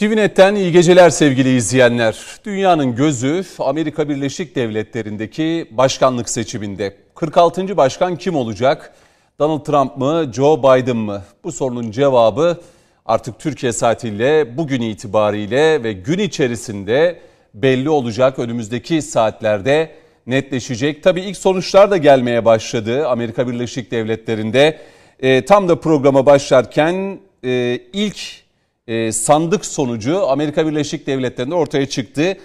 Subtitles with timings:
[0.00, 2.18] TVNet'ten iyi geceler sevgili izleyenler.
[2.44, 6.96] Dünyanın gözü Amerika Birleşik Devletleri'ndeki başkanlık seçiminde.
[7.14, 7.76] 46.
[7.76, 8.94] başkan kim olacak?
[9.38, 11.22] Donald Trump mı, Joe Biden mı?
[11.44, 12.60] Bu sorunun cevabı
[13.06, 17.20] artık Türkiye saatiyle bugün itibariyle ve gün içerisinde
[17.54, 18.38] belli olacak.
[18.38, 19.90] Önümüzdeki saatlerde
[20.26, 21.02] netleşecek.
[21.02, 24.78] Tabii ilk sonuçlar da gelmeye başladı Amerika Birleşik Devletleri'nde.
[25.20, 28.39] E, tam da programa başlarken e, ilk
[28.90, 32.36] e, sandık sonucu Amerika Birleşik Devletleri'nde ortaya çıktı.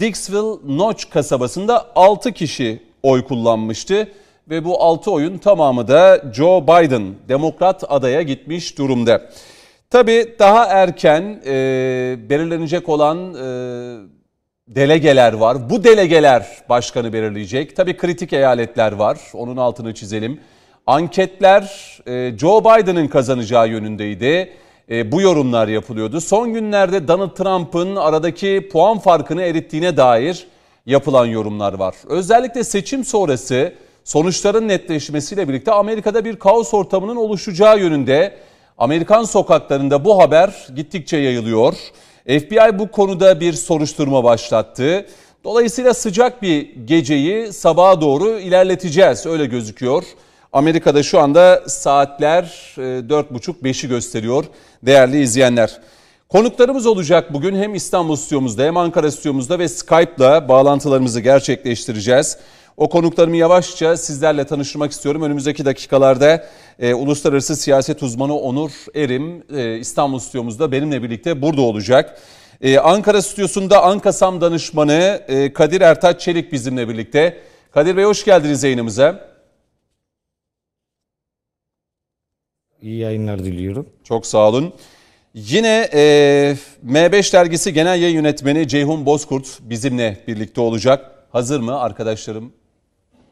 [0.00, 4.08] Dixville Notch kasabasında 6 kişi oy kullanmıştı
[4.50, 9.30] ve bu 6 oyun tamamı da Joe Biden demokrat adaya gitmiş durumda.
[9.90, 11.52] Tabii daha erken e,
[12.28, 13.46] belirlenecek olan e,
[14.68, 15.70] delegeler var.
[15.70, 17.76] Bu delegeler başkanı belirleyecek.
[17.76, 19.18] Tabii kritik eyaletler var.
[19.34, 20.40] Onun altını çizelim.
[20.86, 24.52] Anketler e, Joe Biden'ın kazanacağı yönündeydi
[24.90, 26.20] e, bu yorumlar yapılıyordu.
[26.20, 30.46] Son günlerde Donald Trump'ın aradaki puan farkını erittiğine dair
[30.86, 31.94] yapılan yorumlar var.
[32.08, 38.36] Özellikle seçim sonrası sonuçların netleşmesiyle birlikte Amerika'da bir kaos ortamının oluşacağı yönünde
[38.78, 41.74] Amerikan sokaklarında bu haber gittikçe yayılıyor.
[42.26, 45.06] FBI bu konuda bir soruşturma başlattı.
[45.44, 50.04] Dolayısıyla sıcak bir geceyi sabaha doğru ilerleteceğiz öyle gözüküyor.
[50.56, 52.44] Amerika'da şu anda saatler
[52.78, 54.44] 4.30-5'i e, gösteriyor
[54.82, 55.80] değerli izleyenler.
[56.28, 62.38] Konuklarımız olacak bugün hem İstanbul stüdyomuzda hem Ankara stüdyomuzda ve Skype'la bağlantılarımızı gerçekleştireceğiz.
[62.76, 65.22] O konuklarımı yavaşça sizlerle tanıştırmak istiyorum.
[65.22, 66.46] Önümüzdeki dakikalarda
[66.78, 72.18] e, uluslararası siyaset uzmanı Onur Erim e, İstanbul stüdyomuzda benimle birlikte burada olacak.
[72.60, 77.38] E, Ankara stüdyosunda Ankasam danışmanı e, Kadir Ertaç Çelik bizimle birlikte.
[77.70, 79.35] Kadir Bey hoş geldiniz yayınımıza.
[82.82, 83.86] İyi yayınlar diliyorum.
[84.04, 84.72] Çok sağ olun.
[85.34, 86.56] Yine e,
[86.86, 91.10] M5 dergisi genel yayın yönetmeni Ceyhun Bozkurt bizimle birlikte olacak.
[91.32, 92.52] Hazır mı arkadaşlarım?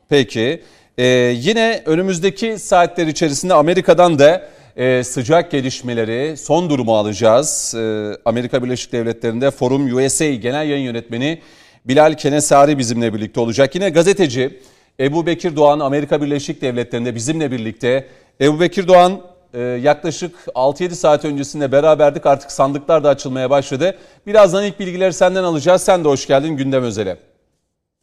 [0.09, 0.63] Peki.
[0.99, 1.07] E,
[1.37, 7.75] yine önümüzdeki saatler içerisinde Amerika'dan da e, sıcak gelişmeleri, son durumu alacağız.
[7.75, 11.41] E, Amerika Birleşik Devletleri'nde Forum USA genel yayın yönetmeni
[11.85, 13.75] Bilal Kenesari bizimle birlikte olacak.
[13.75, 14.61] Yine gazeteci
[15.01, 18.09] Ebu Bekir Doğan Amerika Birleşik Devletleri'nde bizimle birlikte.
[18.41, 22.27] Ebu Bekir Doğan yaklaşık 6-7 saat öncesinde beraberdik.
[22.27, 23.99] Artık sandıklar da açılmaya başladı.
[24.27, 25.83] Birazdan ilk bilgileri senden alacağız.
[25.83, 27.17] Sen de hoş geldin gündem özele.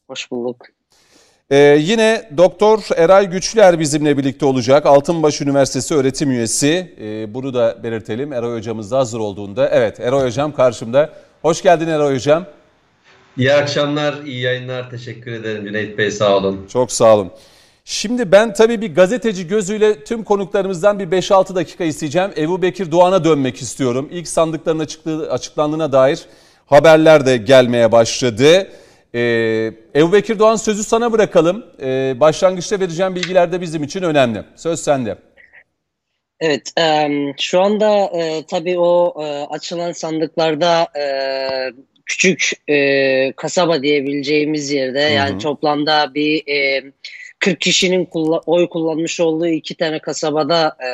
[0.08, 0.66] Hoş bulduk.
[1.50, 4.86] Ee, yine Doktor Eray Güçler bizimle birlikte olacak.
[4.86, 6.96] Altınbaş Üniversitesi öğretim üyesi.
[7.02, 8.34] Ee, bunu da belirtelim.
[8.34, 9.70] Eray hocamız da hazır olduğunda.
[9.70, 11.10] Evet Eray hocam karşımda.
[11.42, 12.46] Hoş geldin Eray hocam.
[13.38, 14.90] İyi akşamlar, iyi yayınlar.
[14.90, 16.68] Teşekkür ederim Cüneyt Bey sağ olun.
[16.74, 17.32] Çok sağ olun.
[17.86, 22.32] Şimdi ben tabii bir gazeteci gözüyle tüm konuklarımızdan bir 5-6 dakika isteyeceğim.
[22.38, 24.10] Ebu Bekir Doğan'a dönmek istiyorum.
[24.12, 26.20] İlk sandıkların açıklığı, açıklandığına dair
[26.66, 28.68] haberler de gelmeye başladı.
[29.16, 31.66] Ee, Ebu Bekir Doğan sözü sana bırakalım.
[31.82, 34.44] Ee, başlangıçta vereceğim bilgiler de bizim için önemli.
[34.56, 35.18] Söz sende.
[36.40, 37.10] Evet, e,
[37.40, 41.06] şu anda e, tabii o e, açılan sandıklarda e,
[42.06, 45.14] küçük e, kasaba diyebileceğimiz yerde Hı-hı.
[45.14, 46.48] yani toplamda bir...
[46.48, 46.84] E,
[47.42, 48.10] 40 kişinin
[48.46, 50.90] oy kullanmış olduğu iki tane kasabada e,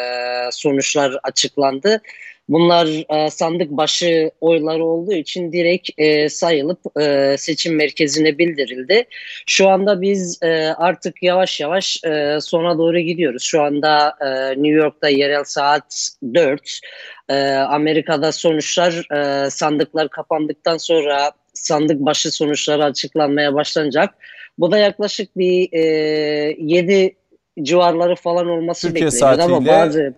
[0.51, 2.01] sonuçlar açıklandı.
[2.49, 9.05] Bunlar e, sandık başı oyları olduğu için direkt e, sayılıp e, seçim merkezine bildirildi.
[9.45, 10.39] Şu anda biz
[10.77, 12.01] artık yavaş yavaş
[12.39, 13.43] sona doğru gidiyoruz.
[13.43, 14.15] Şu anda
[14.49, 16.79] New York'ta yerel saat 4.
[17.29, 19.07] E, Amerika'da sonuçlar
[19.49, 24.13] sandıklar kapandıktan sonra sandık başı sonuçları açıklanmaya başlanacak.
[24.57, 25.81] Bu da yaklaşık bir e,
[26.59, 27.16] 7
[27.62, 30.13] civarları falan olması Türkiye bekleniyor ama bazı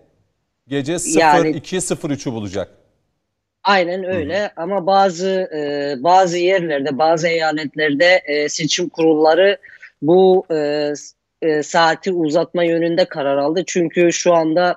[0.68, 2.68] gece 02.03'ü yani, bulacak.
[3.64, 4.50] Aynen öyle Hı-hı.
[4.56, 9.58] ama bazı e, bazı yerlerde bazı eyaletlerde e, seçim kurulları
[10.02, 10.92] bu e,
[11.42, 13.62] e, saati uzatma yönünde karar aldı.
[13.66, 14.76] Çünkü şu anda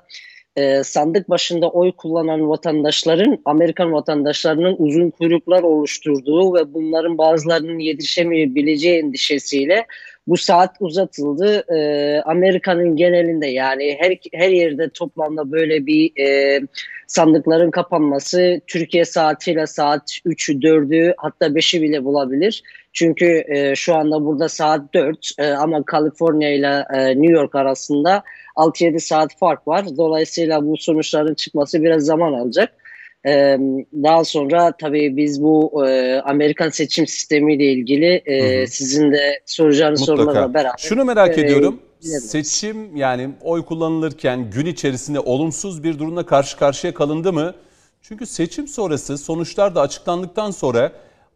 [0.56, 9.00] e, sandık başında oy kullanan vatandaşların Amerikan vatandaşlarının uzun kuyruklar oluşturduğu ve bunların bazılarının yetişemeyebileceği
[9.00, 9.86] endişesiyle
[10.28, 11.74] bu saat uzatıldı.
[11.76, 16.60] E, Amerika'nın genelinde yani her her yerde toplamda böyle bir e,
[17.08, 22.64] sandıkların kapanması Türkiye saatiyle saat 3'ü 4'ü hatta 5'i bile bulabilir.
[22.94, 28.24] Çünkü e, şu anda burada saat 4 e, ama Kaliforniya ile e, New York arasında
[28.56, 29.86] 6-7 saat fark var.
[29.98, 32.83] Dolayısıyla bu sonuçların çıkması biraz zaman alacak.
[33.26, 33.58] Ee,
[34.04, 38.68] daha sonra tabii biz bu e, Amerikan seçim sistemiyle ilgili e, hı hı.
[38.68, 40.22] sizin de soracağınız Mutlaka.
[40.22, 40.78] sorularla beraber.
[40.78, 41.80] Şunu merak e, ediyorum.
[42.02, 47.54] Seçim yani oy kullanılırken gün içerisinde olumsuz bir durumla karşı karşıya kalındı mı?
[48.02, 50.92] Çünkü seçim sonrası sonuçlar da açıklandıktan sonra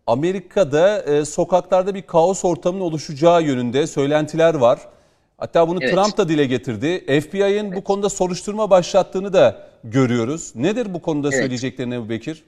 [0.08, 4.80] Amerika'da e, sokaklarda bir kaos ortamının oluşacağı yönünde söylentiler var.
[5.38, 5.94] Hatta bunu Evet.
[5.94, 7.22] Trump da dile getirdi.
[7.22, 10.56] FBI'nin bu konuda soruşturma başlattığını da görüyoruz.
[10.56, 11.40] Nedir bu konuda Evet.
[11.40, 12.44] söyleyeceklerin Ebu Bekir?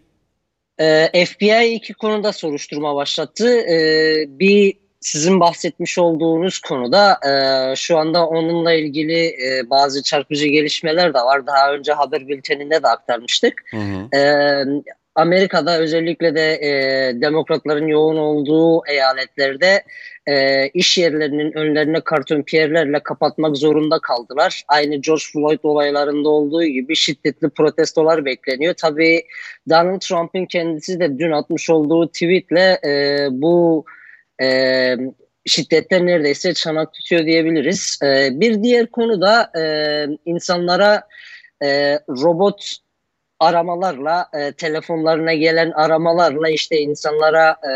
[0.80, 3.59] Ee, FBI iki konuda soruşturma başlattı.
[3.59, 11.13] Ee, bir sizin bahsetmiş olduğunuz konuda e, şu anda onunla ilgili e, bazı çarpıcı gelişmeler
[11.13, 11.47] de var.
[11.47, 13.63] Daha önce haber bülteninde de aktarmıştık.
[13.71, 14.18] Hı hı.
[14.18, 14.65] Ee,
[15.19, 16.71] Amerika'da özellikle de e,
[17.21, 19.83] demokratların yoğun olduğu eyaletlerde
[20.27, 24.63] e, iş yerlerinin önlerine karton piyerlerle kapatmak zorunda kaldılar.
[24.68, 28.74] Aynı George Floyd olaylarında olduğu gibi şiddetli protestolar bekleniyor.
[28.74, 29.24] Tabii
[29.69, 33.86] Donald Trump'ın kendisi de dün atmış olduğu tweetle e, bu
[34.42, 34.95] e,
[35.45, 38.00] şiddetler neredeyse çanak tutuyor diyebiliriz.
[38.04, 39.63] E, bir diğer konu da e,
[40.25, 41.04] insanlara
[41.63, 42.80] e, robot
[43.39, 47.74] aramalarla, e, telefonlarına gelen aramalarla işte insanlara e,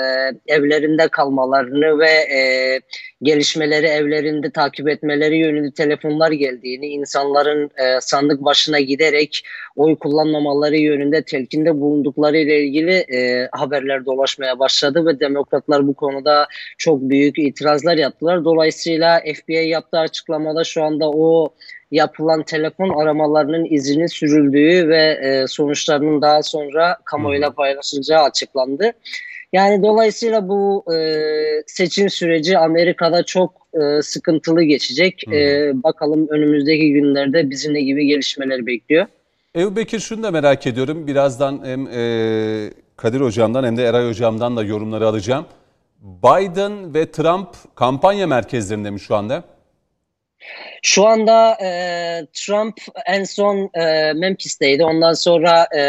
[0.54, 2.80] evlerinde kalmalarını ve e,
[3.22, 9.44] gelişmeleri evlerinde takip etmeleri yönünde telefonlar geldiğini, insanların e, sandık başına giderek
[9.76, 16.48] oy kullanmamaları yönünde telkinde bulundukları ile ilgili e, haberler dolaşmaya başladı ve demokratlar bu konuda
[16.78, 18.46] çok büyük itirazlar yaptılar.
[18.46, 21.54] Dolayısıyla FBI yaptığı açıklamada şu anda o
[21.92, 28.92] yapılan telefon aramalarının izinin sürüldüğü ve e, sonuçlarının daha sonra kamuoyuyla paylaşılacağı açıklandı.
[29.54, 30.98] Yani dolayısıyla bu e,
[31.68, 35.28] seçim süreci Amerika'da çok e, sıkıntılı geçecek.
[35.34, 39.06] E, bakalım önümüzdeki günlerde bizi ne gibi gelişmeler bekliyor.
[39.56, 41.08] Ebu Bekir şunu da merak ediyorum.
[41.08, 45.46] Birazdan hem e, Kadir Hocam'dan hem de Eray Hocam'dan da yorumları alacağım.
[46.02, 49.44] Biden ve Trump kampanya merkezlerinde mi şu anda?
[50.86, 51.70] Şu anda e,
[52.34, 54.86] Trump en son e, Memphis'teydi.
[54.86, 55.82] Ondan sonra e,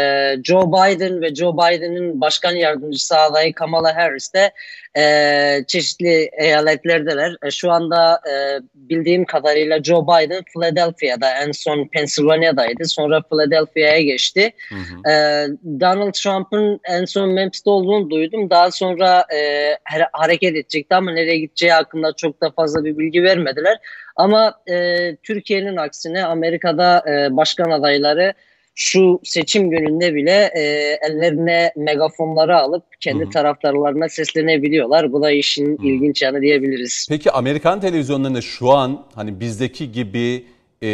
[0.43, 4.51] Joe Biden ve Joe Biden'ın başkan yardımcısı adayı Kamala Harris de
[4.97, 7.35] e, çeşitli eyaletlerdeler.
[7.43, 8.33] E, şu anda e,
[8.75, 12.85] bildiğim kadarıyla Joe Biden Philadelphia'da en son Pennsylvania'daydı.
[12.85, 14.51] Sonra Philadelphia'ya geçti.
[14.69, 15.11] Hı hı.
[15.11, 15.47] Ee,
[15.79, 18.49] Donald Trump'ın en son Memphis'te olduğunu duydum.
[18.49, 19.39] Daha sonra e,
[19.83, 23.77] hare- hareket edecekti ama nereye gideceği hakkında çok da fazla bir bilgi vermediler.
[24.15, 24.73] Ama e,
[25.23, 28.33] Türkiye'nin aksine Amerika'da e, başkan adayları
[28.75, 30.61] şu seçim gününde bile e,
[31.09, 35.11] ellerine megafonları alıp kendi taraftarlarına seslenebiliyorlar.
[35.11, 35.87] Bu da işin Hı.
[35.87, 37.07] ilginç yanı diyebiliriz.
[37.09, 40.45] Peki Amerikan televizyonlarında şu an hani bizdeki gibi
[40.81, 40.87] e,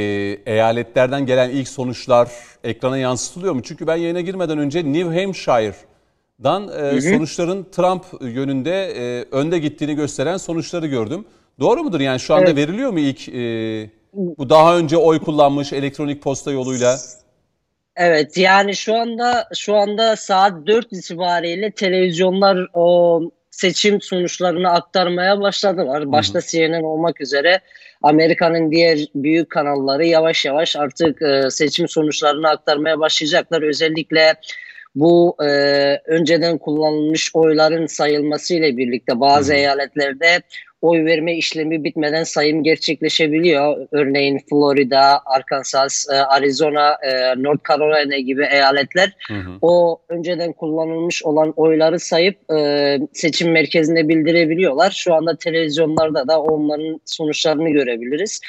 [0.45, 2.31] eyaletlerden gelen ilk sonuçlar
[2.63, 3.61] ekrana yansıtılıyor mu?
[3.63, 10.38] Çünkü ben yayına girmeden önce New Hampshire'dan e, sonuçların Trump yönünde e, önde gittiğini gösteren
[10.38, 11.25] sonuçları gördüm.
[11.59, 12.00] Doğru mudur?
[12.00, 12.57] Yani şu anda Evet.
[12.57, 16.98] veriliyor mu ilk e, bu daha önce oy kullanmış elektronik posta yoluyla?
[17.95, 23.21] Evet yani şu anda şu anda saat 4 itibariyle televizyonlar o
[23.51, 26.12] seçim sonuçlarını aktarmaya başladılar.
[26.12, 27.59] Başta CNN olmak üzere
[28.01, 33.62] Amerika'nın diğer büyük kanalları yavaş yavaş artık e, seçim sonuçlarını aktarmaya başlayacaklar.
[33.62, 34.34] Özellikle
[34.96, 35.48] bu e,
[36.05, 39.60] önceden kullanılmış oyların sayılması ile birlikte bazı Hı hı.
[39.60, 40.41] eyaletlerde
[40.81, 43.88] oy verme işlemi bitmeden sayım gerçekleşebiliyor.
[43.91, 49.51] Örneğin Florida, Arkansas, e, Arizona, e, North Carolina gibi eyaletler Hı hı.
[49.61, 54.91] o önceden kullanılmış olan oyları sayıp e, seçim merkezine bildirebiliyorlar.
[54.91, 58.41] Şu anda televizyonlarda da onların sonuçlarını görebiliriz.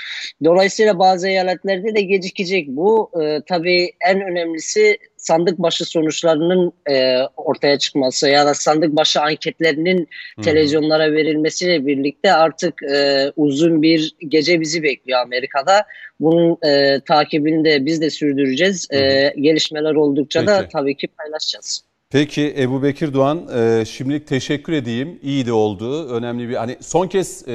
[0.45, 3.11] Dolayısıyla bazı eyaletlerde de gecikecek bu.
[3.49, 10.09] Tabii en önemlisi sandık başı sonuçlarının e, ortaya çıkması ya da sandık başı anketlerinin
[10.43, 15.85] televizyonlara verilmesiyle birlikte artık e, uzun bir gece bizi bekliyor Amerika'da.
[16.21, 18.89] Bunun e, takibini de biz de sürdüreceğiz.
[18.91, 20.73] E, gelişmeler oldukça da Peki.
[20.73, 21.85] tabii ki paylaşacağız.
[22.11, 25.19] Peki Ebu Bekir Doğan e, şimdilik teşekkür edeyim.
[25.23, 26.09] İyi de oldu.
[26.09, 27.55] Önemli bir hani son kez e,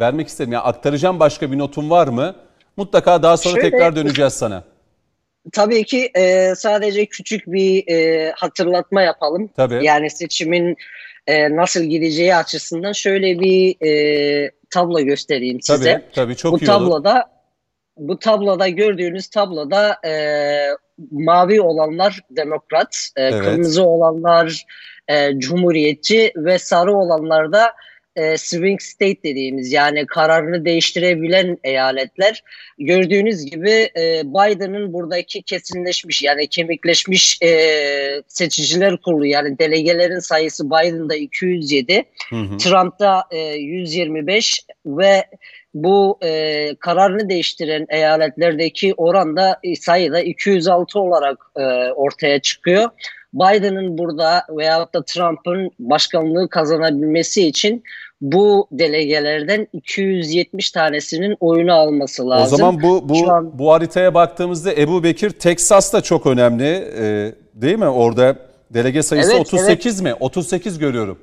[0.00, 0.52] vermek istedim.
[0.52, 2.34] Yani aktaracağım başka bir notun var mı?
[2.76, 4.64] Mutlaka daha sonra Şöyle- tekrar döneceğiz sana.
[5.52, 9.50] Tabii ki e, sadece küçük bir e, hatırlatma yapalım.
[9.56, 9.84] Tabii.
[9.84, 10.76] Yani seçimin
[11.26, 15.92] e, nasıl gideceği açısından şöyle bir e, tablo göstereyim size.
[15.92, 16.66] Tabii, tabii çok bu iyi olur.
[16.66, 17.24] tabloda
[17.96, 20.12] bu tabloda gördüğünüz tabloda e,
[21.10, 23.44] mavi olanlar demokrat, e, Evet.
[23.44, 24.64] kırmızı olanlar
[25.08, 27.72] e, cumhuriyetçi ve sarı olanlar da
[28.16, 32.42] e, swing state dediğimiz yani kararını değiştirebilen eyaletler.
[32.78, 37.50] Gördüğünüz gibi e, Biden'ın buradaki kesinleşmiş yani kemikleşmiş e,
[38.28, 42.56] seçiciler kurulu yani delegelerin sayısı Biden'da 207, Hı hı.
[42.56, 45.24] Trump'ta e, 125 ve
[45.74, 52.90] bu e, kararını değiştiren eyaletlerdeki oran da sayıda 206 olarak e, ortaya çıkıyor.
[53.34, 57.82] Biden'ın burada veyahut da Trump'ın başkanlığı kazanabilmesi için
[58.20, 62.54] bu delegelerden 270 tanesinin oyunu alması lazım.
[62.54, 63.58] O zaman bu bu an...
[63.58, 67.88] bu haritaya baktığımızda Ebu Bekir Teksas da çok önemli e, değil mi?
[67.88, 68.36] Orada
[68.70, 70.02] delege sayısı evet, 38 evet.
[70.02, 70.14] mi?
[70.20, 71.18] 38 görüyorum.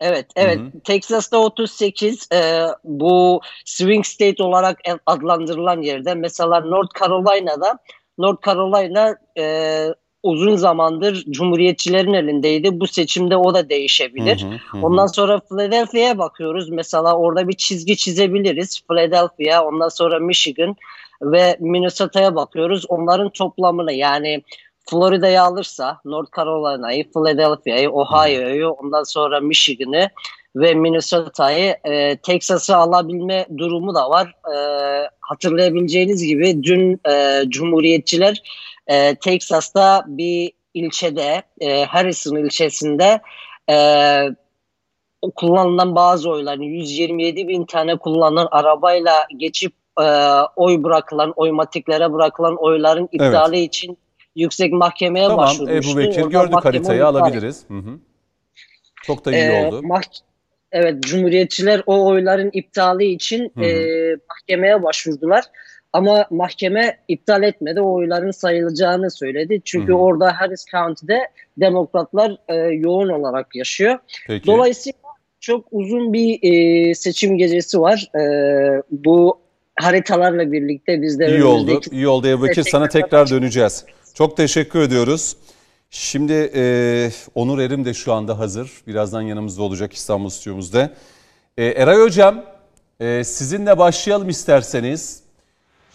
[0.00, 0.58] Evet, evet.
[0.58, 0.80] Hı hı.
[0.84, 6.14] Texas'ta 38 e, bu swing state olarak adlandırılan yerde.
[6.14, 7.78] Mesela North Carolina'da
[8.18, 9.86] North Carolina e,
[10.22, 12.80] uzun zamandır Cumhuriyetçilerin elindeydi.
[12.80, 14.42] Bu seçimde o da değişebilir.
[14.42, 14.86] Hı hı hı.
[14.86, 16.70] Ondan sonra Philadelphia'ya bakıyoruz.
[16.70, 18.80] Mesela orada bir çizgi çizebiliriz.
[18.88, 20.76] Philadelphia, ondan sonra Michigan
[21.22, 22.84] ve Minnesota'ya bakıyoruz.
[22.88, 24.42] Onların toplamını yani
[24.90, 30.10] Florida'yı alırsa North Carolina'yı, Philadelphia'yı, Ohio'yu, ondan sonra Michigan'ı
[30.56, 34.34] ve Minnesota'yı, e, Texas'ı alabilme durumu da var.
[34.54, 34.56] E,
[35.20, 38.42] hatırlayabileceğiniz gibi dün e, Cumhuriyetçiler
[38.90, 43.20] e, Texas'ta bir ilçede, e, Harrison ilçesinde
[43.70, 43.76] e,
[45.36, 50.04] kullanılan bazı oyların 127 bin tane kullanılan arabayla geçip e,
[50.56, 53.68] oy bırakılan, oymatiklere bırakılan oyların iptali evet.
[53.68, 53.98] için
[54.36, 55.90] yüksek mahkemeye tamam, başvurmuştu.
[55.90, 57.64] Tamam Ebu Bekir gördük haritayı alabiliriz.
[57.68, 57.98] Hı hı.
[59.02, 59.80] Çok da iyi ee, oldu.
[59.82, 60.20] Mah-
[60.72, 63.64] evet Cumhuriyetçiler o oyların iptali için hı hı.
[63.64, 65.44] E, mahkemeye başvurdular.
[65.92, 67.80] Ama mahkeme iptal etmedi.
[67.80, 69.60] O oyların sayılacağını söyledi.
[69.64, 70.00] Çünkü hı hı.
[70.00, 71.20] orada Harris County'de
[71.56, 73.98] demokratlar e, yoğun olarak yaşıyor.
[74.26, 74.46] Peki.
[74.46, 74.98] Dolayısıyla
[75.40, 78.10] çok uzun bir e, seçim gecesi var.
[78.14, 79.40] E, bu
[79.76, 81.80] haritalarla birlikte biz de İyi oldu.
[81.90, 82.62] İyi oldu Ebu Bekir.
[82.62, 83.84] Sana tekrar döneceğiz.
[84.14, 85.36] Çok teşekkür ediyoruz.
[85.90, 86.62] Şimdi e,
[87.34, 88.70] Onur Erim de şu anda hazır.
[88.86, 90.90] Birazdan yanımızda olacak İstanbul stüdyomuzda.
[91.56, 92.44] E, Eray Hocam
[93.00, 95.22] e, sizinle başlayalım isterseniz.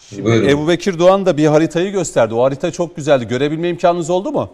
[0.08, 2.34] Şimdi Ebu Bekir Doğan da bir haritayı gösterdi.
[2.34, 3.28] O harita çok güzeldi.
[3.28, 4.50] Görebilme imkanınız oldu mu?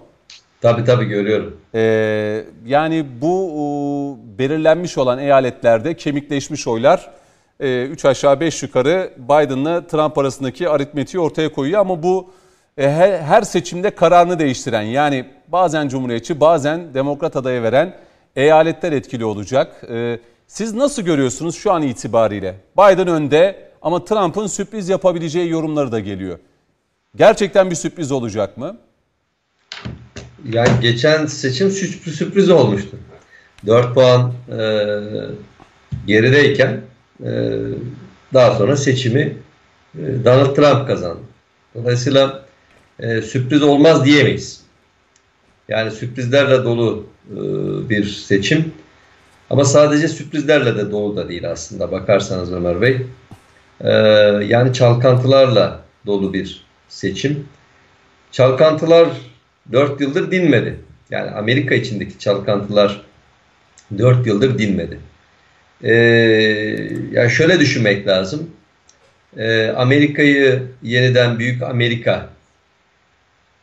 [0.61, 1.57] Tabii tabii görüyorum.
[1.75, 7.11] Ee, yani bu e, belirlenmiş olan eyaletlerde kemikleşmiş oylar
[7.61, 11.81] 3 e, aşağı 5 yukarı Biden'la Trump arasındaki aritmetiği ortaya koyuyor.
[11.81, 12.31] Ama bu
[12.79, 12.91] e,
[13.27, 17.97] her seçimde kararını değiştiren yani bazen Cumhuriyetçi bazen Demokrat adaya veren
[18.37, 19.85] eyaletler etkili olacak.
[19.91, 22.55] E, siz nasıl görüyorsunuz şu an itibariyle?
[22.79, 26.39] Biden önde ama Trump'ın sürpriz yapabileceği yorumları da geliyor.
[27.17, 28.77] Gerçekten bir sürpriz olacak mı?
[30.53, 32.97] Yani geçen seçim sürpriz, sürpriz olmuştu.
[33.67, 34.87] 4 puan e,
[36.07, 36.81] gerideyken
[37.25, 37.61] e,
[38.35, 39.37] daha sonra seçimi
[39.99, 41.21] e, Donald Trump kazandı.
[41.75, 42.45] Dolayısıyla
[42.99, 44.63] e, sürpriz olmaz diyemeyiz.
[45.69, 47.39] Yani sürprizlerle dolu e,
[47.89, 48.73] bir seçim.
[49.51, 53.07] Ama sadece sürprizlerle de dolu da değil aslında bakarsanız Ömer Bey.
[53.81, 53.91] E,
[54.47, 57.49] yani çalkantılarla dolu bir seçim.
[58.31, 59.09] Çalkantılar
[59.73, 60.81] 4 yıldır dinmedi.
[61.11, 63.03] Yani Amerika içindeki çalkantılar
[63.99, 64.99] 4 yıldır dinmedi.
[65.85, 65.93] Ee,
[67.13, 68.51] yani şöyle düşünmek lazım.
[69.37, 72.29] Ee, Amerika'yı yeniden büyük Amerika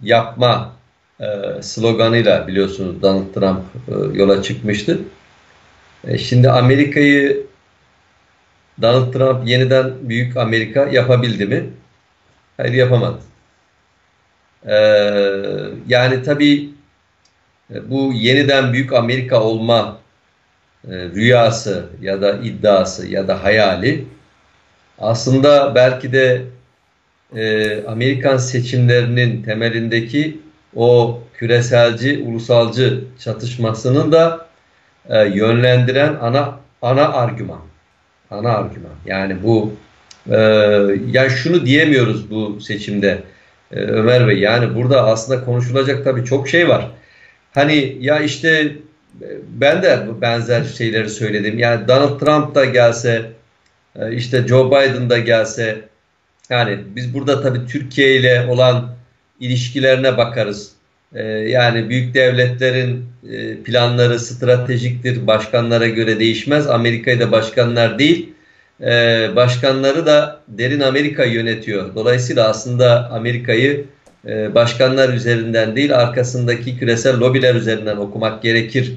[0.02, 0.76] yapma
[1.20, 1.26] e,
[1.62, 5.00] sloganıyla biliyorsunuz Donald Trump e, yola çıkmıştı.
[6.08, 7.49] E, şimdi Amerika'yı
[8.82, 11.70] Donald Trump yeniden büyük Amerika yapabildi mi?
[12.58, 13.20] Hayır yapamadı.
[14.68, 14.76] E,
[15.88, 16.70] yani tabii
[17.74, 20.00] e, bu yeniden büyük Amerika olma
[20.88, 24.06] e, rüyası ya da iddiası ya da hayali
[25.00, 26.42] aslında belki de
[27.36, 30.40] e, Amerikan seçimlerinin temelindeki
[30.76, 34.48] o küreselci, ulusalcı çatışmasının da
[35.10, 37.69] e, yönlendiren ana ana argüman.
[38.32, 38.92] Ana argüman.
[39.06, 39.74] Yani bu
[40.30, 40.38] e,
[41.12, 43.24] yani şunu diyemiyoruz bu seçimde
[43.72, 44.40] e, Ömer Bey.
[44.40, 46.92] Yani burada aslında konuşulacak tabii çok şey var.
[47.54, 48.76] Hani ya işte
[49.48, 51.60] ben de benzer şeyleri söyledim.
[51.60, 53.32] Yani Donald Trump da gelse,
[53.96, 55.82] e, işte Joe Biden da gelse,
[56.50, 58.90] yani biz burada tabii Türkiye ile olan
[59.40, 60.72] ilişkilerine bakarız.
[61.16, 66.68] E, yani büyük devletlerin e, planları stratejiktir, başkanlara göre değişmez.
[66.68, 68.30] Amerika'yı da başkanlar değil,
[69.36, 71.96] başkanları da derin Amerika yönetiyor.
[71.96, 73.86] Dolayısıyla aslında Amerika'yı
[74.26, 78.94] başkanlar üzerinden değil, arkasındaki küresel lobiler üzerinden okumak gerekir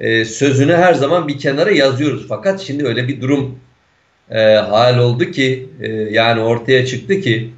[0.00, 2.26] e, sözünü her zaman bir kenara yazıyoruz.
[2.28, 3.58] Fakat şimdi öyle bir durum
[4.30, 7.50] e, hal oldu ki e, yani ortaya çıktı ki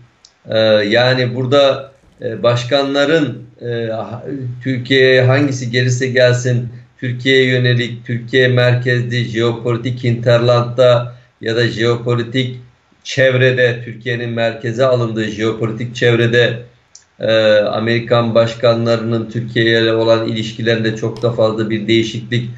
[0.48, 0.58] e,
[0.88, 3.90] yani burada e, başkanların e,
[4.62, 12.60] Türkiye'ye hangisi gelirse gelsin Türkiye'ye yönelik, Türkiye merkezli, jeopolitik hinterlandda ya da jeopolitik
[13.04, 16.62] çevrede Türkiye'nin merkeze alındığı jeopolitik çevrede
[17.20, 22.50] e, Amerikan başkanlarının Türkiye ile olan ilişkilerinde çok da fazla bir değişiklik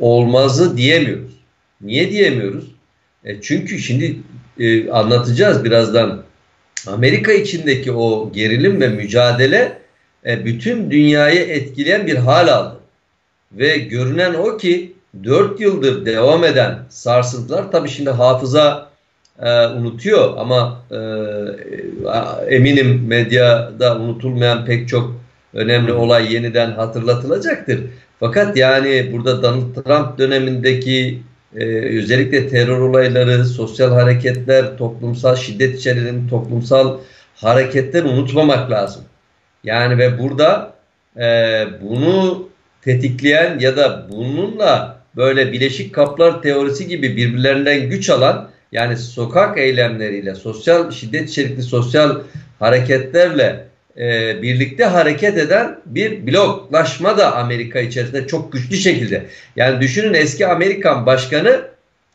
[0.00, 1.32] olmazı diyemiyoruz.
[1.80, 2.64] Niye diyemiyoruz?
[3.24, 4.16] E çünkü şimdi
[4.58, 6.22] e, anlatacağız birazdan.
[6.86, 9.78] Amerika içindeki o gerilim ve mücadele
[10.26, 12.76] e, bütün dünyayı etkileyen bir hal aldı.
[13.52, 14.92] Ve görünen o ki
[15.24, 18.88] 4 yıldır devam eden sarsıntılar tabii şimdi hafıza
[19.42, 20.96] e, unutuyor ama e,
[22.54, 25.20] eminim medyada unutulmayan pek çok
[25.54, 27.80] önemli olay yeniden hatırlatılacaktır.
[28.20, 31.22] Fakat yani burada Donald Trump dönemindeki
[31.56, 31.64] e,
[31.98, 36.98] özellikle terör olayları, sosyal hareketler, toplumsal şiddet içeren toplumsal
[37.36, 39.02] hareketler unutmamak lazım.
[39.64, 40.72] Yani ve burada
[41.16, 42.48] e, bunu
[42.82, 50.34] tetikleyen ya da bununla böyle bileşik kaplar teorisi gibi birbirlerinden güç alan yani sokak eylemleriyle,
[50.34, 52.20] sosyal şiddet içerikli sosyal
[52.58, 53.64] hareketlerle
[53.98, 59.26] e, birlikte hareket eden bir bloklaşma da Amerika içerisinde çok güçlü şekilde.
[59.56, 61.62] Yani düşünün eski Amerikan başkanı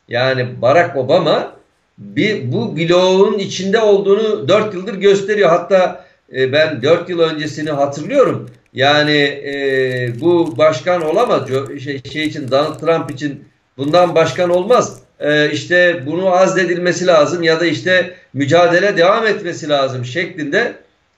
[0.08, 1.56] yani Barack Obama
[1.98, 5.48] bir bu bloğun içinde olduğunu 4 yıldır gösteriyor.
[5.48, 8.50] Hatta e, ben 4 yıl öncesini hatırlıyorum.
[8.72, 11.42] Yani e, bu başkan olamaz.
[11.84, 13.44] Şey, şey için Donald Trump için
[13.76, 14.98] bundan başkan olmaz.
[15.20, 20.72] E, işte bunu azledilmesi lazım ya da işte mücadele devam etmesi lazım şeklinde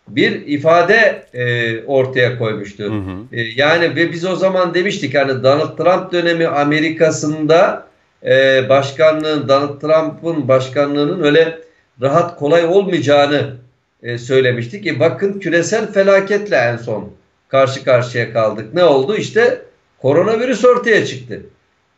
[0.08, 2.84] bir ifade e, ortaya koymuştu.
[2.84, 3.16] Hı hı.
[3.32, 7.86] E, yani ve biz o zaman demiştik hani Donald Trump dönemi Amerika'sında
[8.24, 11.58] e, başkanlığın Donald Trump'ın başkanlığının öyle
[12.02, 13.56] rahat kolay olmayacağını
[14.02, 14.86] e, söylemiştik.
[14.86, 17.12] E, bakın küresel felaketle en son
[17.48, 18.74] karşı karşıya kaldık.
[18.74, 19.16] Ne oldu?
[19.16, 19.62] İşte
[20.02, 21.40] koronavirüs ortaya çıktı.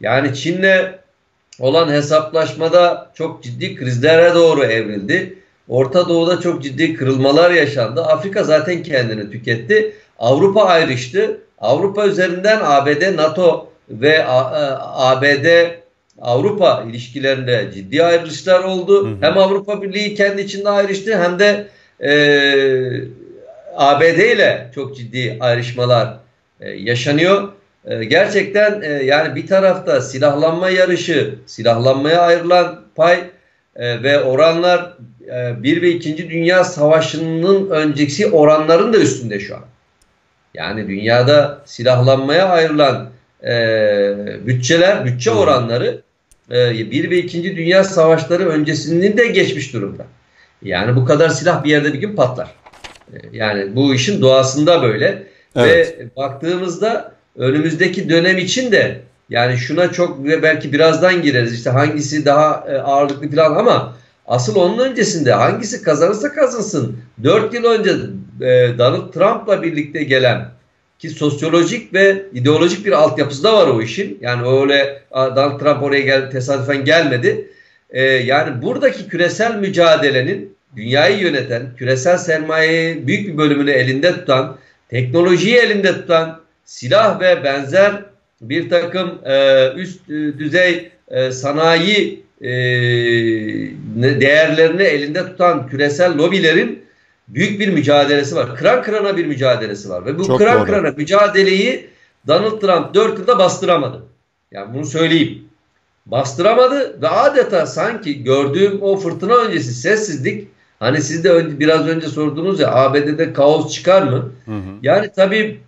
[0.01, 0.93] Yani Çin'le
[1.61, 5.39] olan hesaplaşmada çok ciddi krizlere doğru evrildi.
[5.69, 8.03] Orta Doğu'da çok ciddi kırılmalar yaşandı.
[8.03, 9.95] Afrika zaten kendini tüketti.
[10.19, 11.41] Avrupa ayrıştı.
[11.59, 15.47] Avrupa üzerinden ABD, NATO ve ABD
[16.21, 19.07] Avrupa ilişkilerinde ciddi ayrışlar oldu.
[19.07, 19.17] Hı hı.
[19.21, 21.67] Hem Avrupa Birliği kendi içinde ayrıştı hem de
[22.01, 22.11] e,
[23.77, 26.19] ABD ile çok ciddi ayrışmalar
[26.61, 27.49] e, yaşanıyor.
[27.85, 33.25] E, gerçekten e, yani bir tarafta silahlanma yarışı, silahlanmaya ayrılan pay
[33.77, 34.97] e, ve oranlar
[35.29, 36.31] e, 1 ve 2.
[36.31, 39.63] Dünya Savaşı'nın önceki oranların da üstünde şu an.
[40.55, 43.11] Yani dünyada silahlanmaya ayrılan
[43.45, 43.53] e,
[44.47, 46.01] bütçeler, bütçe oranları
[46.51, 47.57] e, 1 ve 2.
[47.57, 50.07] Dünya Savaşları öncesinin de geçmiş durumda.
[50.63, 52.49] Yani bu kadar silah bir yerde bir gün patlar.
[53.13, 55.23] E, yani bu işin doğasında böyle.
[55.57, 55.99] Evet.
[55.99, 62.25] Ve baktığımızda önümüzdeki dönem için de yani şuna çok ve belki birazdan gireriz işte hangisi
[62.25, 67.91] daha e, ağırlıklı falan ama asıl onun öncesinde hangisi kazanırsa kazansın 4 yıl önce
[68.41, 70.49] e, Donald Trump'la birlikte gelen
[70.99, 74.19] ki sosyolojik ve ideolojik bir altyapısı da var o işin.
[74.21, 77.51] Yani öyle Donald Trump oraya gel, tesadüfen gelmedi.
[77.91, 84.57] Ee, yani buradaki küresel mücadelenin dünyayı yöneten, küresel sermayeyi büyük bir bölümünü elinde tutan,
[84.89, 88.03] teknolojiyi elinde tutan, silah ve benzer
[88.41, 92.51] bir takım e, üst e, düzey e, sanayi e,
[94.21, 96.83] değerlerini elinde tutan küresel lobilerin
[97.29, 98.57] büyük bir mücadelesi var.
[98.57, 100.07] Kıran kırana bir mücadelesi var.
[100.07, 100.67] Ve bu Çok kıran doğru.
[100.67, 101.87] kırana mücadeleyi
[102.27, 104.03] Donald Trump 4 yılda bastıramadı.
[104.53, 105.48] Yani bunu söyleyeyim.
[106.11, 110.49] Bastıramadı ve adeta sanki gördüğüm o fırtına öncesi sessizlik
[110.81, 114.33] hani siz de biraz önce sordunuz ya ABD'de kaos çıkar mı?
[114.45, 114.75] Hı hı.
[114.83, 115.61] Yani tabii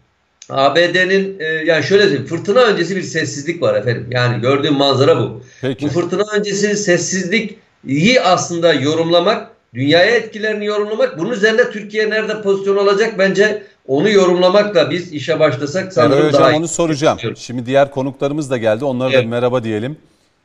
[0.51, 4.07] ABD'nin e, yani şöyle diyeyim fırtına öncesi bir sessizlik var efendim.
[4.11, 5.43] Yani gördüğüm manzara bu.
[5.61, 5.87] Peki.
[5.87, 11.19] Bu fırtına öncesi sessizlik iyi aslında yorumlamak, dünyaya etkilerini yorumlamak.
[11.19, 16.43] Bunun üzerine Türkiye nerede pozisyon alacak bence onu yorumlamakla biz işe başlasak sanırım evet, hocam,
[16.43, 17.19] daha onu soracağım.
[17.37, 18.85] Şimdi diğer konuklarımız da geldi.
[18.85, 19.25] Onlara evet.
[19.25, 19.97] da merhaba diyelim.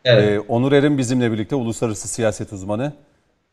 [0.05, 0.29] Evet.
[0.29, 2.93] Ee, Onur Erim bizimle birlikte uluslararası siyaset uzmanı.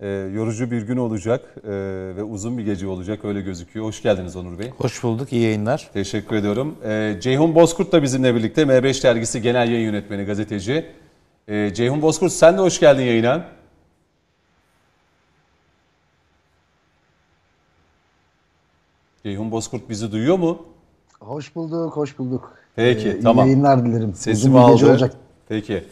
[0.01, 1.71] Ee, yorucu bir gün olacak ee,
[2.17, 3.87] ve uzun bir gece olacak öyle gözüküyor.
[3.87, 4.71] Hoş geldiniz Onur Bey.
[4.79, 5.91] Hoş bulduk, iyi yayınlar.
[5.93, 6.77] Teşekkür ediyorum.
[6.85, 10.87] Ee, Ceyhun Bozkurt da bizimle birlikte M5 Dergisi Genel Yayın Yönetmeni, gazeteci.
[11.49, 13.45] Ee, Ceyhun Bozkurt sen de hoş geldin yayına.
[19.23, 20.63] Ceyhun Bozkurt bizi duyuyor mu?
[21.21, 22.53] Hoş bulduk, hoş bulduk.
[22.77, 23.47] Peki, ee, tamam.
[23.47, 24.15] İyi yayınlar dilerim.
[24.15, 24.91] Sesimi aldı.
[24.91, 25.15] Olacak.
[25.49, 25.85] Peki.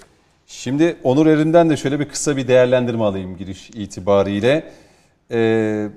[0.51, 4.73] Şimdi Onur Erin'den de şöyle bir kısa bir değerlendirme alayım giriş itibariyle.
[5.31, 5.89] Ee,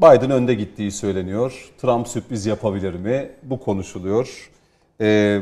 [0.00, 1.72] Biden önde gittiği söyleniyor.
[1.78, 3.30] Trump sürpriz yapabilir mi?
[3.42, 4.50] Bu konuşuluyor.
[5.00, 5.40] Ee,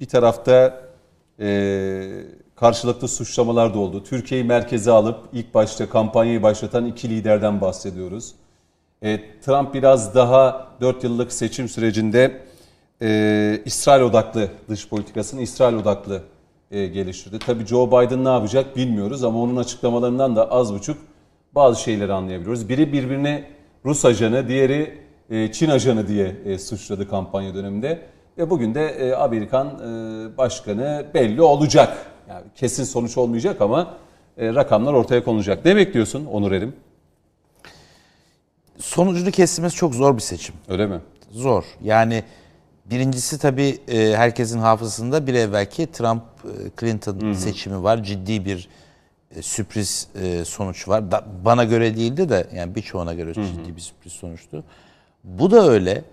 [0.00, 0.82] bir tarafta
[1.40, 2.08] e,
[2.56, 4.04] karşılıklı suçlamalar da oldu.
[4.04, 8.34] Türkiye'yi merkeze alıp ilk başta kampanyayı başlatan iki liderden bahsediyoruz.
[9.02, 12.40] E, Trump biraz daha 4 yıllık seçim sürecinde
[13.02, 16.22] e, İsrail odaklı dış politikasını İsrail odaklı
[16.70, 17.38] e, geliştirdi.
[17.38, 20.98] Tabii Joe Biden ne yapacak bilmiyoruz ama onun açıklamalarından da az buçuk
[21.54, 22.68] bazı şeyleri anlayabiliyoruz.
[22.68, 23.44] Biri birbirine
[23.84, 24.98] Rus ajanı, diğeri
[25.30, 28.02] e, Çin ajanı diye e, suçladı kampanya döneminde.
[28.38, 32.06] Ve bugün de e, Amerikan e, başkanı belli olacak.
[32.28, 33.94] Yani kesin sonuç olmayacak ama
[34.38, 35.64] e, rakamlar ortaya konulacak.
[35.64, 36.72] Ne bekliyorsun Onur Erim?
[38.78, 40.54] Sonucunu kesmesi çok zor bir seçim.
[40.68, 41.00] Öyle mi?
[41.30, 41.64] Zor.
[41.82, 42.24] Yani
[42.90, 48.02] birincisi tabii e, herkesin hafızasında bir evvelki Trump-Clinton seçimi var.
[48.02, 48.68] Ciddi bir
[49.36, 51.10] e, sürpriz e, sonuç var.
[51.10, 54.64] Da, bana göre değildi de yani birçoğuna göre ciddi bir sürpriz sonuçtu.
[55.24, 56.04] Bu da öyle.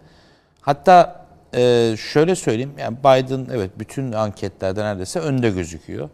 [0.61, 6.09] Hatta e, şöyle söyleyeyim yani Biden evet bütün anketlerde neredeyse önde gözüküyor.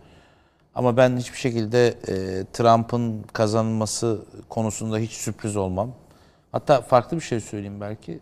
[0.75, 5.91] Ama ben hiçbir şekilde e, Trump'ın kazanması konusunda hiç sürpriz olmam.
[6.51, 8.19] Hatta farklı bir şey söyleyeyim belki.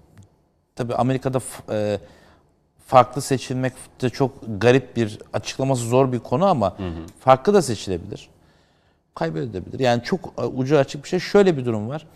[0.75, 1.99] Tabii Amerika'da e,
[2.91, 6.77] farklı seçilmek de çok garip bir açıklaması zor bir konu ama
[7.19, 8.29] farklı da seçilebilir.
[9.15, 9.79] Kaybedebilir.
[9.79, 11.19] Yani çok e, ucu açık bir şey.
[11.19, 12.07] Şöyle bir durum var.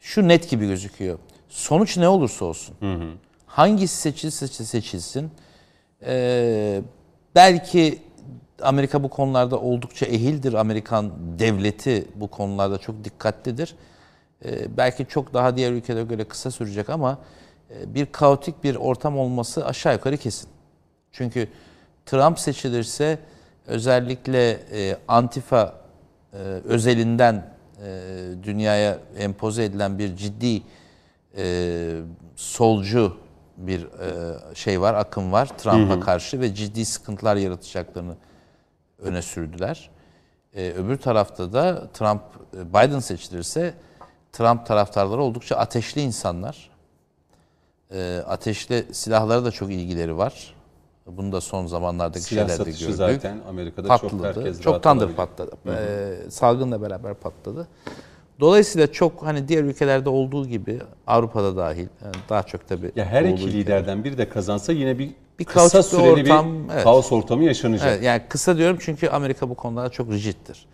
[0.00, 1.18] Şu net gibi gözüküyor.
[1.48, 2.76] Sonuç ne olursa olsun.
[3.46, 5.30] Hangisi seçilse seçilsin.
[6.06, 6.82] e,
[7.34, 7.98] belki
[8.62, 10.52] Amerika bu konularda oldukça ehildir.
[10.52, 13.74] Amerikan devleti bu konularda çok dikkatlidir.
[14.44, 17.18] Ee, belki çok daha diğer ülkelere göre kısa sürecek ama
[17.86, 20.48] bir kaotik bir ortam olması aşağı yukarı kesin.
[21.12, 21.48] Çünkü
[22.06, 23.18] Trump seçilirse
[23.66, 25.74] özellikle e, Antifa
[26.32, 27.54] e, özelinden
[27.86, 28.10] e,
[28.42, 30.62] dünyaya empoze edilen bir ciddi
[31.36, 32.00] e,
[32.36, 33.16] solcu
[33.56, 38.16] bir e, şey var, akım var Trump'a karşı ve ciddi sıkıntılar yaratacaklarını
[38.98, 39.90] öne sürdüler.
[40.56, 42.22] Ee, öbür tarafta da Trump,
[42.56, 43.74] e, Biden seçilirse
[44.32, 46.70] Trump taraftarları oldukça ateşli insanlar.
[47.94, 50.54] Ee, ateşli silahlara da çok ilgileri var.
[51.06, 52.96] Bunu da son zamanlardaki Silah şeylerde satışı gördük.
[52.96, 54.40] zaten Amerika'da çok patladı.
[54.40, 55.50] herkes Çoktandır patladı.
[55.68, 57.68] Ee, salgınla beraber patladı.
[58.40, 63.22] Dolayısıyla çok hani diğer ülkelerde olduğu gibi Avrupa'da dahil yani daha çok tabii Ya her
[63.24, 63.52] iki ülkeler.
[63.52, 66.84] liderden biri de kazansa yine bir, Bir kısa süreli ortam, bir evet.
[66.84, 67.88] kaos ortamı yaşanacak.
[67.88, 70.66] Evet, yani kısa diyorum çünkü Amerika bu konularda çok rigiddir.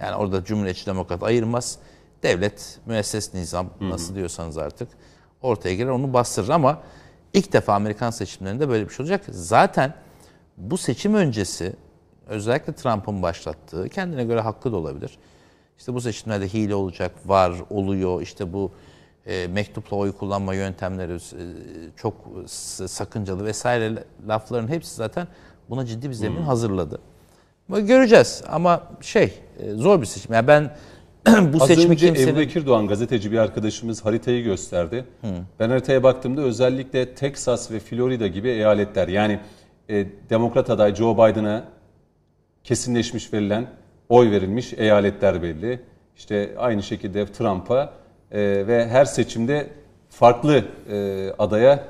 [0.00, 1.78] Yani orada cumhuriyetçi demokrat ayırmaz.
[2.22, 4.88] Devlet, müesses nizam nasıl diyorsanız artık
[5.42, 6.78] ortaya girer onu bastırır ama
[7.32, 9.24] ilk defa Amerikan seçimlerinde böyle bir şey olacak.
[9.28, 9.94] Zaten
[10.56, 11.72] bu seçim öncesi
[12.26, 15.18] özellikle Trump'ın başlattığı kendine göre haklı da olabilir.
[15.78, 18.22] İşte bu seçimlerde hile olacak, var, oluyor.
[18.22, 18.72] İşte bu
[19.26, 21.44] e, mektupla oy kullanma yöntemleri e,
[21.96, 22.14] çok
[22.86, 25.28] sakıncalı vesaire lafların hepsi zaten
[25.70, 26.98] buna ciddi bir zemin hazırladı.
[27.68, 30.34] Bunu göreceğiz ama şey e, zor bir seçim.
[30.34, 30.76] Yani ben
[31.52, 32.32] bu Az seçimi önce kimsenin...
[32.32, 35.04] Ebu Bekir Doğan gazeteci bir arkadaşımız haritayı gösterdi.
[35.60, 39.40] Ben haritaya baktığımda özellikle Texas ve Florida gibi eyaletler yani
[39.88, 41.64] e, demokrat aday Joe Biden'a
[42.64, 43.66] kesinleşmiş verilen
[44.08, 45.80] oy verilmiş eyaletler belli.
[46.16, 47.92] İşte aynı şekilde Trump'a
[48.32, 49.68] e, ve her seçimde
[50.08, 51.84] farklı e, adaya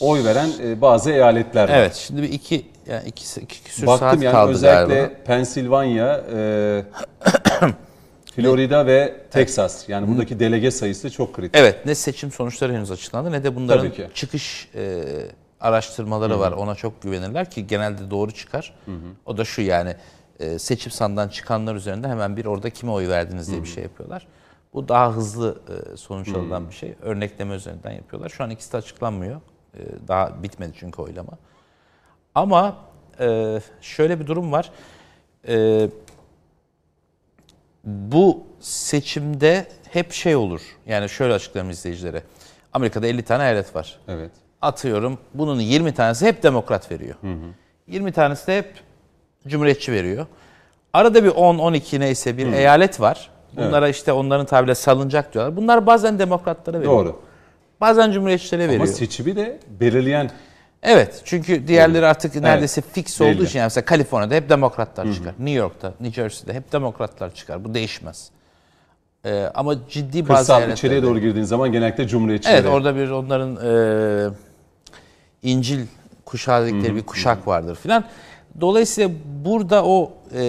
[0.00, 1.74] oy veren e, bazı eyaletler var.
[1.74, 5.14] Evet şimdi bir iki, yani iki, iki küsür Baktım saat yani kaldı özellikle galiba.
[5.24, 6.82] Pensilvanya, e,
[8.34, 9.88] Florida ve Texas.
[9.88, 11.56] Yani buradaki delege sayısı çok kritik.
[11.56, 14.08] Evet ne seçim sonuçları henüz açıklandı ne de bunların Tabii ki.
[14.14, 15.02] çıkış e,
[15.60, 16.52] araştırmaları var.
[16.52, 18.74] Ona çok güvenirler ki genelde doğru çıkar.
[19.26, 19.96] O da şu yani
[20.40, 24.26] e, seçim sandan çıkanlar üzerinde hemen bir orada kime oy verdiniz diye bir şey yapıyorlar.
[24.74, 26.94] Bu daha hızlı e, sonuç alınan bir şey.
[27.02, 28.28] Örnekleme üzerinden yapıyorlar.
[28.28, 29.40] Şu an ikisi de açıklanmıyor.
[29.74, 31.32] E, daha bitmedi çünkü oylama.
[32.34, 32.76] Ama
[33.20, 34.70] e, şöyle bir durum var.
[35.48, 35.88] E,
[37.84, 40.60] bu seçimde hep şey olur.
[40.86, 42.22] Yani şöyle açıklayayım izleyicilere.
[42.72, 44.00] Amerika'da 50 tane eyalet var.
[44.08, 44.30] Evet.
[44.62, 47.14] Atıyorum bunun 20 tanesi hep demokrat veriyor.
[47.86, 48.72] 20 tanesi de hep
[49.48, 50.26] cumhuriyetçi veriyor.
[50.92, 53.30] Arada bir 10-12 neyse bir eyalet var.
[53.56, 55.56] Bunlara işte onların tabiriyle salınacak diyorlar.
[55.56, 56.92] Bunlar bazen demokratlara veriyor.
[56.92, 57.20] Doğru.
[57.80, 58.80] Bazen cumhuriyetçilere veriyor.
[58.80, 60.30] Ama seçimi de belirleyen
[60.82, 63.44] Evet çünkü diğerleri artık neredeyse fix olduğu belli.
[63.44, 65.32] için yani mesela Kaliforniya'da hep demokratlar çıkar.
[65.38, 67.64] New York'ta, New Jersey'de hep demokratlar çıkar.
[67.64, 68.30] Bu değişmez.
[69.24, 72.56] Ee, ama ciddi bazı kırsal eyaletlerde- içeriye doğru girdiğin zaman genellikle cumhuriyetçilere.
[72.56, 74.34] Evet orada bir onların e,
[75.42, 75.86] İncil
[76.24, 78.04] kuşağı dedikleri bir kuşak vardır filan.
[78.60, 79.10] Dolayısıyla
[79.44, 80.42] burada o e,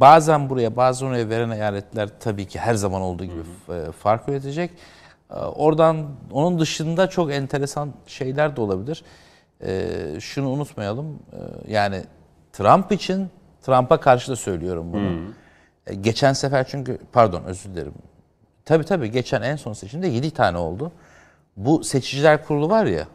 [0.00, 4.70] bazen buraya bazen oraya veren eyaletler tabii ki her zaman olduğu gibi e, fark üretecek.
[5.30, 9.02] E, oradan onun dışında çok enteresan şeyler de olabilir.
[9.64, 9.90] E,
[10.20, 11.18] şunu unutmayalım.
[11.32, 11.38] e,
[11.72, 12.02] yani
[12.52, 13.28] Trump için
[13.62, 15.20] Trump'a karşı da söylüyorum bunu.
[15.86, 17.94] E, Geçen sefer çünkü pardon özür dilerim.
[18.64, 20.92] Tabii tabii geçen en son seçimde 7 tane oldu.
[21.56, 23.06] Bu seçiciler kurulu var ya.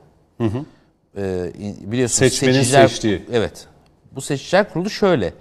[1.17, 1.51] e,
[1.91, 3.25] biliyorsunuz Seçmenin seçiciler seçtiği.
[3.32, 3.67] Evet.
[4.12, 5.34] Bu seçiciler kurulu şöyle.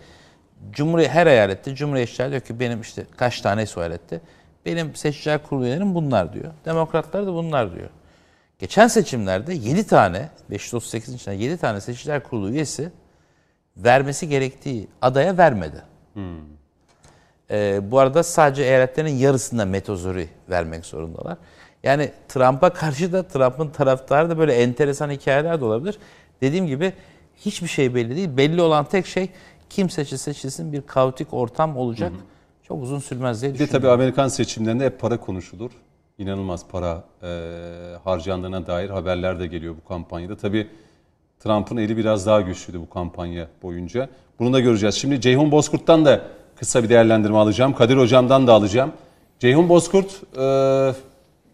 [0.70, 4.20] Cumhuriyet her eyalette Cumhuriyetçiler diyor ki benim işte kaç tane eyalette
[4.66, 6.52] benim seçiciler kurulu üyelerim bunlar diyor.
[6.64, 7.88] Demokratlar da bunlar diyor.
[8.62, 12.92] Geçen seçimlerde 7 tane 538 içinden 7 tane seçiciler kurulu üyesi
[13.76, 15.82] vermesi gerektiği adaya vermedi.
[17.50, 21.36] Ee, bu arada sadece eyaletlerin yarısında metozori vermek zorundalar.
[21.82, 25.98] Yani Trump'a karşı da Trump'ın taraftarı da böyle enteresan hikayeler de olabilir.
[26.40, 26.92] Dediğim gibi
[27.36, 28.36] hiçbir şey belli değil.
[28.36, 29.30] Belli olan tek şey
[29.70, 32.12] kim seçilse seçilsin bir kaotik ortam olacak.
[32.68, 33.82] Çok uzun sürmez diye Bir de düşünüyorum.
[33.82, 35.70] tabii Amerikan seçimlerinde hep para konuşulur.
[36.18, 37.28] İnanılmaz para e,
[38.04, 40.36] harcandığına dair haberler de geliyor bu kampanyada.
[40.36, 40.68] Tabii
[41.40, 44.08] Trump'ın eli biraz daha güçlüydü bu kampanya boyunca.
[44.38, 44.94] Bunu da göreceğiz.
[44.94, 46.20] Şimdi Ceyhun Bozkurt'tan da
[46.56, 47.74] kısa bir değerlendirme alacağım.
[47.74, 48.92] Kadir Hocam'dan da alacağım.
[49.38, 50.44] Ceyhun Bozkurt e,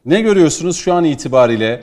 [0.06, 1.80] ne görüyorsunuz şu an itibariyle?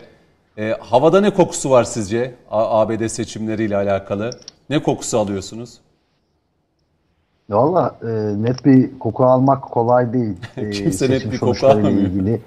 [0.58, 4.30] E, havada ne kokusu var sizce A- ABD seçimleriyle alakalı?
[4.70, 5.78] Ne kokusu alıyorsunuz?
[7.50, 8.08] Valla e,
[8.44, 10.36] net bir koku almak kolay değil.
[10.58, 11.90] E, Kimse net bir koku almıyor.
[11.92, 12.42] ilgili.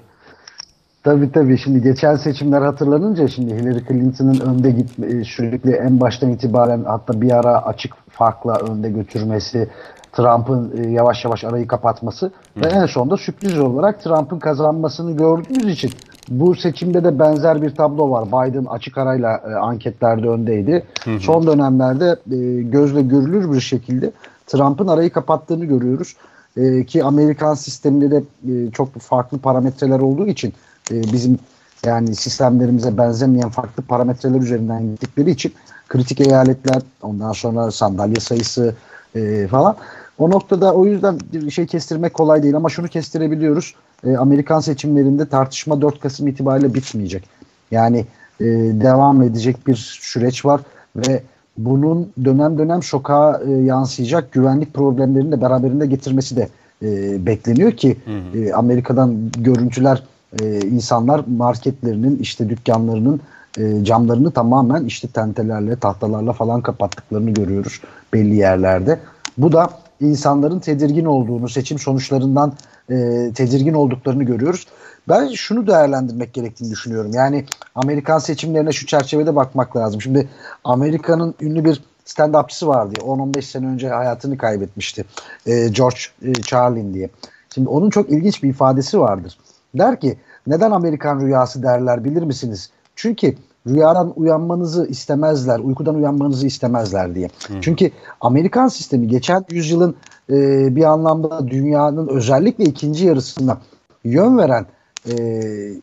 [1.03, 6.29] Tabii tabii şimdi geçen seçimler hatırlanınca şimdi Hillary Clinton'ın önde gitme e, sürekli en baştan
[6.29, 9.69] itibaren hatta bir ara açık farkla önde götürmesi,
[10.11, 15.91] Trump'ın e, yavaş yavaş arayı kapatması ve en sonunda sürpriz olarak Trump'ın kazanmasını gördüğümüz için
[16.29, 18.27] bu seçimde de benzer bir tablo var.
[18.27, 20.83] Biden açık arayla e, anketlerde öndeydi.
[21.19, 24.11] Son dönemlerde e, gözle görülür bir şekilde
[24.47, 26.15] Trump'ın arayı kapattığını görüyoruz.
[26.57, 30.53] E, ki Amerikan sisteminde de e, çok farklı parametreler olduğu için
[30.91, 31.39] e, bizim
[31.85, 35.53] yani sistemlerimize benzemeyen farklı parametreler üzerinden gittikleri için
[35.87, 38.75] kritik eyaletler ondan sonra sandalye sayısı
[39.15, 39.75] e, falan
[40.19, 43.75] o noktada o yüzden bir şey kestirmek kolay değil ama şunu kestirebiliyoruz.
[44.05, 47.29] E, Amerikan seçimlerinde tartışma 4 Kasım itibariyle bitmeyecek.
[47.71, 48.05] Yani
[48.39, 48.45] e,
[48.81, 50.61] devam edecek bir süreç var
[50.95, 51.23] ve
[51.57, 56.49] bunun dönem dönem sokağa e, yansıyacak güvenlik problemlerini de beraberinde getirmesi de
[56.83, 57.97] e, bekleniyor ki
[58.35, 60.03] e, Amerika'dan görüntüler
[60.41, 63.21] e, insanlar marketlerinin işte dükkanlarının
[63.57, 67.81] e, camlarını tamamen işte tentelerle tahtalarla falan kapattıklarını görüyoruz
[68.13, 68.99] belli yerlerde.
[69.37, 69.69] Bu da
[70.01, 72.53] insanların tedirgin olduğunu seçim sonuçlarından
[72.89, 72.95] e,
[73.35, 74.67] tedirgin olduklarını görüyoruz.
[75.07, 77.11] Ben şunu değerlendirmek gerektiğini düşünüyorum.
[77.13, 80.01] Yani Amerikan seçimlerine şu çerçevede bakmak lazım.
[80.01, 80.29] Şimdi
[80.63, 82.93] Amerika'nın ünlü bir stand-upçısı vardı.
[82.99, 85.05] 10-15 sene önce hayatını kaybetmişti.
[85.45, 87.09] E, George e, Carlin diye.
[87.53, 89.37] Şimdi onun çok ilginç bir ifadesi vardır.
[89.73, 92.69] Der ki neden Amerikan rüyası derler bilir misiniz?
[92.95, 93.35] Çünkü
[93.67, 97.29] rüyadan uyanmanızı istemezler, uykudan uyanmanızı istemezler diye.
[97.61, 99.95] Çünkü Amerikan sistemi geçen yüzyılın
[100.29, 100.35] e,
[100.75, 103.57] bir anlamda dünyanın özellikle ikinci yarısında
[104.03, 104.65] yön veren
[105.09, 105.13] e,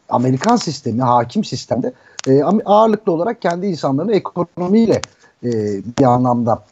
[0.08, 1.92] Amerikan sistemi, hakim sistemde
[2.28, 5.00] e, ağırlıklı olarak kendi insanlarını ekonomiyle
[5.44, 5.50] e,
[5.98, 6.62] bir anlamda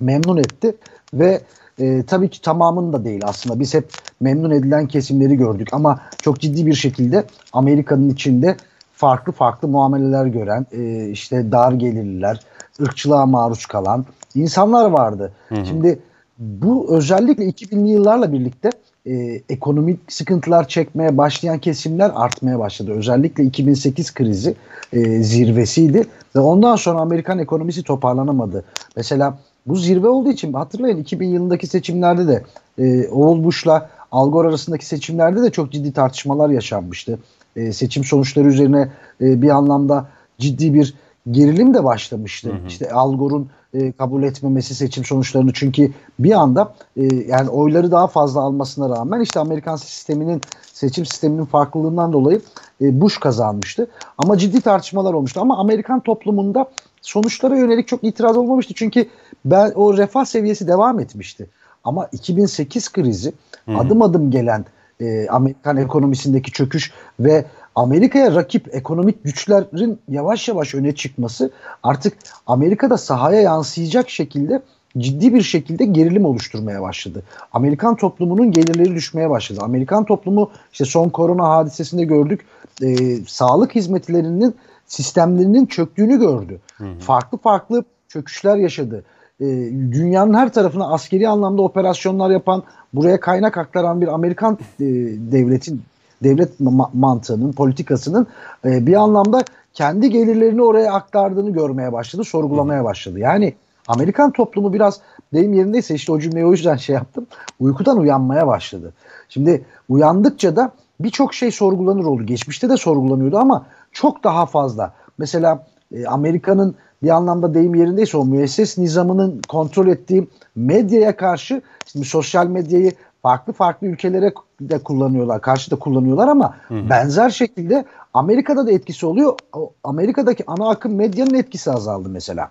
[0.00, 0.76] memnun etti
[1.14, 1.40] ve
[1.80, 3.60] e, tabii ki tamamını da değil aslında.
[3.60, 3.88] Biz hep
[4.20, 8.56] memnun edilen kesimleri gördük ama çok ciddi bir şekilde Amerika'nın içinde
[8.92, 12.40] farklı farklı muameleler gören, e, işte dar gelirliler,
[12.80, 15.32] ırkçılığa maruz kalan insanlar vardı.
[15.64, 15.98] Şimdi
[16.38, 18.70] bu özellikle 2000'li yıllarla birlikte
[19.06, 22.92] e, ekonomik sıkıntılar çekmeye başlayan kesimler artmaya başladı.
[22.92, 24.54] Özellikle 2008 krizi
[24.92, 26.06] e, zirvesiydi
[26.36, 28.64] ve ondan sonra Amerikan ekonomisi toparlanamadı.
[28.96, 32.44] Mesela bu zirve olduğu için hatırlayın 2000 yılındaki seçimlerde de
[32.78, 37.18] e, Oğul Bush'la Al Gore arasındaki seçimlerde de çok ciddi tartışmalar yaşanmıştı.
[37.56, 40.94] E, seçim sonuçları üzerine e, bir anlamda ciddi bir
[41.30, 42.52] gerilim de başlamıştı.
[42.68, 48.06] İşte Al Gore'un e, kabul etmemesi seçim sonuçlarını çünkü bir anda e, yani oyları daha
[48.06, 50.40] fazla almasına rağmen işte Amerikan sisteminin
[50.72, 52.40] seçim sisteminin farklılığından dolayı
[52.80, 53.86] e, Bush kazanmıştı.
[54.18, 55.40] Ama ciddi tartışmalar olmuştu.
[55.40, 56.70] Ama Amerikan toplumunda
[57.04, 58.74] sonuçlara yönelik çok itiraz olmamıştı.
[58.76, 59.06] Çünkü
[59.44, 61.46] ben o refah seviyesi devam etmişti.
[61.84, 63.32] Ama 2008 krizi
[63.68, 64.64] adım adım gelen
[65.00, 71.50] e, Amerikan ekonomisindeki çöküş ve Amerika'ya rakip ekonomik güçlerin yavaş yavaş öne çıkması
[71.82, 74.62] artık Amerika'da sahaya yansıyacak şekilde
[74.98, 77.22] ciddi bir şekilde gerilim oluşturmaya başladı.
[77.52, 79.60] Amerikan toplumunun gelirleri düşmeye başladı.
[79.62, 82.40] Amerikan toplumu işte son korona hadisesinde gördük
[82.82, 84.54] e, sağlık hizmetlerinin
[84.86, 86.60] sistemlerinin çöktüğünü gördü.
[86.98, 89.04] Farklı farklı çöküşler yaşadı.
[89.40, 94.84] E, dünyanın her tarafına askeri anlamda operasyonlar yapan, buraya kaynak aktaran bir Amerikan e,
[95.32, 95.82] devletin
[96.22, 98.26] devlet ma- mantığının, politikasının
[98.64, 99.44] e, bir anlamda
[99.74, 103.18] kendi gelirlerini oraya aktardığını görmeye başladı, sorgulamaya başladı.
[103.18, 103.54] Yani
[103.88, 105.00] Amerikan toplumu biraz
[105.32, 107.26] deyim yerindeyse işte o cümleyi o yüzden şey yaptım.
[107.60, 108.92] Uykudan uyanmaya başladı.
[109.28, 112.22] Şimdi uyandıkça da birçok şey sorgulanır oldu.
[112.22, 114.92] Geçmişte de sorgulanıyordu ama çok daha fazla.
[115.18, 122.04] Mesela e, Amerika'nın bir anlamda deyim yerindeyse o müesses nizamının kontrol ettiği medyaya karşı şimdi
[122.06, 125.40] sosyal medyayı farklı farklı ülkelere de kullanıyorlar.
[125.40, 126.90] Karşı da kullanıyorlar ama hı hı.
[126.90, 129.38] benzer şekilde Amerika'da da etkisi oluyor.
[129.84, 132.50] Amerika'daki ana akım medyanın etkisi azaldı mesela.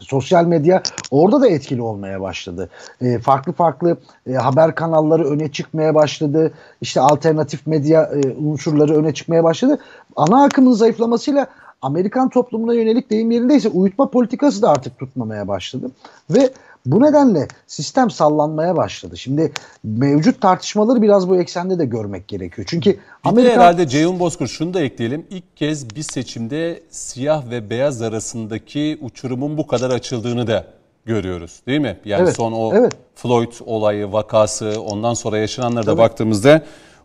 [0.00, 2.70] Sosyal medya orada da etkili olmaya başladı.
[3.00, 6.52] E, farklı farklı e, haber kanalları öne çıkmaya başladı.
[6.80, 9.78] İşte alternatif medya e, unsurları öne çıkmaya başladı.
[10.16, 11.46] Ana akımın zayıflamasıyla
[11.82, 15.90] Amerikan toplumuna yönelik deyim yerindeyse uyutma politikası da artık tutmamaya başladı.
[16.30, 16.50] Ve
[16.86, 19.16] bu nedenle sistem sallanmaya başladı.
[19.16, 19.52] Şimdi
[19.84, 22.66] mevcut tartışmaları biraz bu eksende de görmek gerekiyor.
[22.70, 23.50] Çünkü bir Amerika...
[23.50, 25.26] de herhalde Ceyhun Bozkur şunu da ekleyelim.
[25.30, 30.64] İlk kez bir seçimde siyah ve beyaz arasındaki uçurumun bu kadar açıldığını da
[31.04, 31.98] görüyoruz değil mi?
[32.04, 32.92] Yani evet, son o evet.
[33.14, 35.98] Floyd olayı, vakası, ondan sonra yaşananlara da evet.
[35.98, 36.62] baktığımızda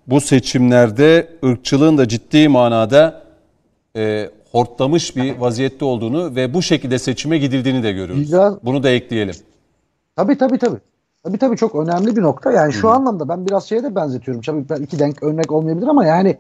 [0.08, 3.24] bu seçimlerde ırkçılığın da ciddi manada
[3.96, 8.32] e, hortlamış bir vaziyette olduğunu ve bu şekilde seçime gidildiğini de görüyoruz.
[8.32, 9.36] Biraz, Bunu da ekleyelim.
[10.16, 10.80] Tabii tabii tabii.
[11.24, 12.52] Tabii tabii çok önemli bir nokta.
[12.52, 12.92] Yani şu Hı.
[12.92, 14.42] anlamda ben biraz şeye de benzetiyorum.
[14.42, 16.38] Tabii ben iki denk örnek olmayabilir ama yani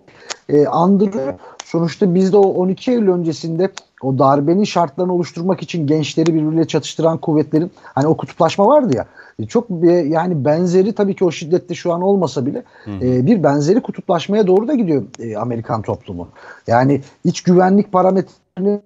[0.49, 6.67] e, Andrew sonuçta bizde o 12 Eylül öncesinde o darbenin şartlarını oluşturmak için gençleri birbiriyle
[6.67, 9.05] çatıştıran kuvvetlerin hani o kutuplaşma vardı ya
[9.39, 13.43] e, çok bir, yani benzeri tabii ki o şiddette şu an olmasa bile e, bir
[13.43, 16.27] benzeri kutuplaşmaya doğru da gidiyor e, Amerikan toplumu.
[16.67, 18.81] Yani iç güvenlik parametrelerini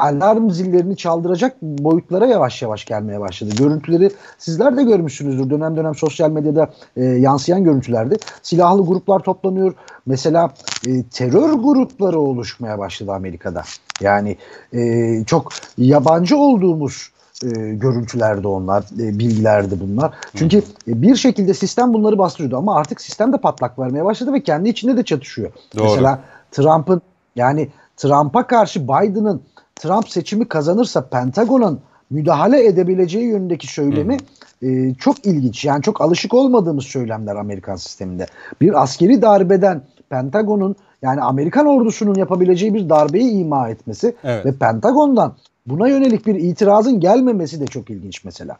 [0.00, 3.50] alarm zillerini çaldıracak boyutlara yavaş yavaş gelmeye başladı.
[3.58, 5.50] Görüntüleri sizler de görmüşsünüzdür.
[5.50, 9.74] Dönem dönem sosyal medyada e, yansıyan görüntülerde silahlı gruplar toplanıyor.
[10.06, 10.54] Mesela
[10.86, 13.62] e, terör grupları oluşmaya başladı Amerika'da.
[14.00, 14.36] Yani
[14.72, 17.10] e, çok yabancı olduğumuz
[17.44, 20.14] e, görüntülerde onlar, e, bilgilerdi bunlar.
[20.34, 20.62] Çünkü e,
[21.02, 24.96] bir şekilde sistem bunları bastırıyordu ama artık sistem de patlak vermeye başladı ve kendi içinde
[24.96, 25.52] de çatışıyor.
[25.76, 25.84] Doğru.
[25.84, 27.02] Mesela Trump'ın
[27.36, 29.42] yani Trump'a karşı Biden'ın
[29.80, 34.16] Trump seçimi kazanırsa Pentagon'un müdahale edebileceği yönündeki söylemi
[34.62, 35.64] e, çok ilginç.
[35.64, 38.26] Yani çok alışık olmadığımız söylemler Amerikan sisteminde.
[38.60, 44.46] Bir askeri darbeden Pentagon'un yani Amerikan ordusunun yapabileceği bir darbeyi ima etmesi evet.
[44.46, 45.34] ve Pentagon'dan
[45.66, 48.56] buna yönelik bir itirazın gelmemesi de çok ilginç mesela.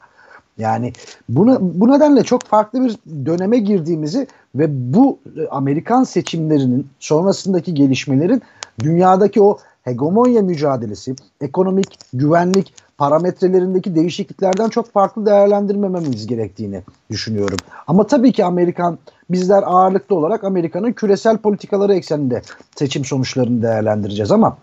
[0.58, 0.92] Yani
[1.28, 5.18] bunu, bu nedenle çok farklı bir döneme girdiğimizi ve bu
[5.50, 8.42] Amerikan seçimlerinin sonrasındaki gelişmelerin
[8.80, 17.58] dünyadaki o hegemonya mücadelesi, ekonomik, güvenlik parametrelerindeki değişikliklerden çok farklı değerlendirmememiz gerektiğini düşünüyorum.
[17.86, 18.98] Ama tabii ki Amerikan,
[19.30, 22.42] bizler ağırlıklı olarak Amerika'nın küresel politikaları ekseninde
[22.76, 24.56] seçim sonuçlarını değerlendireceğiz ama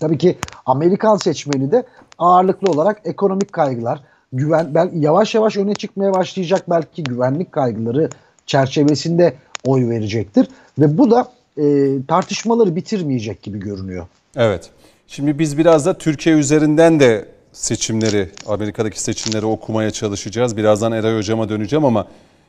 [0.00, 1.84] tabii ki Amerikan seçmeni de
[2.18, 8.10] ağırlıklı olarak ekonomik kaygılar, güven, belki yavaş yavaş öne çıkmaya başlayacak belki güvenlik kaygıları
[8.46, 10.48] çerçevesinde oy verecektir.
[10.78, 14.06] Ve bu da e, tartışmaları bitirmeyecek gibi görünüyor.
[14.36, 14.70] Evet.
[15.06, 20.56] Şimdi biz biraz da Türkiye üzerinden de seçimleri, Amerika'daki seçimleri okumaya çalışacağız.
[20.56, 22.06] Birazdan Eray Hocam'a döneceğim ama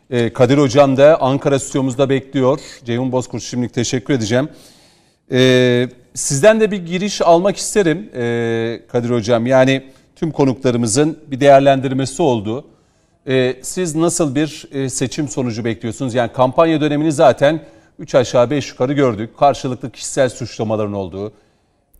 [0.10, 2.60] e, Kadir Hocam da Ankara stüdyomuzda bekliyor.
[2.86, 4.50] Ceyhun Bozkurt şimdilik teşekkür edeceğim.
[5.32, 9.46] E, sizden de bir giriş almak isterim e, Kadir Hocam.
[9.46, 9.84] Yani
[10.16, 12.66] tüm konuklarımızın bir değerlendirmesi oldu.
[13.62, 16.14] Siz nasıl bir seçim sonucu bekliyorsunuz?
[16.14, 17.60] Yani kampanya dönemini zaten
[18.00, 19.38] 3 aşağı 5 yukarı gördük.
[19.38, 21.34] Karşılıklı kişisel suçlamaların olduğu,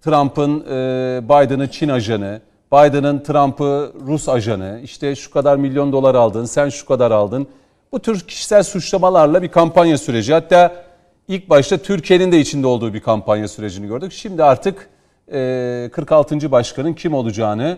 [0.02, 2.42] Trump'ın e, Biden'ı Çin ajanı,
[2.74, 7.48] Biden'ın Trump'ı Rus ajanı, işte şu kadar milyon dolar aldın, sen şu kadar aldın.
[7.92, 10.34] Bu tür kişisel suçlamalarla bir kampanya süreci.
[10.34, 10.76] Hatta
[11.28, 14.12] ilk başta Türkiye'nin de içinde olduğu bir kampanya sürecini gördük.
[14.12, 14.90] Şimdi artık
[15.32, 16.52] e, 46.
[16.52, 17.78] başkanın kim olacağını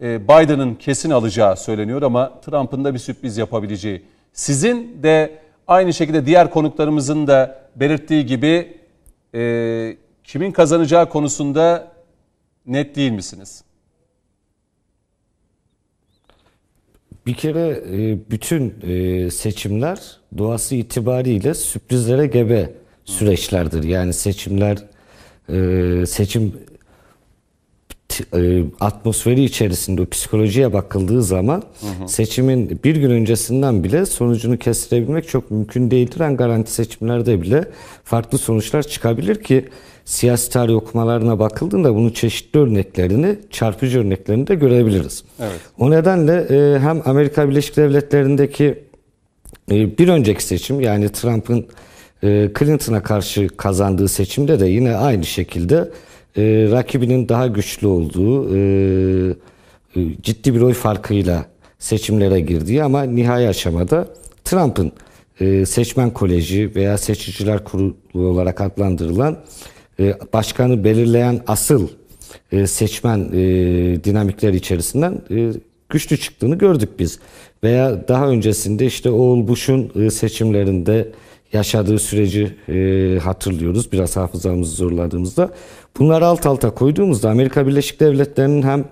[0.00, 4.02] e, Biden'ın kesin alacağı söyleniyor ama Trump'ın da bir sürpriz yapabileceği.
[4.32, 8.78] Sizin de aynı şekilde diğer konuklarımızın da belirttiği gibi
[9.34, 9.96] e,
[10.26, 11.92] kimin kazanacağı konusunda
[12.66, 13.64] net değil misiniz?
[17.26, 22.72] Bir kere e, bütün e, seçimler doğası itibariyle sürprizlere gebe
[23.04, 23.82] süreçlerdir.
[23.82, 24.78] Yani seçimler
[25.48, 26.54] e, seçim
[28.80, 32.08] atmosferi içerisinde o psikolojiye bakıldığı zaman hı hı.
[32.08, 36.20] seçimin bir gün öncesinden bile sonucunu kestirebilmek çok mümkün değildir.
[36.20, 37.68] En garanti seçimlerde bile
[38.04, 39.68] farklı sonuçlar çıkabilir ki
[40.06, 45.24] siyasi tarih okumalarına bakıldığında bunun çeşitli örneklerini, çarpıcı örneklerini de görebiliriz.
[45.40, 45.60] Evet.
[45.78, 48.84] O nedenle e, hem Amerika Birleşik Devletleri'ndeki
[49.70, 51.66] e, bir önceki seçim yani Trump'ın
[52.22, 55.90] e, Clinton'a karşı kazandığı seçimde de yine aynı şekilde
[56.36, 58.60] e, rakibinin daha güçlü olduğu, e,
[59.96, 61.46] e ciddi bir oy farkıyla
[61.78, 64.08] seçimlere girdiği ama nihai aşamada
[64.44, 64.92] Trump'ın
[65.40, 69.38] e, seçmen koleji veya seçiciler kurulu olarak adlandırılan
[70.32, 71.88] başkanı belirleyen asıl
[72.52, 73.38] e, seçmen e,
[74.04, 75.52] dinamikler içerisinden e,
[75.88, 77.18] güçlü çıktığını gördük biz.
[77.64, 81.12] Veya daha öncesinde işte Oğul Bush'un e, seçimlerinde
[81.52, 83.92] yaşadığı süreci e, hatırlıyoruz.
[83.92, 85.50] Biraz hafızamızı zorladığımızda.
[85.98, 88.84] Bunları alt alta koyduğumuzda Amerika Birleşik Devletleri'nin hem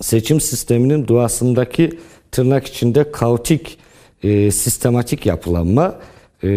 [0.00, 1.90] seçim sisteminin doğasındaki
[2.30, 3.78] tırnak içinde kaotik,
[4.22, 5.98] e, sistematik yapılanma
[6.44, 6.48] e,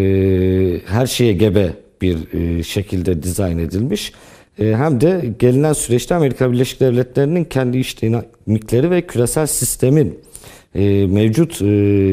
[0.86, 4.14] her şeye gebe bir e, şekilde dizayn edilmiş.
[4.60, 10.20] E, hem de gelinen süreçte Amerika Birleşik Devletleri'nin kendi iş dinamikleri ve küresel sistemin
[10.76, 11.66] e, mevcut e,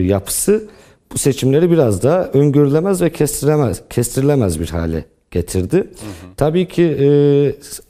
[0.07, 0.68] yapısı
[1.12, 5.76] bu seçimleri biraz daha öngörülemez ve kestirilemez, kestirilemez bir hale getirdi.
[5.76, 5.87] Hı hı.
[6.37, 7.09] Tabii ki e,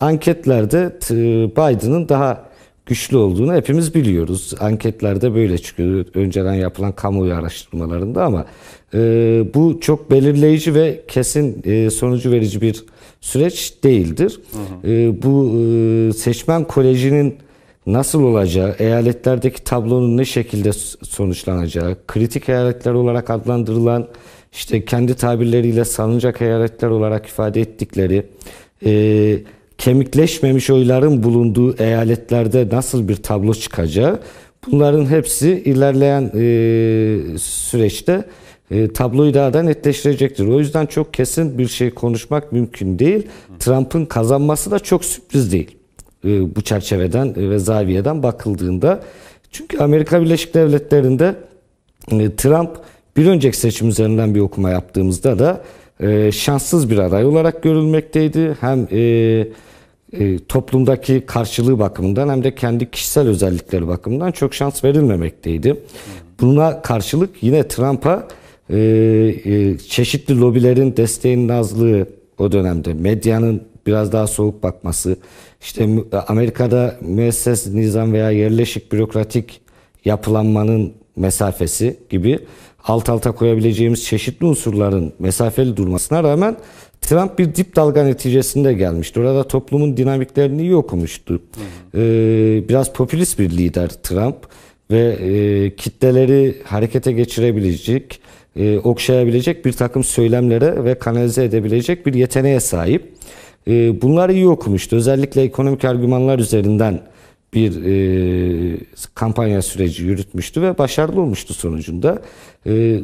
[0.01, 1.15] anketlerde t,
[1.51, 2.47] Biden'ın daha
[2.87, 4.55] güçlü olduğunu hepimiz biliyoruz.
[4.61, 6.05] Anketlerde böyle çıkıyor.
[6.15, 8.45] Önceden yapılan kamuoyu araştırmalarında ama e,
[9.55, 12.85] bu çok belirleyici ve kesin e, sonucu verici bir
[13.21, 14.41] süreç değildir.
[14.53, 14.93] Hı hı.
[14.93, 17.37] E, bu e, seçmen kolejinin
[17.87, 20.73] nasıl olacağı, eyaletlerdeki tablonun ne şekilde
[21.03, 24.09] sonuçlanacağı, kritik eyaletler olarak adlandırılan,
[24.53, 28.27] işte kendi tabirleriyle salınacak eyaletler olarak ifade ettikleri,
[28.87, 29.39] e,
[29.79, 34.21] kemikleşmemiş oyların bulunduğu eyaletlerde nasıl bir tablo çıkacağı,
[34.67, 38.25] bunların hepsi ilerleyen e, süreçte
[38.71, 40.47] e, tabloyu daha da netleştirecektir.
[40.47, 43.27] O yüzden çok kesin bir şey konuşmak mümkün değil.
[43.59, 45.77] Trump'ın kazanması da çok sürpriz değil.
[46.25, 49.03] E, bu çerçeveden e, ve zaviyeden bakıldığında.
[49.53, 51.35] Çünkü Amerika Birleşik Devletleri'nde
[52.11, 52.71] e, Trump
[53.17, 55.63] bir önceki seçim üzerinden bir okuma yaptığımızda da
[56.33, 58.57] şanssız bir aday olarak görülmekteydi.
[58.61, 58.87] Hem
[60.49, 65.77] toplumdaki karşılığı bakımından hem de kendi kişisel özellikleri bakımından çok şans verilmemekteydi.
[66.41, 68.29] Buna karşılık yine Trump'a
[69.89, 72.09] çeşitli lobilerin desteğinin azlığı
[72.39, 75.17] o dönemde, medyanın biraz daha soğuk bakması,
[75.61, 75.89] işte
[76.29, 79.61] Amerika'da müesses nizam veya yerleşik bürokratik
[80.05, 82.39] yapılanmanın mesafesi gibi
[82.85, 86.57] alt alta koyabileceğimiz çeşitli unsurların mesafeli durmasına rağmen
[87.01, 89.21] Trump bir dip dalga neticesinde gelmişti.
[89.21, 91.35] Orada toplumun dinamiklerini iyi okumuştu.
[91.35, 92.03] Hı hı.
[92.03, 94.37] Ee, biraz popülist bir lider Trump
[94.91, 98.21] ve e, kitleleri harekete geçirebilecek,
[98.57, 103.13] e, okşayabilecek bir takım söylemlere ve kanalize edebilecek bir yeteneğe sahip.
[103.69, 104.97] E, bunları iyi okumuştu.
[104.97, 107.01] Özellikle ekonomik argümanlar üzerinden
[107.55, 108.79] bir e,
[109.15, 112.23] kampanya süreci yürütmüştü ve başarılı olmuştu sonucunda.
[112.67, 113.01] E,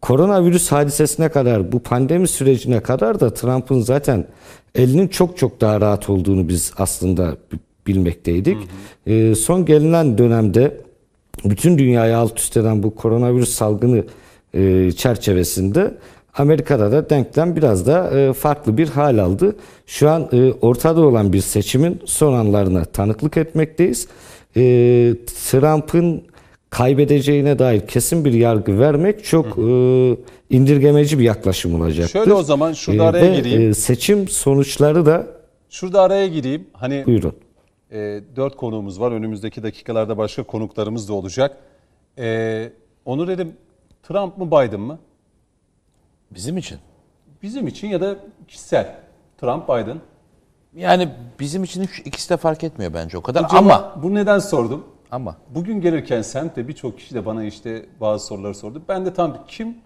[0.00, 4.26] koronavirüs hadisesine kadar, bu pandemi sürecine kadar da Trump'ın zaten
[4.74, 7.36] elinin çok çok daha rahat olduğunu biz aslında
[7.86, 8.56] bilmekteydik.
[8.56, 9.14] Hı hı.
[9.14, 10.80] E, son gelinen dönemde
[11.44, 14.04] bütün dünyayı alt üst eden bu koronavirüs salgını
[14.56, 15.94] e, çerçevesinde
[16.34, 19.56] Amerika'da da denklem biraz da e, farklı bir hal aldı.
[19.86, 24.08] Şu an e, ortada olan bir seçimin son anlarına tanıklık etmekteyiz.
[24.56, 24.60] E,
[25.50, 26.22] Trump'ın
[26.70, 30.16] kaybedeceğine dair kesin bir yargı vermek çok e,
[30.50, 32.12] indirgemeci bir yaklaşım olacaktır.
[32.12, 33.70] Şöyle o zaman şurada e, araya gireyim.
[33.70, 35.26] E, seçim sonuçları da
[35.70, 36.66] Şurada araya gireyim.
[36.72, 37.34] Hani Buyurun.
[37.92, 39.12] E, dört konuğumuz var.
[39.12, 41.56] Önümüzdeki dakikalarda başka konuklarımız da olacak.
[42.18, 42.68] E,
[43.04, 43.52] Onur dedim
[44.08, 44.98] Trump mı Biden mı?
[46.30, 46.78] Bizim için.
[47.42, 48.16] Bizim için ya da
[48.48, 48.94] kişisel.
[49.40, 50.00] Trump, Biden.
[50.74, 51.08] Yani
[51.40, 54.84] bizim için ikisi de fark etmiyor bence o kadar Acaba ama bu neden sordum?
[55.10, 58.82] Ama bugün gelirken semtte birçok kişi de bana işte bazı soruları sordu.
[58.88, 59.76] Ben de tam kim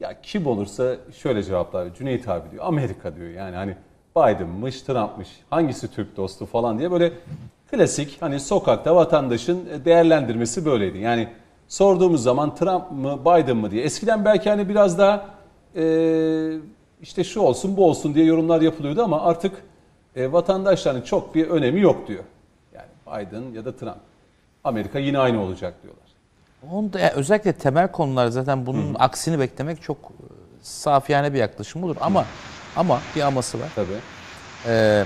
[0.00, 1.94] ya kim olursa şöyle cevaplar.
[1.94, 2.64] Cüneyt abi diyor.
[2.66, 3.28] Amerika diyor.
[3.28, 3.76] Yani hani
[4.16, 5.28] Biden'mış, Trump'mış.
[5.50, 7.12] Hangisi Türk dostu falan diye böyle
[7.70, 10.98] klasik hani sokakta vatandaşın değerlendirmesi böyleydi.
[10.98, 11.28] Yani
[11.72, 13.84] sorduğumuz zaman Trump mı Biden mı diye.
[13.84, 15.26] Eskiden belki hani biraz daha
[15.76, 15.84] e,
[17.02, 19.62] işte şu olsun bu olsun diye yorumlar yapılıyordu ama artık
[20.16, 22.24] e, vatandaşların çok bir önemi yok diyor.
[22.74, 23.96] Yani Biden ya da Trump.
[24.64, 26.02] Amerika yine aynı olacak diyorlar.
[26.72, 28.98] Onda yani özellikle temel konular zaten bunun Hı.
[28.98, 30.24] aksini beklemek çok e,
[30.62, 32.26] safiyane bir yaklaşım olur ama Hı.
[32.76, 33.68] ama bir aması var.
[33.74, 33.86] Tabii.
[34.66, 35.04] Ee,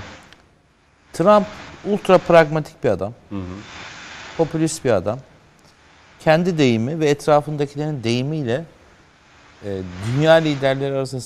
[1.13, 1.45] Trump
[1.91, 3.13] ultra pragmatik bir adam.
[3.29, 3.57] Hı hı.
[4.37, 5.19] Popülist bir adam.
[6.27, 8.65] Kendi deyimi ve etrafındakilerin deyimiyle
[9.65, 11.21] e, dünya liderleri arasında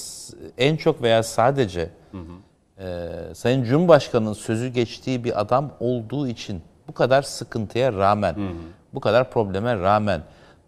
[0.58, 2.84] en çok veya sadece hı hı.
[2.84, 8.54] E, Sayın Cumhurbaşkanı'nın sözü geçtiği bir adam olduğu için bu kadar sıkıntıya rağmen, hı hı.
[8.94, 10.22] bu kadar probleme rağmen,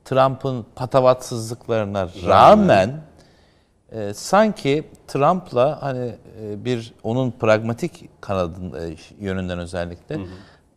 [0.06, 3.02] Trump'ın patavatsızlıklarına rağmen, rağmen
[3.92, 10.20] e, sanki Trump'la hani e, bir onun pragmatik kanadın e, yönünden özellikle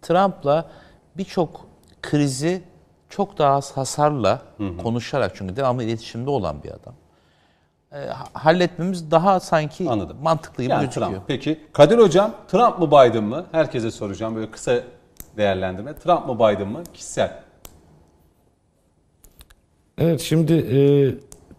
[0.03, 0.71] Trump'la
[1.17, 1.67] birçok
[2.03, 2.63] krizi
[3.09, 4.43] çok daha az hasarla
[4.83, 6.95] konuşarak çünkü devamlı iletişimde olan bir adam.
[7.93, 7.99] E,
[8.33, 10.17] halletmemiz daha sanki Anladım.
[10.23, 11.11] mantıklı gibi Yani gözüküyor.
[11.11, 11.23] Trump.
[11.29, 13.47] Peki Kadir Hocam Trump mı Biden mı?
[13.53, 14.81] Herkese soracağım böyle kısa
[15.37, 15.95] değerlendirme.
[15.95, 16.83] Trump mı Biden mı?
[16.95, 17.41] Kişisel.
[19.99, 20.79] Evet şimdi e,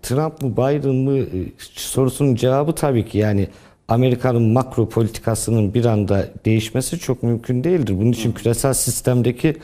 [0.02, 1.28] Trump mı Biden mı e,
[1.60, 3.48] sorusunun cevabı tabii ki yani
[3.88, 7.96] Amerika'nın makro politikasının bir anda değişmesi çok mümkün değildir.
[8.00, 9.58] Bunun için küresel sistemdeki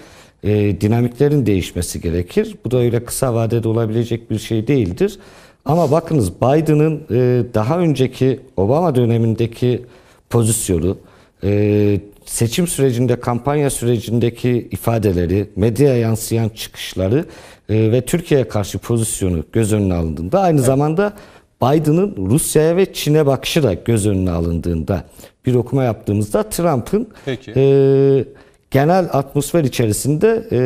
[0.43, 2.55] e, dinamiklerin değişmesi gerekir.
[2.65, 5.19] Bu da öyle kısa vadede olabilecek bir şey değildir.
[5.65, 9.85] Ama bakınız Biden'ın e, daha önceki Obama dönemindeki
[10.29, 10.97] pozisyonu,
[11.43, 17.25] e, seçim sürecinde, kampanya sürecindeki ifadeleri, medyaya yansıyan çıkışları
[17.69, 21.13] e, ve Türkiye'ye karşı pozisyonu göz önüne alındığında aynı zamanda
[21.61, 25.03] Biden'ın Rusya'ya ve Çin'e bakışı da göz önüne alındığında
[25.45, 27.53] bir okuma yaptığımızda Trump'ın Peki.
[27.55, 28.25] e,
[28.73, 30.57] genel atmosfer içerisinde e,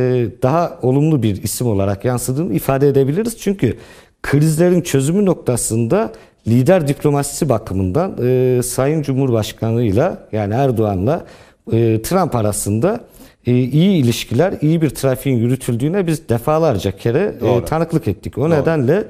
[0.41, 3.37] daha olumlu bir isim olarak yansıdığını ifade edebiliriz.
[3.37, 3.77] Çünkü
[4.23, 6.11] krizlerin çözümü noktasında
[6.47, 11.25] lider diplomasisi bakımından e, Sayın Cumhurbaşkanı'yla yani Erdoğan'la
[11.71, 12.99] e, Trump arasında
[13.47, 17.65] e, iyi ilişkiler, iyi bir trafiğin yürütüldüğüne biz defalarca kere e, Doğru.
[17.65, 18.37] tanıklık ettik.
[18.37, 19.03] O nedenle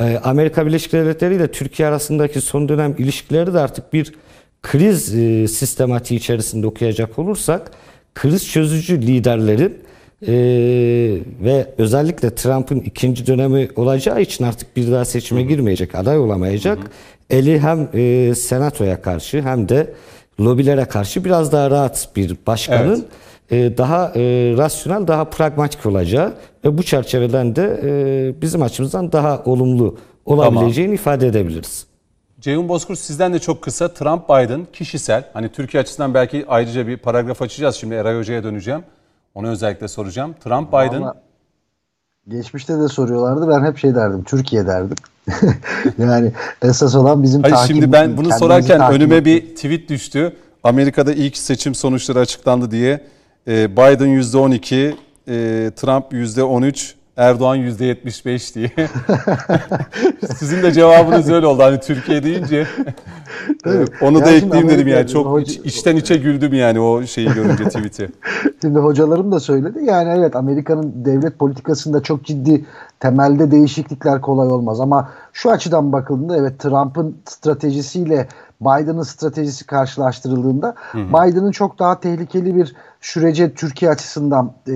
[0.00, 4.12] e, Amerika Birleşik Devletleri ile Türkiye arasındaki son dönem ilişkileri de artık bir
[4.62, 7.70] kriz e, sistematiği içerisinde okuyacak olursak
[8.16, 9.78] kriz çözücü liderlerin
[10.22, 10.34] e,
[11.44, 16.78] ve özellikle Trump'ın ikinci dönemi olacağı için artık bir daha seçime girmeyecek, aday olamayacak.
[17.30, 19.94] Eli hem e, senatoya karşı hem de
[20.40, 23.06] lobilere karşı biraz daha rahat bir başkanın
[23.50, 24.20] e, daha e,
[24.56, 31.26] rasyonel, daha pragmatik olacağı ve bu çerçeveden de e, bizim açımızdan daha olumlu olabileceğini ifade
[31.26, 31.86] edebiliriz.
[32.46, 36.96] Ceyhun Bozkurt sizden de çok kısa Trump Biden kişisel hani Türkiye açısından belki ayrıca bir
[36.96, 38.82] paragraf açacağız şimdi Eray Hoca'ya döneceğim.
[39.34, 40.34] Onu özellikle soracağım.
[40.44, 41.18] Trump Biden Vallahi
[42.28, 43.48] Geçmişte de soruyorlardı.
[43.48, 44.24] Ben hep şey derdim.
[44.24, 44.96] Türkiye derdim.
[45.98, 46.32] yani
[46.62, 49.44] esas olan bizim Hayır takip şimdi ben bunu sorarken önüme etmek.
[49.44, 50.36] bir tweet düştü.
[50.64, 53.04] Amerika'da ilk seçim sonuçları açıklandı diye.
[53.48, 54.94] Ee, Biden %12,
[55.28, 58.70] e, Trump %13, Erdoğan %75 diye.
[60.36, 61.62] Sizin de cevabınız öyle oldu.
[61.62, 62.66] Hani Türkiye deyince
[63.66, 63.88] Evet.
[64.02, 65.08] onu da Ya ekleyeyim dedim yani.
[65.08, 68.08] Çok hoca- iç- içten içe güldüm yani o şeyi görünce tweet'i.
[68.62, 69.78] Şimdi hocalarım da söyledi.
[69.84, 72.64] Yani evet Amerika'nın devlet politikasında çok ciddi
[73.00, 74.80] temelde değişiklikler kolay olmaz.
[74.80, 78.28] Ama şu açıdan bakıldığında evet Trump'ın stratejisiyle
[78.60, 84.74] Biden'ın stratejisi karşılaştırıldığında Biden'ın çok daha tehlikeli bir sürece Türkiye açısından e,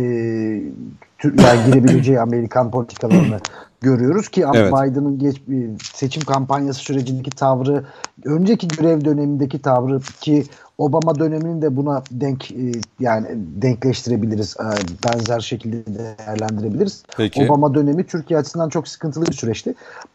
[1.24, 3.40] yani girebileceği Amerikan politikalarını
[3.80, 4.72] görüyoruz ki Evet.
[4.72, 5.56] Biden'ın geç, e,
[5.94, 7.84] seçim kampanyası sürecindeki tavrı,
[8.24, 10.44] önceki görev dönemindeki tavrı ki
[10.78, 14.56] Obama dönemini de buna denk e, yani denkleştirebiliriz.
[14.60, 14.64] e,
[15.06, 17.02] Benzer şekilde değerlendirebiliriz.
[17.16, 17.44] Peki.
[17.44, 19.74] Obama dönemi Türkiye açısından çok sıkıntılı bir süreçti.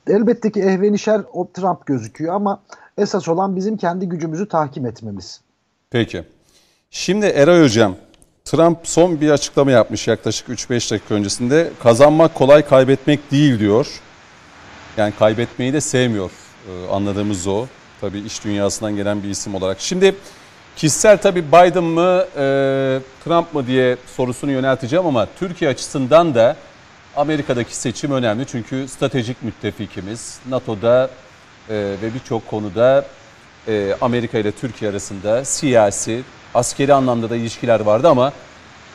[0.10, 2.62] Elbette ki ehvenişer o Trump gözüküyor ama
[2.98, 5.42] esas olan bizim kendi gücümüzü tahkim etmemiz.
[5.90, 6.24] Peki.
[6.92, 7.96] Şimdi Eray Hocam,
[8.46, 11.72] Trump son bir açıklama yapmış yaklaşık 3-5 dakika öncesinde.
[11.84, 13.88] Kazanmak kolay kaybetmek değil diyor.
[14.98, 16.32] Yani kaybetmeyi de sevmiyor.
[16.68, 17.66] Ee, anladığımız o.
[18.02, 19.80] Tabii iş dünyasından gelen bir isim olarak.
[19.80, 20.16] Şimdi
[20.76, 22.44] kişisel tabii Biden mı e,
[23.24, 26.56] Trump mı diye sorusunu yönelteceğim ama Türkiye açısından da
[27.16, 28.46] Amerika'daki seçim önemli.
[28.48, 30.40] Çünkü stratejik müttefikimiz.
[30.50, 31.10] NATO'da
[31.70, 33.06] e, ve birçok konuda
[33.68, 36.24] e, Amerika ile Türkiye arasında siyasi,
[36.56, 38.34] askeri anlamda da ilişkiler vardı ama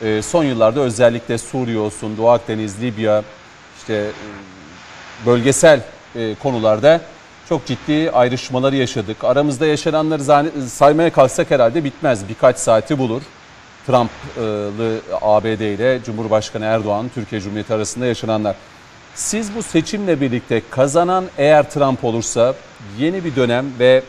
[0.01, 3.23] e, son yıllarda özellikle Suriye olsun, Doğu Akdeniz, Libya,
[3.77, 5.81] işte e, bölgesel
[6.15, 7.01] e, konularda
[7.49, 9.23] çok ciddi ayrışmaları yaşadık.
[9.23, 10.23] Aramızda yaşananları
[10.69, 12.29] saymaya kalksak herhalde bitmez.
[12.29, 13.21] Birkaç saati bulur.
[13.87, 18.55] Trump'lı ABD ile Cumhurbaşkanı Erdoğan, Türkiye Cumhuriyeti arasında yaşananlar.
[19.15, 22.55] Siz bu seçimle birlikte kazanan eğer Trump olursa
[22.99, 24.03] yeni bir dönem ve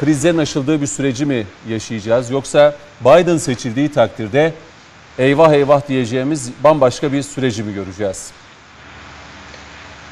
[0.00, 2.30] krizlerin aşıldığı bir süreci mi yaşayacağız?
[2.30, 4.52] Yoksa Biden seçildiği takdirde
[5.18, 8.30] eyvah eyvah diyeceğimiz bambaşka bir süreci mi göreceğiz?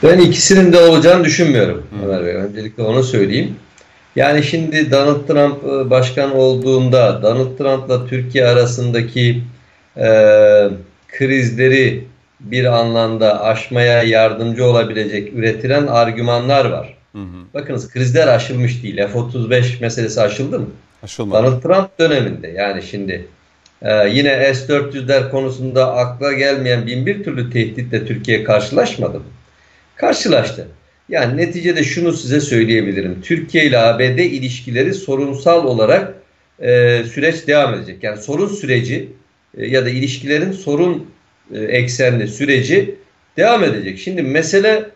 [0.02, 2.34] Ben ikisinin de olacağını düşünmüyorum Ömer Bey.
[2.34, 3.56] Öncelikle onu söyleyeyim.
[4.16, 9.42] Yani şimdi Donald Trump e, başkan olduğunda Donald Trump'la Türkiye arasındaki
[9.96, 10.08] e,
[11.08, 12.04] krizleri
[12.40, 16.99] bir anlamda aşmaya yardımcı olabilecek üretilen argümanlar var.
[17.54, 18.96] Bakınız krizler aşılmış değil.
[18.96, 20.68] F-35 meselesi aşıldı mı?
[21.02, 21.44] Aşılmadı.
[21.44, 23.26] Donald Trump döneminde yani şimdi
[23.82, 29.24] e, yine S-400'ler konusunda akla gelmeyen bin bir türlü tehditle Türkiye karşılaşmadı mı?
[29.96, 30.68] Karşılaştı.
[31.08, 33.22] Yani neticede şunu size söyleyebilirim.
[33.22, 36.14] Türkiye ile ABD ilişkileri sorunsal olarak
[36.60, 38.02] e, süreç devam edecek.
[38.02, 39.08] Yani sorun süreci
[39.56, 41.10] e, ya da ilişkilerin sorun
[41.54, 42.94] e, eksenli süreci
[43.36, 43.98] devam edecek.
[43.98, 44.90] Şimdi mesele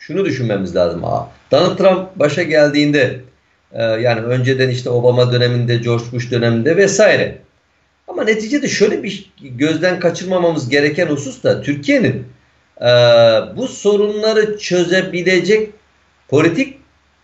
[0.00, 1.02] şunu düşünmemiz lazım.
[1.50, 3.20] Donald Trump başa geldiğinde
[3.72, 7.38] e, yani önceden işte Obama döneminde, George Bush döneminde vesaire.
[8.08, 12.24] Ama neticede şöyle bir gözden kaçırmamamız gereken husus da Türkiye'nin
[12.80, 12.86] e,
[13.56, 15.70] bu sorunları çözebilecek
[16.28, 16.78] politik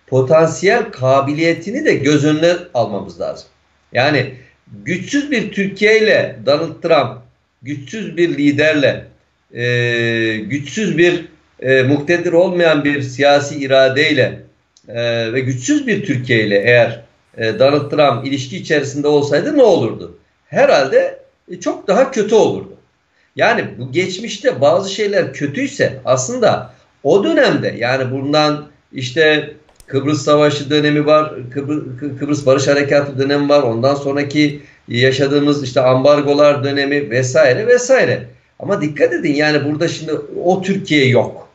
[0.07, 3.49] potansiyel kabiliyetini de göz önüne almamız lazım.
[3.93, 4.35] Yani
[4.85, 7.18] güçsüz bir Türkiye ile Donald Trump,
[7.62, 9.07] güçsüz bir liderle,
[9.55, 14.40] e, güçsüz bir e, muktedir olmayan bir siyasi iradeyle
[14.88, 17.02] e, ve güçsüz bir Türkiye ile eğer
[17.36, 20.18] e, Donald Trump ilişki içerisinde olsaydı ne olurdu?
[20.46, 21.18] Herhalde
[21.50, 22.72] e, çok daha kötü olurdu.
[23.36, 29.54] Yani bu geçmişte bazı şeyler kötüyse aslında o dönemde yani bundan işte
[29.86, 31.82] Kıbrıs Savaşı dönemi var, Kıbrıs,
[32.18, 33.62] Kıbrıs Barış Harekatı dönemi var.
[33.62, 38.26] Ondan sonraki yaşadığımız işte ambargolar dönemi vesaire vesaire.
[38.59, 40.12] Ama dikkat edin yani burada şimdi
[40.44, 41.45] o Türkiye yok.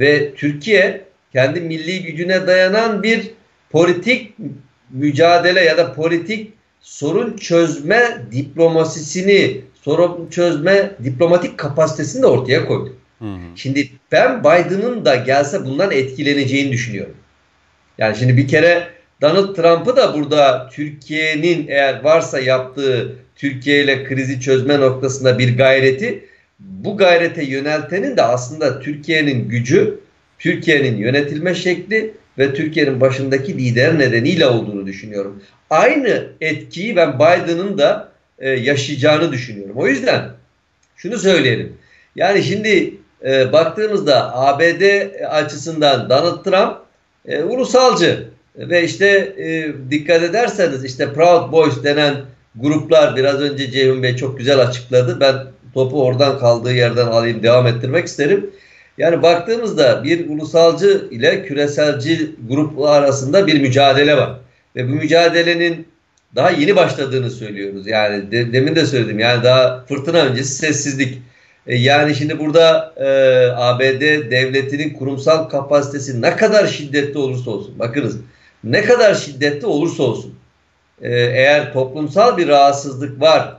[0.00, 3.30] Ve Türkiye kendi milli gücüne dayanan bir
[3.70, 4.36] politik
[4.90, 12.96] mücadele ya da politik sorun çözme diplomasisini, sorun çözme diplomatik kapasitesini de ortaya koydu.
[13.18, 13.38] Hı hı.
[13.56, 17.14] Şimdi ben Biden'ın da gelse bundan etkileneceğini düşünüyorum.
[17.98, 18.88] Yani şimdi bir kere
[19.20, 26.24] Donald Trump'ı da burada Türkiye'nin eğer varsa yaptığı Türkiye ile krizi çözme noktasında bir gayreti
[26.60, 30.00] bu gayrete yöneltenin de aslında Türkiye'nin gücü,
[30.38, 35.42] Türkiye'nin yönetilme şekli ve Türkiye'nin başındaki lider nedeniyle olduğunu düşünüyorum.
[35.70, 38.08] Aynı etkiyi ben Biden'ın da
[38.38, 39.76] e, yaşayacağını düşünüyorum.
[39.76, 40.30] O yüzden
[40.96, 41.72] şunu söyleyelim.
[42.16, 42.94] Yani şimdi
[43.24, 44.82] e, baktığımızda ABD
[45.30, 46.76] açısından Donald Trump
[47.26, 49.06] e, ulusalcı ve işte
[49.38, 52.14] e, dikkat ederseniz işte Proud Boys denen
[52.56, 55.20] gruplar biraz önce Ceyhun Bey çok güzel açıkladı.
[55.20, 55.36] Ben
[55.74, 58.50] topu oradan kaldığı yerden alayım devam ettirmek isterim.
[58.98, 64.38] Yani baktığımızda bir ulusalcı ile küreselci gruplar arasında bir mücadele var.
[64.76, 65.86] Ve bu mücadelenin
[66.36, 67.86] daha yeni başladığını söylüyoruz.
[67.86, 71.18] Yani de, demin de söyledim yani daha fırtına öncesi sessizlik.
[71.66, 73.06] E, yani şimdi burada e,
[73.56, 78.16] ABD devletinin kurumsal kapasitesi ne kadar şiddetli olursa olsun bakınız
[78.64, 80.34] ne kadar şiddetli olursa olsun
[81.02, 83.56] e, eğer toplumsal bir rahatsızlık var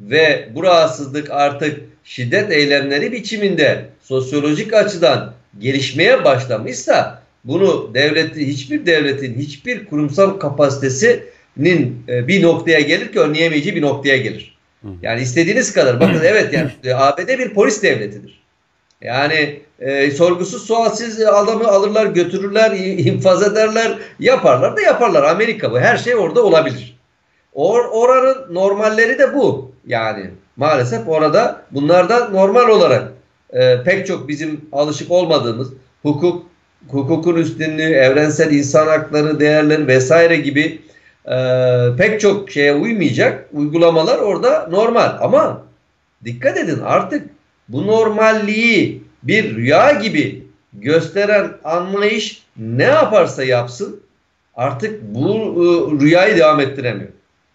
[0.00, 9.38] ve bu rahatsızlık artık şiddet eylemleri biçiminde sosyolojik açıdan gelişmeye başlamışsa bunu devleti hiçbir devletin
[9.38, 14.58] hiçbir kurumsal kapasitesinin e, bir noktaya gelir ki önleyemeyeceği bir noktaya gelir.
[15.02, 18.37] Yani istediğiniz kadar bakın evet yani e, ABD bir polis devletidir.
[19.00, 23.98] Yani e, sorgusuz sualsiz adamı alırlar götürürler infaz ederler.
[24.20, 25.22] Yaparlar da yaparlar.
[25.22, 25.78] Amerika bu.
[25.78, 26.98] Her şey orada olabilir.
[27.52, 29.72] Or, oranın normalleri de bu.
[29.86, 33.12] Yani maalesef orada bunlar da normal olarak
[33.52, 35.68] e, pek çok bizim alışık olmadığımız
[36.02, 36.46] hukuk,
[36.88, 40.80] hukukun üstünlüğü, evrensel insan hakları, değerleri vesaire gibi
[41.26, 41.36] e,
[41.98, 45.16] pek çok şeye uymayacak uygulamalar orada normal.
[45.20, 45.62] Ama
[46.24, 47.37] dikkat edin artık
[47.68, 54.00] bu normalliği bir rüya gibi gösteren anlayış ne yaparsa yapsın
[54.54, 57.10] artık bu e, rüyayı devam ettiremiyor.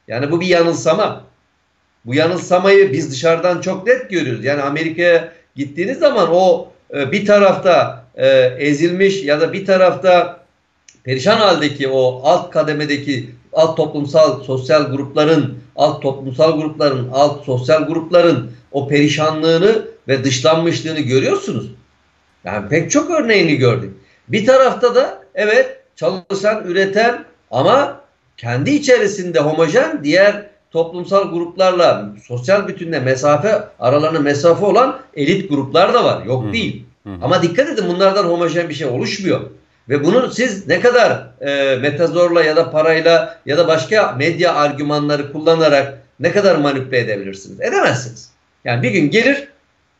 [0.08, 1.24] Yani bu bir yanılsama.
[2.06, 4.46] Bu yanılsamayı biz dışarıdan çok net görüyoruz.
[4.46, 8.28] Yani Amerika'ya gittiğiniz zaman o e, bir tarafta e,
[8.60, 10.44] ezilmiş ya da bir tarafta
[11.04, 18.52] perişan haldeki o alt kademedeki alt toplumsal sosyal grupların alt toplumsal grupların alt sosyal grupların
[18.72, 21.72] o perişanlığını ve dışlanmışlığını görüyorsunuz.
[22.44, 23.94] Yani pek çok örneğini gördük.
[24.28, 28.02] Bir tarafta da evet çalışan, üreten ama
[28.38, 36.04] kendi içerisinde homojen diğer toplumsal gruplarla sosyal bütünle mesafe aralarına mesafe olan elit gruplar da
[36.04, 36.26] var.
[36.26, 36.54] Yok Hı.
[36.54, 36.86] değil.
[37.04, 37.10] Hı.
[37.22, 39.42] Ama dikkat edin bunlardan homojen bir şey oluşmuyor.
[39.90, 45.32] Ve bunu siz ne kadar e, metazorla ya da parayla ya da başka medya argümanları
[45.32, 47.62] kullanarak ne kadar manipüle edebilirsiniz?
[47.62, 48.30] Edemezsiniz.
[48.66, 49.48] Yani bir gün gelir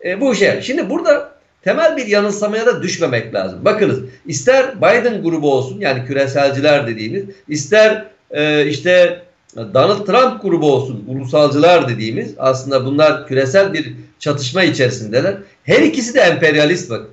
[0.06, 0.62] e, bu şey.
[0.62, 1.34] Şimdi burada
[1.64, 3.66] temel bir yanılsamaya da düşmemek lazım.
[3.66, 9.22] Bakınız ister Biden grubu olsun yani küreselciler dediğimiz ister e, işte
[9.56, 15.36] Donald Trump grubu olsun ulusalcılar dediğimiz aslında bunlar küresel bir çatışma içerisindeler.
[15.64, 17.10] Her ikisi de emperyalist bakın.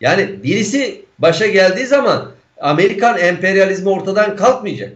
[0.00, 4.92] Yani birisi başa geldiği zaman Amerikan emperyalizmi ortadan kalkmayacak.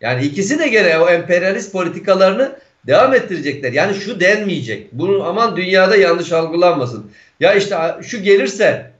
[0.00, 2.52] Yani ikisi de gene o emperyalist politikalarını
[2.86, 3.72] devam ettirecekler.
[3.72, 4.92] Yani şu denmeyecek.
[4.92, 7.10] Bunu aman dünyada yanlış algılanmasın.
[7.40, 8.90] Ya işte şu gelirse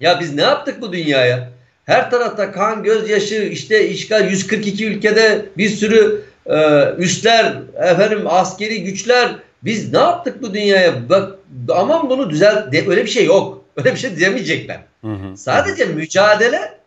[0.00, 1.50] ya biz ne yaptık bu dünyaya?
[1.86, 9.36] Her tarafta kan, gözyaşı, işte işgal 142 ülkede bir sürü e, üsler, efendim askeri güçler
[9.62, 11.08] Biz ne yaptık bu dünyaya?
[11.08, 12.72] Bak aman bunu düzelt.
[12.72, 13.64] De, öyle bir şey yok.
[13.76, 14.80] Öyle bir şey demeyecekler.
[15.04, 15.36] Hı hı.
[15.36, 16.78] Sadece mücadele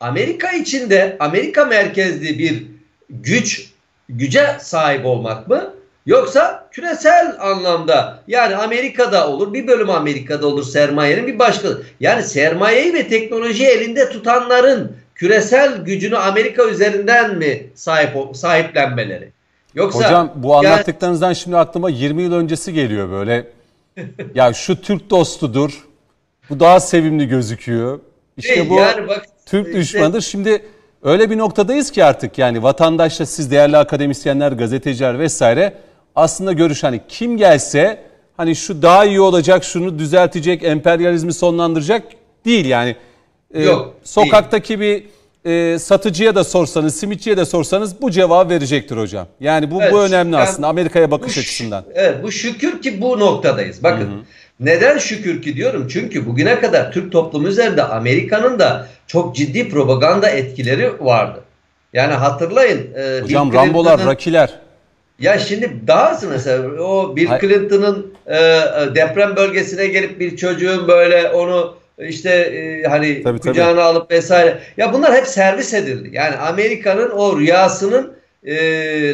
[0.00, 2.66] Amerika içinde Amerika merkezli bir
[3.10, 3.70] güç
[4.08, 5.74] güce sahip olmak mı?
[6.06, 11.68] Yoksa küresel anlamda yani Amerika'da olur bir bölüm Amerika'da olur sermayenin bir başka
[12.00, 19.32] yani sermayeyi ve teknolojiyi elinde tutanların küresel gücünü Amerika üzerinden mi sahip sahiplenmeleri?
[19.74, 23.46] Yoksa Hocam bu yani- anlattıklarınızdan şimdi aklıma 20 yıl öncesi geliyor böyle.
[24.34, 25.86] ya şu Türk dostudur.
[26.50, 28.00] Bu daha sevimli gözüküyor.
[28.36, 30.20] İşte Değil, bu yani bak, Türk işte- düşmanıdır.
[30.20, 30.62] Şimdi
[31.02, 35.72] öyle bir noktadayız ki artık yani vatandaşla siz değerli akademisyenler, gazeteciler vesaire
[36.20, 38.02] aslında görüş hani kim gelse
[38.36, 42.02] hani şu daha iyi olacak, şunu düzeltecek, emperyalizmi sonlandıracak
[42.44, 42.96] değil yani.
[43.54, 45.04] Ee, Yok, sokaktaki bir
[45.44, 49.26] e, satıcıya da sorsanız, simitçiye de sorsanız bu cevabı verecektir hocam.
[49.40, 51.84] Yani bu Evet, bu önemli yani aslında Amerika'ya bakış bu açısından.
[51.94, 53.82] Evet bu şükür ki bu noktadayız.
[53.82, 54.08] Bakın
[54.60, 55.88] neden şükür ki diyorum?
[55.88, 61.40] Çünkü bugüne kadar Türk toplumu üzerinde Amerika'nın da çok ciddi propaganda etkileri vardı.
[61.92, 62.94] Yani hatırlayın.
[62.94, 64.50] e, Hocam Rambolar, Rakiler.
[65.20, 71.28] Ya şimdi dahası mesela o Bill Clinton'ın e, e, deprem bölgesine gelip bir çocuğun böyle
[71.28, 74.58] onu işte e, hani Tabii, kucağına alıp vesaire.
[74.76, 76.08] Ya bunlar hep servis edildi.
[76.12, 78.12] Yani Amerika'nın o rüyasının
[78.44, 78.54] e,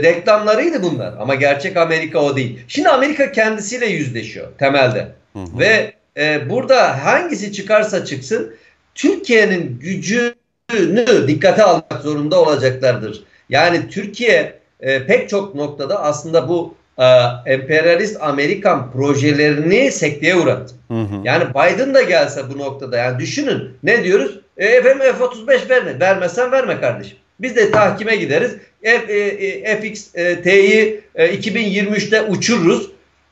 [0.03, 1.15] reklamlarıydı bunlar.
[1.19, 2.59] Ama gerçek Amerika o değil.
[2.69, 5.09] Şimdi Amerika kendisiyle yüzleşiyor temelde.
[5.37, 8.55] Ve e, burada hangisi çıkarsa çıksın
[8.95, 13.25] Türkiye'nin gücünü dikkate almak zorunda olacaklardır.
[13.49, 17.05] Yani Türkiye e, pek çok noktada aslında bu e,
[17.47, 20.75] emperyalist Amerikan projelerini sekteye uğrattı.
[21.25, 24.41] Yani Biden da gelse bu noktada yani düşünün ne diyoruz?
[24.57, 26.01] E, efendim F-35 verme.
[26.01, 27.17] Vermezsen verme kardeşim.
[27.41, 28.57] Biz de tahkime gideriz.
[28.83, 32.91] F, e, e, FXT'yi e, 2023'te uçururuz.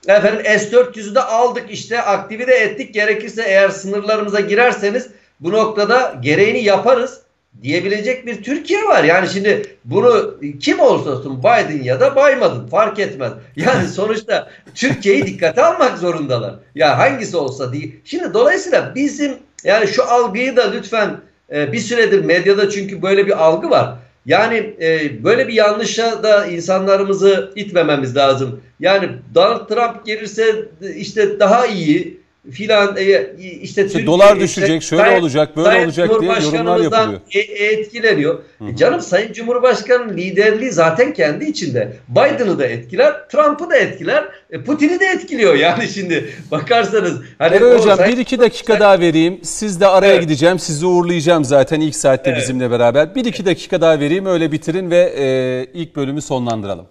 [0.09, 2.95] Efendim S-400'ü de aldık işte aktive de ettik.
[2.95, 5.09] Gerekirse eğer sınırlarımıza girerseniz
[5.41, 7.21] bu noktada gereğini yaparız
[7.63, 9.05] diyebilecek bir Türkiye var.
[9.05, 13.33] Yani şimdi bunu kim olursa olsun Biden ya da Biden fark etmez.
[13.57, 16.55] Yani sonuçta Türkiye'yi dikkate almak zorundalar.
[16.75, 17.95] Ya hangisi olsa değil.
[18.05, 21.21] Şimdi dolayısıyla bizim yani şu algıyı da lütfen
[21.53, 23.95] e, bir süredir medyada çünkü böyle bir algı var.
[24.27, 28.61] Yani e, böyle bir yanlışa da insanlarımızı itmememiz lazım.
[28.81, 30.55] Yani Donald Trump gelirse
[30.97, 33.27] işte daha iyi filan e,
[33.63, 37.21] işte Türkiye- dolar düşecek, şöyle Sayın- olacak, böyle Sayın olacak diye yorumlar yapılıyor.
[37.35, 38.39] e- e- etkileniyor.
[38.73, 41.93] E Canım Sayın Cumhurbaşkanı'nın liderliği zaten kendi içinde.
[42.09, 44.25] Biden'ı da etkiler, Trump'ı da etkiler,
[44.67, 45.55] Putin'i de etkiliyor.
[45.55, 49.41] Yani şimdi bakarsanız hani Eray Hocam Sayın- bir iki dakika daha vereyim.
[49.43, 50.23] Siz de araya Evet.
[50.23, 50.59] gideceğim.
[50.59, 52.43] Sizi uğurlayacağım zaten ilk saatte Evet.
[52.43, 53.15] bizimle beraber.
[53.15, 56.87] Bir iki dakika daha vereyim öyle bitirin ve e, ilk bölümü sonlandıralım.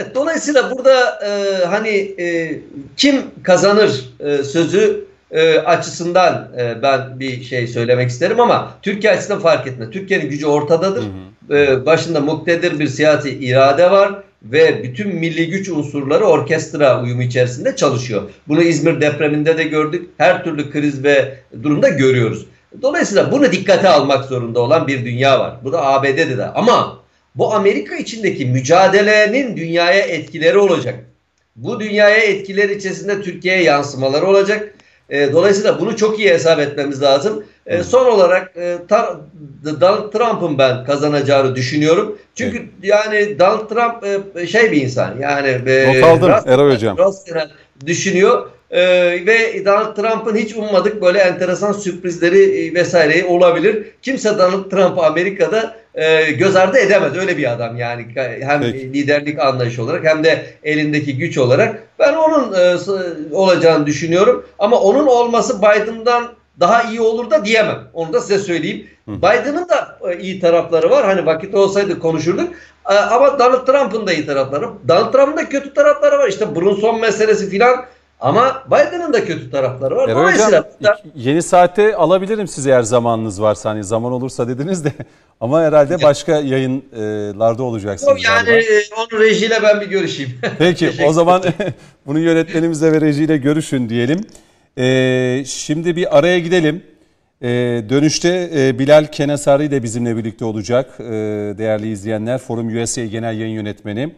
[0.00, 2.58] Evet, dolayısıyla burada e, hani e,
[2.96, 9.40] kim kazanır e, sözü e, açısından e, ben bir şey söylemek isterim ama Türkiye açısından
[9.40, 9.90] fark etmez.
[9.90, 11.04] Türkiye'nin gücü ortadadır.
[11.50, 17.76] E, başında muktedir bir siyasi irade var ve bütün milli güç unsurları orkestra uyumu içerisinde
[17.76, 18.22] çalışıyor.
[18.48, 20.08] Bunu İzmir depreminde de gördük.
[20.18, 22.46] Her türlü kriz ve durumda görüyoruz.
[22.82, 25.54] Dolayısıyla bunu dikkate almak zorunda olan bir dünya var.
[25.64, 26.46] Bu da ABD'de de.
[26.46, 27.00] Ama
[27.34, 30.94] bu Amerika içindeki mücadelenin dünyaya etkileri olacak.
[31.56, 34.74] Bu dünyaya etkileri içerisinde Türkiye'ye yansımaları olacak.
[35.10, 37.44] E, dolayısıyla bunu çok iyi hesap etmemiz lazım.
[37.66, 39.16] E, son olarak e, tar-
[39.80, 42.18] Donald Trump'ın ben kazanacağını düşünüyorum.
[42.34, 45.16] Çünkü yani Donald Trump e, şey bir insan.
[45.20, 46.96] Yani e, Not aldım rast- Eray Hocam.
[47.86, 48.50] düşünüyor.
[48.70, 48.80] E,
[49.26, 53.86] ve Donald Trump'ın hiç ummadık böyle enteresan sürprizleri e, vesaireyi olabilir.
[54.02, 57.16] Kimse Donald Trump'ı Amerika'da e, göz ardı edemez.
[57.16, 58.06] Öyle bir adam yani
[58.40, 58.92] hem Peki.
[58.92, 61.82] liderlik anlayışı olarak hem de elindeki güç olarak.
[61.98, 62.76] Ben onun e,
[63.32, 64.46] olacağını düşünüyorum.
[64.58, 67.78] Ama onun olması Biden'dan daha iyi olur da diyemem.
[67.92, 68.86] Onu da size söyleyeyim.
[69.08, 71.04] Biden'ın da e, iyi tarafları var.
[71.04, 72.48] Hani vakit olsaydı konuşurduk.
[72.90, 74.68] E, ama Donald Trump'ın da iyi tarafları.
[74.88, 76.28] Donald Trump'ın da kötü tarafları var.
[76.28, 77.84] İşte Brunson meselesi filan.
[78.20, 80.08] Ama Biden'ın da kötü tarafları var.
[80.08, 83.70] Eray Dolayısıyla Hocam yeni saatte alabilirim size eğer zamanınız varsa.
[83.70, 84.92] Hani zaman olursa dediniz de.
[85.40, 88.24] Ama herhalde başka yayınlarda olacaksınız.
[88.24, 88.72] yani galiba.
[88.72, 90.32] e, onun rejiyle ben bir görüşeyim.
[90.58, 91.42] Peki o zaman
[92.06, 94.20] bunu yönetmenimizle ve rejiyle görüşün diyelim.
[94.78, 96.82] Ee, şimdi bir araya gidelim.
[97.42, 97.48] Ee,
[97.88, 101.04] dönüşte e, Bilal Kenasari de bizimle birlikte olacak ee,
[101.58, 102.38] değerli izleyenler.
[102.38, 104.14] Forum USA Genel Yayın Yönetmeni.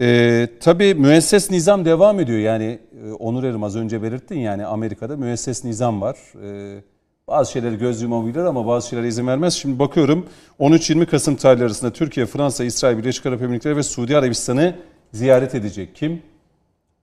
[0.00, 2.38] Ee, tabii müesses nizam devam ediyor.
[2.38, 6.16] Yani e, Onur Erim az önce belirttin yani Amerika'da müesses nizam var.
[6.42, 6.82] Ee,
[7.28, 9.54] bazı şeyleri göz yumabilir ama bazı şeylere izin vermez.
[9.54, 10.26] Şimdi bakıyorum
[10.60, 14.74] 13-20 Kasım tarihleri arasında Türkiye, Fransa, İsrail, Birleşik Arap Emirlikleri ve Suudi Arabistan'ı
[15.12, 15.94] ziyaret edecek.
[15.94, 16.22] Kim?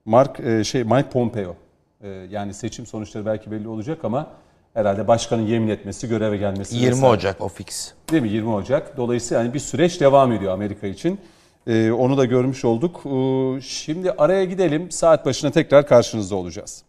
[0.06, 1.56] Mark e, şey Mike Pompeo.
[2.02, 4.28] E, yani seçim sonuçları belki belli olacak ama
[4.74, 6.76] herhalde başkanın yemin etmesi, göreve gelmesi.
[6.76, 7.08] 20 vesaire.
[7.08, 7.93] Ocak o fix.
[8.12, 8.30] Değil mi?
[8.30, 8.98] 20 Ocak.
[8.98, 11.20] Dolayısıyla yani bir süreç devam ediyor Amerika için.
[11.68, 13.01] Ee, onu da görmüş olduk.
[13.05, 14.91] Ee, şimdi araya gidelim.
[14.91, 16.84] Saat başına tekrar karşınızda olacağız.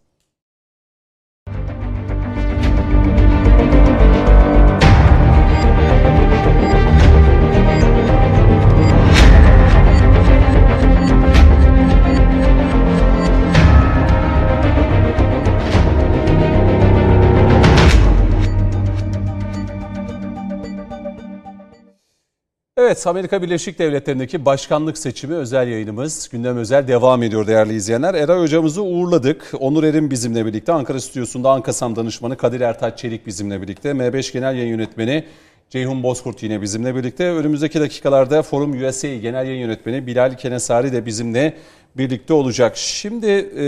[22.78, 26.28] Evet, Amerika Birleşik Devletleri'ndeki başkanlık seçimi özel yayınımız.
[26.28, 28.14] Gündem özel devam ediyor değerli izleyenler.
[28.14, 29.52] Eray hocamızı uğurladık.
[29.60, 30.72] Onur Erim bizimle birlikte.
[30.72, 33.90] Ankara stüdyosunda Ankasam danışmanı Kadir Ertaç Çelik bizimle birlikte.
[33.90, 35.24] M5 Genel Yayın Yönetmeni
[35.70, 37.32] Ceyhun Bozkurt yine bizimle birlikte.
[37.32, 41.56] Önümüzdeki dakikalarda Forum USA Genel Yayın Yönetmeni Bilal Kenesari de bizimle
[41.96, 42.76] birlikte olacak.
[42.76, 43.66] Şimdi e,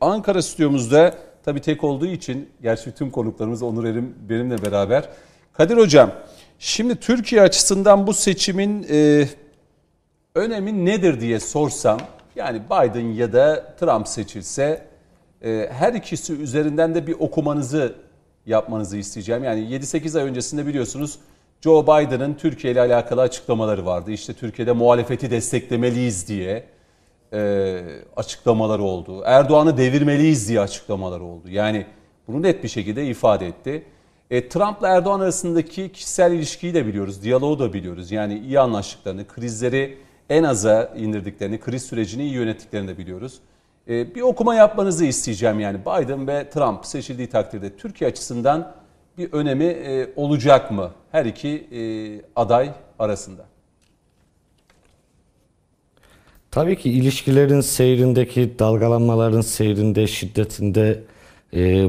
[0.00, 5.08] Ankara stüdyomuzda tabii tek olduğu için, gerçi tüm konuklarımız Onur Erim benimle beraber.
[5.52, 6.10] Kadir Hocam,
[6.58, 9.28] Şimdi Türkiye açısından bu seçimin e,
[10.34, 12.00] önemi nedir diye sorsam,
[12.36, 14.86] yani Biden ya da Trump seçilse
[15.44, 17.94] e, her ikisi üzerinden de bir okumanızı
[18.46, 19.44] yapmanızı isteyeceğim.
[19.44, 21.18] Yani 7-8 ay öncesinde biliyorsunuz
[21.60, 24.10] Joe Biden'ın Türkiye ile alakalı açıklamaları vardı.
[24.10, 26.64] İşte Türkiye'de muhalefeti desteklemeliyiz diye
[27.32, 27.82] e,
[28.16, 29.22] açıklamaları oldu.
[29.24, 31.48] Erdoğan'ı devirmeliyiz diye açıklamaları oldu.
[31.48, 31.86] Yani
[32.28, 33.82] bunu net bir şekilde ifade etti.
[34.30, 38.12] E, Trump'la Erdoğan arasındaki kişisel ilişkiyi de biliyoruz, diyaloğu da biliyoruz.
[38.12, 39.98] Yani iyi anlaştıklarını, krizleri
[40.30, 43.38] en aza indirdiklerini, kriz sürecini iyi yönettiklerini de biliyoruz.
[43.88, 48.72] E, bir okuma yapmanızı isteyeceğim yani Biden ve Trump seçildiği takdirde Türkiye açısından
[49.18, 51.80] bir önemi e, olacak mı her iki e,
[52.36, 53.44] aday arasında?
[56.50, 61.02] Tabii ki ilişkilerin seyrindeki dalgalanmaların seyrinde, şiddetinde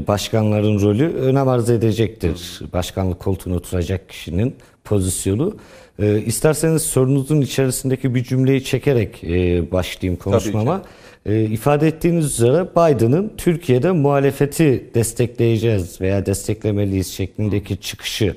[0.08, 2.62] başkanların rolü önem arz edecektir.
[2.74, 5.56] Başkanlık koltuğuna oturacak kişinin pozisyonu.
[6.00, 10.82] E, isterseniz sorunuzun içerisindeki bir cümleyi çekerek e, başlayayım konuşmama.
[11.26, 18.36] E, ifade ettiğiniz üzere Biden'ın Türkiye'de muhalefeti destekleyeceğiz veya desteklemeliyiz şeklindeki çıkışı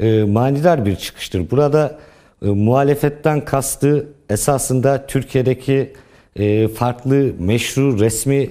[0.00, 1.50] e, manidar bir çıkıştır.
[1.50, 1.98] Burada
[2.42, 5.92] e, muhalefetten kastı esasında Türkiye'deki
[6.36, 8.50] e, farklı meşru resmi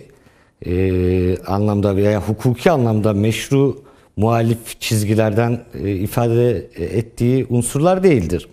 [0.66, 3.84] e, anlamda veya hukuki anlamda meşru
[4.18, 8.50] muhalif çizgilerden e, ifade ettiği unsurlar değildir.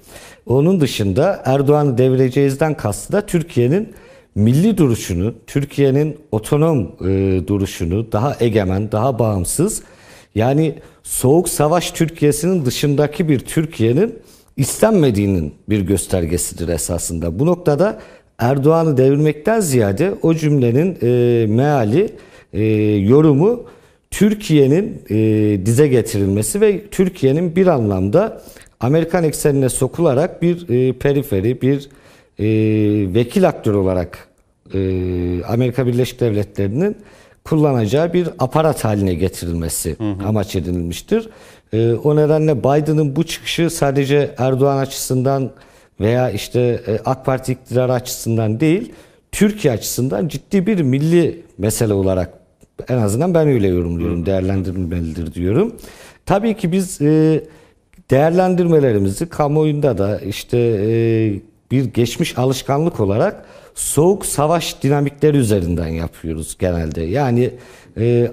[0.46, 3.94] Onun dışında Erdoğan'ı devireceğizden kastı da Türkiye'nin
[4.34, 9.82] milli duruşunu, Türkiye'nin otonom e, duruşunu, daha egemen, daha bağımsız,
[10.34, 14.18] yani soğuk savaş Türkiye'sinin dışındaki bir Türkiye'nin
[14.57, 17.38] istenmediğinin bir göstergesidir esasında.
[17.38, 17.98] Bu noktada
[18.39, 22.11] Erdoğan'ı devirmekten ziyade o cümlenin e, meali,
[22.53, 22.64] e,
[22.97, 23.64] yorumu
[24.11, 28.43] Türkiye'nin e, dize getirilmesi ve Türkiye'nin bir anlamda
[28.80, 31.89] Amerikan eksenine sokularak bir e, periferi, bir
[32.39, 32.45] e,
[33.14, 34.28] vekil aktör olarak
[34.74, 34.78] e,
[35.45, 36.97] Amerika Birleşik Devletleri'nin
[37.45, 40.28] kullanacağı bir aparat haline getirilmesi hı hı.
[40.28, 41.28] amaç edilmiştir.
[41.72, 45.51] E, o nedenle Biden'ın bu çıkışı sadece Erdoğan açısından
[46.01, 48.92] veya işte e, AK Parti iktidarı açısından değil,
[49.32, 52.32] Türkiye açısından ciddi bir milli mesele olarak
[52.88, 55.76] en azından ben öyle yorumluyorum, değerlendirilmelidir diyorum.
[56.26, 57.44] Tabii ki biz e,
[58.11, 60.90] değerlendirmelerimizi kamuoyunda da işte e,
[61.70, 63.44] bir geçmiş alışkanlık olarak
[63.74, 67.03] soğuk savaş dinamikleri üzerinden yapıyoruz genelde.
[67.03, 67.51] Yani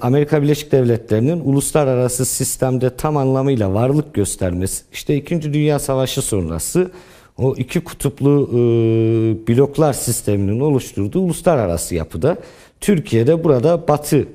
[0.01, 5.53] Amerika Birleşik Devletleri'nin uluslararası sistemde tam anlamıyla varlık göstermesi, işte 2.
[5.53, 6.91] Dünya Savaşı sonrası
[7.37, 8.57] o iki kutuplu e,
[9.47, 12.37] bloklar sisteminin oluşturduğu uluslararası yapıda
[12.81, 14.27] Türkiye'de burada Batı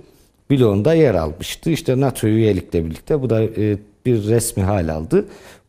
[0.50, 1.70] bloğunda yer almıştı.
[1.70, 5.24] İşte NATO üyelikle birlikte bu da e, bir resmi hal aldı.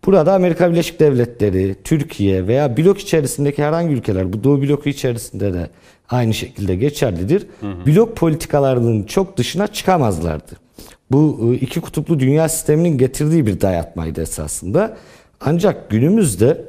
[0.06, 5.70] Burada Amerika Birleşik Devletleri, Türkiye veya blok içerisindeki herhangi ülkeler, bu Doğu bloku içerisinde de
[6.10, 7.48] aynı şekilde geçerlidir.
[7.62, 7.86] Hı hı.
[7.86, 10.52] Blok politikalarının çok dışına çıkamazlardı.
[11.12, 14.98] Bu e, iki kutuplu dünya sisteminin getirdiği bir dayatmaydı esasında.
[15.42, 16.66] Ancak günümüzde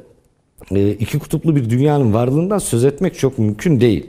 [0.99, 4.07] iki kutuplu bir dünyanın varlığından söz etmek çok mümkün değil.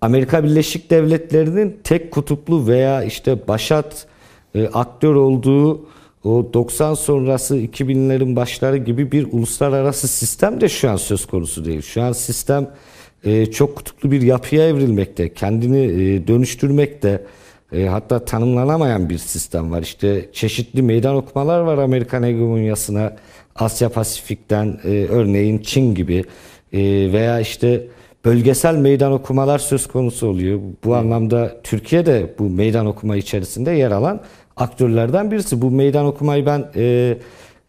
[0.00, 4.06] Amerika Birleşik Devletleri'nin tek kutuplu veya işte başat
[4.54, 5.86] e, aktör olduğu
[6.24, 11.82] o 90 sonrası 2000'lerin başları gibi bir uluslararası sistem de şu an söz konusu değil.
[11.82, 12.70] Şu an sistem
[13.24, 17.24] e, çok kutuplu bir yapıya evrilmekte, kendini dönüştürmekte.
[17.88, 19.82] hatta tanımlanamayan bir sistem var.
[19.82, 23.16] İşte çeşitli meydan okumalar var Amerikan hegemonyasına
[23.60, 26.24] Asya Pasifik'ten e, örneğin Çin gibi
[26.72, 26.78] e,
[27.12, 27.86] veya işte
[28.24, 30.60] bölgesel meydan okumalar söz konusu oluyor.
[30.84, 34.20] Bu anlamda Türkiye de bu meydan okuma içerisinde yer alan
[34.56, 35.62] aktörlerden birisi.
[35.62, 37.16] Bu meydan okumayı ben e,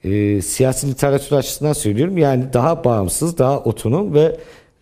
[0.04, 2.18] e, siyasi literatür açısından söylüyorum.
[2.18, 4.38] Yani daha bağımsız, daha otonom ve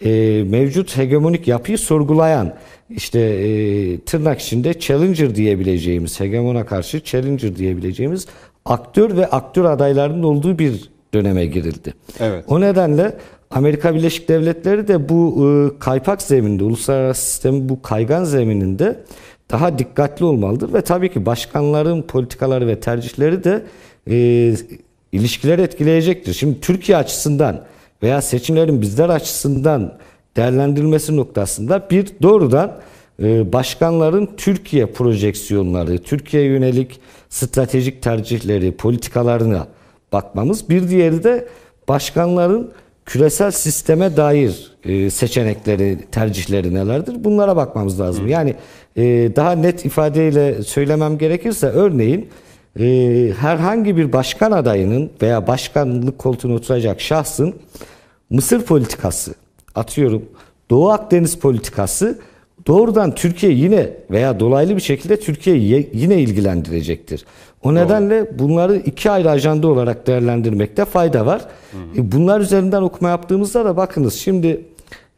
[0.05, 2.53] e, mevcut hegemonik yapıyı sorgulayan
[2.89, 8.28] işte e, tırnak içinde challenger diyebileceğimiz, hegemona karşı challenger diyebileceğimiz
[8.66, 11.93] aktör ve aktör adaylarının olduğu bir döneme girildi.
[12.20, 12.45] Evet.
[12.47, 13.18] O nedenle
[13.51, 19.03] Amerika Birleşik Devletleri de bu e, kaypak zeminde, uluslararası sistemin bu kaygan zemininde
[19.51, 23.64] daha dikkatli olmalıdır ve tabii ki başkanların politikaları ve tercihleri de
[24.10, 24.16] e,
[25.12, 26.34] ilişkiler etkileyecektir.
[26.34, 27.62] Şimdi Türkiye açısından
[28.03, 29.97] veya seçimlerin bizler açısından
[30.38, 32.78] değerlendirilmesi noktasında bir doğrudan
[33.24, 36.99] e, başkanların Türkiye projeksiyonları, Türkiye yönelik
[37.30, 39.68] stratejik tercihleri, politikalarına
[40.14, 40.70] bakmamız.
[40.70, 41.47] Bir diğeri de
[41.88, 42.72] başkanların
[43.05, 47.24] küresel sisteme dair e, seçenekleri, tercihleri nelerdir?
[47.24, 48.28] Bunlara bakmamız lazım.
[48.28, 48.55] Yani
[48.95, 49.03] e,
[49.36, 52.30] daha net ifadeyle söylemem gerekirse örneğin
[52.80, 52.86] e,
[53.39, 57.55] herhangi bir başkan adayının veya başkanlık koltuğuna oturacak şahsın
[58.30, 59.36] Mısır politikası,
[59.76, 60.26] atıyorum
[60.70, 62.20] Doğu Akdeniz politikası
[62.70, 67.26] doğrudan Türkiye yine veya dolaylı bir şekilde Türkiye'yi yine ilgilendirecektir.
[67.63, 71.41] O nedenle bunları iki ayrı ajanda olarak değerlendirmekte fayda var.
[71.97, 74.61] E, Bunlar üzerinden okuma yaptığımızda da bakınız şimdi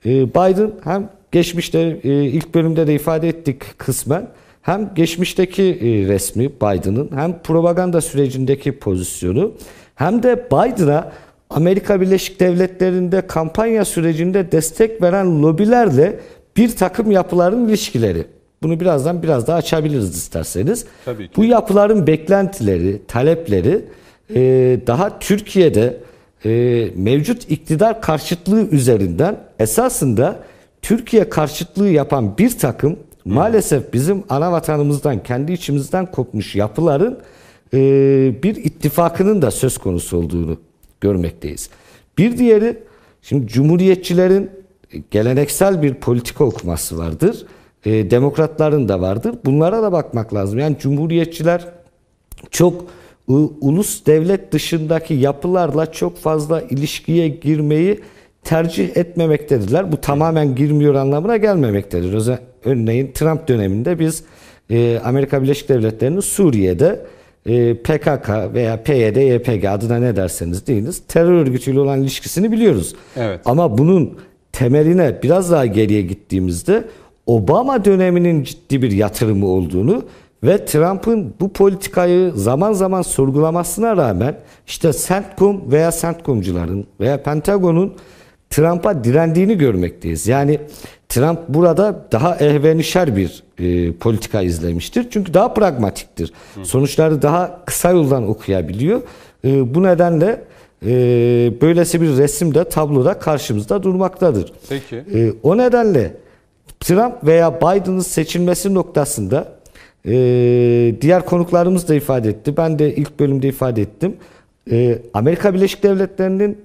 [0.06, 4.28] e, Biden hem geçmişte e, ilk bölümde de ifade ettik kısmen
[4.62, 9.52] hem geçmişteki resmi Biden'ın hem propaganda sürecindeki pozisyonu
[9.96, 11.12] hem de Biden'a
[11.50, 16.20] Amerika Birleşik Devletleri'nde kampanya sürecinde destek veren lobilerle
[16.58, 18.28] bir takım yapıların ilişkileri.
[18.64, 20.86] Bunu birazdan biraz daha açabiliriz isterseniz.
[21.06, 21.34] Tabii ki.
[21.38, 23.86] Bu yapıların beklentileri, talepleri
[24.36, 24.40] e,
[24.88, 25.98] daha Türkiye'de
[26.46, 26.50] e,
[26.96, 30.40] mevcut iktidar karşıtlığı üzerinden esasında
[30.82, 37.20] Türkiye karşıtlığı yapan bir takım maalesef bizim ana vatanımızdan, kendi içimizden kopmuş yapıların
[37.74, 37.80] e,
[38.44, 40.58] bir ittifakının da söz konusu olduğunu
[41.02, 41.70] görmekteyiz.
[42.18, 42.80] Bir diğeri,
[43.22, 44.50] şimdi cumhuriyetçilerin
[45.12, 47.46] geleneksel bir politika okuması vardır.
[47.86, 49.36] E, demokratların da vardır.
[49.46, 50.60] Bunlara da bakmak lazım.
[50.60, 51.66] Yani cumhuriyetçiler
[52.52, 52.86] çok
[53.28, 58.00] u- ulus devlet dışındaki yapılarla çok fazla ilişkiye girmeyi
[58.44, 59.92] tercih etmemektedirler.
[59.92, 62.38] Bu tamamen girmiyor anlamına gelmemektedir.
[62.66, 64.24] Örneğin Trump döneminde biz
[64.70, 67.06] e, Amerika Birleşik Devletleri'nin Suriye'de
[67.46, 72.96] e, PKK veya PYD, YPG adına ne derseniz deyiniz terör örgütüyle olan ilişkisini biliyoruz.
[73.18, 73.42] Evet.
[73.46, 74.18] Ama bunun
[74.62, 76.84] temeline biraz daha geriye gittiğimizde
[77.26, 80.04] Obama döneminin ciddi bir yatırımı olduğunu
[80.44, 84.38] ve Trump'ın bu politikayı zaman zaman sorgulamasına rağmen
[84.68, 87.94] işte CENTCOM veya CENTCOM'cuların veya Pentagon'un
[88.50, 90.28] Trump'a direndiğini görmekteyiz.
[90.28, 90.60] Yani
[91.10, 95.08] Trump burada daha ehvenişer bir e, politika izlemiştir.
[95.12, 96.34] Çünkü daha pragmatiktir.
[96.64, 99.02] Sonuçları daha kısa yoldan okuyabiliyor.
[99.46, 100.42] E, bu nedenle
[100.86, 100.92] e,
[101.62, 104.54] böylesi bir resim de tabloda karşımızda durmaktadır.
[104.70, 104.96] Peki.
[104.96, 106.14] E, o nedenle
[106.80, 109.54] Trump veya Biden'ın seçilmesi noktasında
[110.06, 110.12] e,
[111.02, 112.58] diğer konuklarımız da ifade etti.
[112.58, 114.18] Ben de ilk bölümde ifade ettim.
[114.72, 116.58] E, Amerika Birleşik Devletleri'nin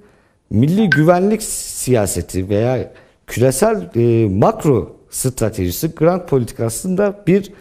[0.51, 2.93] milli güvenlik siyaseti veya
[3.27, 7.53] küresel e, makro stratejisi, grand politikasında bir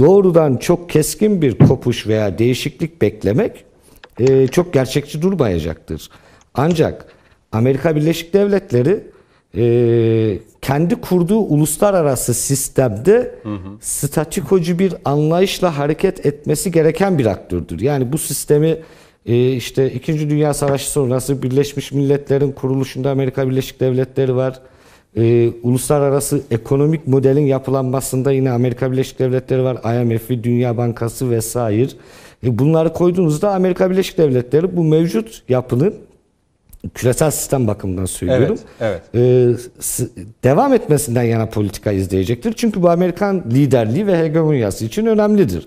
[0.00, 3.64] doğrudan çok keskin bir kopuş veya değişiklik beklemek
[4.22, 6.10] e, çok gerçekçi durmayacaktır.
[6.54, 7.06] Ancak
[7.52, 9.04] Amerika Birleşik Devletleri
[9.56, 13.34] e, kendi kurduğu uluslararası sistemde
[13.80, 17.80] statikocu bir anlayışla hareket etmesi gereken bir aktördür.
[17.80, 18.78] Yani bu sistemi
[19.26, 20.30] e, işte 2.
[20.30, 24.60] Dünya Savaşı sonrası Birleşmiş Milletler'in kuruluşunda Amerika Birleşik Devletleri var.
[25.16, 30.02] E, uluslararası ekonomik modelin yapılanmasında yine Amerika Birleşik Devletleri var.
[30.02, 31.88] IMF'i, Dünya Bankası vesaire.
[32.46, 35.94] E, bunları koyduğunuzda Amerika Birleşik Devletleri bu mevcut yapının
[36.94, 38.58] küresel sistem bakımından söylüyorum.
[38.80, 40.08] Evet, e, s-
[40.44, 42.52] devam etmesinden yana politika izleyecektir.
[42.56, 45.66] Çünkü bu Amerikan liderliği ve hegemonyası için önemlidir.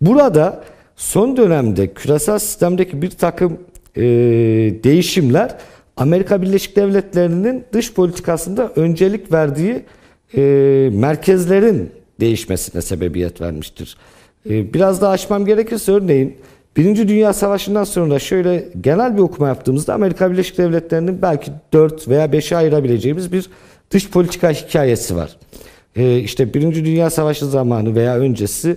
[0.00, 0.64] Burada
[0.96, 3.58] son dönemde küresel sistemdeki bir takım
[3.96, 4.02] e,
[4.84, 5.54] değişimler
[5.96, 9.84] Amerika Birleşik Devletleri'nin dış politikasında öncelik verdiği
[10.36, 10.40] e,
[10.92, 11.90] merkezlerin
[12.20, 13.96] değişmesine sebebiyet vermiştir.
[14.50, 16.36] E, biraz daha açmam gerekirse örneğin
[16.76, 22.26] Birinci Dünya Savaşı'ndan sonra şöyle genel bir okuma yaptığımızda Amerika Birleşik Devletleri'nin belki 4 veya
[22.26, 23.50] 5'e ayırabileceğimiz bir
[23.90, 25.36] dış politika hikayesi var.
[25.96, 28.76] Ee, işte Birinci Dünya Savaşı zamanı veya öncesi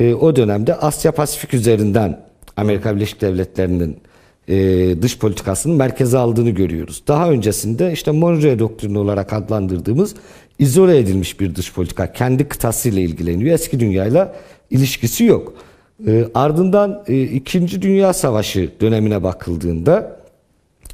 [0.00, 2.20] e, o dönemde Asya Pasifik üzerinden
[2.56, 3.96] Amerika Birleşik Devletleri'nin
[4.48, 7.02] e, dış politikasının merkeze aldığını görüyoruz.
[7.08, 10.14] Daha öncesinde işte Monroe doktrini olarak adlandırdığımız
[10.58, 12.12] izole edilmiş bir dış politika.
[12.12, 13.54] Kendi kıtasıyla ilgileniyor.
[13.54, 14.34] Eski dünyayla
[14.76, 15.52] ilişkisi yok.
[16.06, 20.16] E, ardından e, İkinci Dünya Savaşı dönemine bakıldığında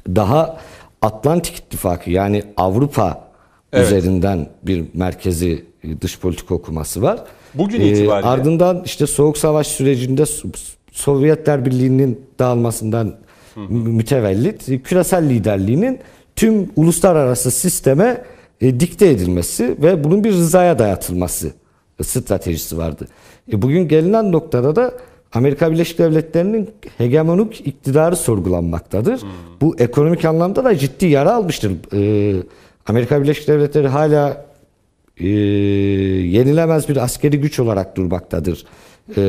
[0.07, 0.57] daha
[1.01, 3.29] Atlantik İttifakı yani Avrupa
[3.73, 3.85] Evet.
[3.87, 7.19] üzerinden bir merkezi e, dış politika okuması var.
[7.53, 10.55] Bugün Ee, itibariyle- ardından işte Soğuk Savaş sürecinde So-
[10.91, 13.15] Sovyetler Birliği'nin dağılmasından
[13.55, 15.99] mü- mütevellit e, küresel liderliğinin
[16.35, 18.23] tüm uluslararası sisteme
[18.61, 21.51] e, dikte edilmesi ve bunun bir rızaya dayatılması
[21.99, 23.07] e, stratejisi vardı.
[23.51, 24.91] E, bugün gelinen noktada da
[25.33, 29.21] Amerika Birleşik Devletleri'nin hegemonik iktidarı sorgulanmaktadır.
[29.61, 31.71] Bu ekonomik anlamda da ciddi yara almıştır.
[31.93, 32.41] E,
[32.87, 34.45] Amerika Birleşik Devletleri hala
[35.17, 38.65] e, yenilemez bir askeri güç olarak durmaktadır.
[39.09, 39.21] E,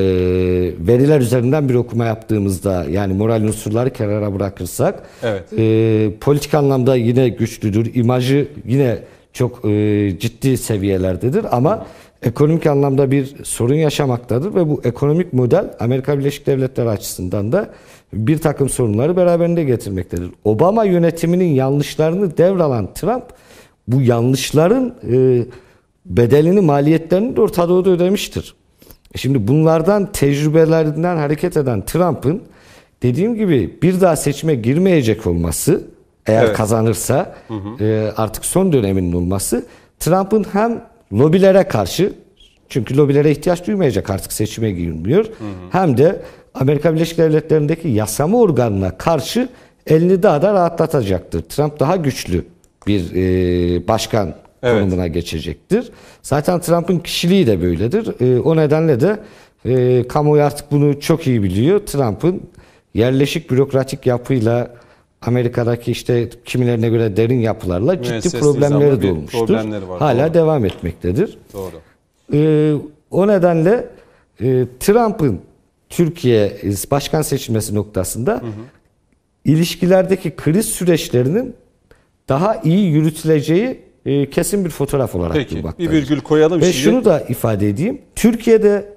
[0.79, 5.45] veriler üzerinden bir okuma yaptığımızda yani moral unsurları kenara bırakırsak Evet.
[5.59, 7.95] e, politik anlamda yine güçlüdür.
[7.95, 8.99] İmajı yine
[9.33, 11.87] çok e, ciddi seviyelerdedir ama
[12.23, 17.71] ekonomik anlamda bir sorun yaşamaktadır ve bu ekonomik model Amerika Birleşik Devletleri açısından da
[18.13, 20.31] bir takım sorunları beraberinde getirmektedir.
[20.45, 23.25] Obama yönetiminin yanlışlarını devralan Trump
[23.89, 25.45] bu yanlışların e,
[26.07, 28.55] bedelini, maliyetlerini de Orta Doğu'da ödemiştir.
[29.17, 32.43] Şimdi bunlardan tecrübelerinden hareket eden Trump'ın
[33.03, 35.85] dediğim gibi bir daha seçime girmeyecek olması
[36.27, 36.57] eğer Evet.
[36.57, 37.35] kazanırsa
[37.81, 39.67] e, artık son döneminin olması
[40.01, 40.83] Trump'ın hem
[41.13, 42.13] lobilere karşı
[42.69, 45.27] çünkü lobilere ihtiyaç duymayacak artık seçime girmiyor.
[45.71, 46.23] Hem de
[46.55, 49.49] Amerika Birleşik Devletleri'ndeki yasama organına karşı
[49.87, 51.43] elini daha da rahatlatacaktır.
[51.43, 52.45] Trump daha güçlü
[52.87, 54.83] bir e, başkan Evet.
[54.83, 55.91] konumuna geçecektir.
[56.23, 58.21] Zaten Trump'ın kişiliği de böyledir.
[58.21, 59.19] E, o nedenle de
[59.65, 61.79] e, kamuoyu artık bunu çok iyi biliyor.
[61.87, 62.43] Trump'ın
[62.95, 64.71] yerleşik bürokratik yapıyla
[65.23, 69.39] Amerika'daki işte kimilerine göre derin yapılarla ciddi Müesses problemleri de bir olmuştur.
[69.47, 70.35] problemleri var, Hala doğru.
[70.35, 71.39] devam etmektedir.
[71.53, 71.73] Doğru.
[72.33, 72.75] Ee,
[73.11, 73.89] o nedenle
[74.41, 75.41] e, Trump'ın
[75.89, 76.57] Türkiye
[76.91, 78.43] başkan seçilmesi noktasında
[79.45, 81.55] ilişkilerdeki kriz süreçlerinin
[82.29, 85.91] daha iyi yürütüleceği e, kesin bir fotoğraf olarak Peki bir durmaktadır.
[85.91, 86.77] virgül koyalım Ve şimdi.
[86.77, 87.99] şunu da ifade edeyim.
[88.17, 88.89] Türkiye'de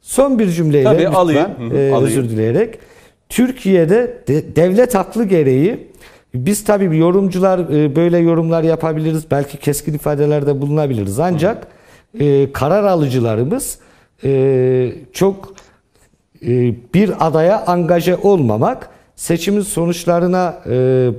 [0.00, 1.48] son bir cümleyle Tabii, lütfen alayım.
[1.58, 2.04] Hı hı, e, alayım.
[2.04, 2.78] özür dileyerek
[3.28, 5.88] Türkiye'de de- devlet haklı gereği
[6.34, 9.30] biz tabii yorumcular e, böyle yorumlar yapabiliriz.
[9.30, 11.18] Belki keskin ifadelerde bulunabiliriz.
[11.18, 11.66] Ancak
[12.20, 13.78] e, karar alıcılarımız
[14.24, 15.54] e, çok
[16.46, 20.72] e, bir adaya angaje olmamak, seçimin sonuçlarına e,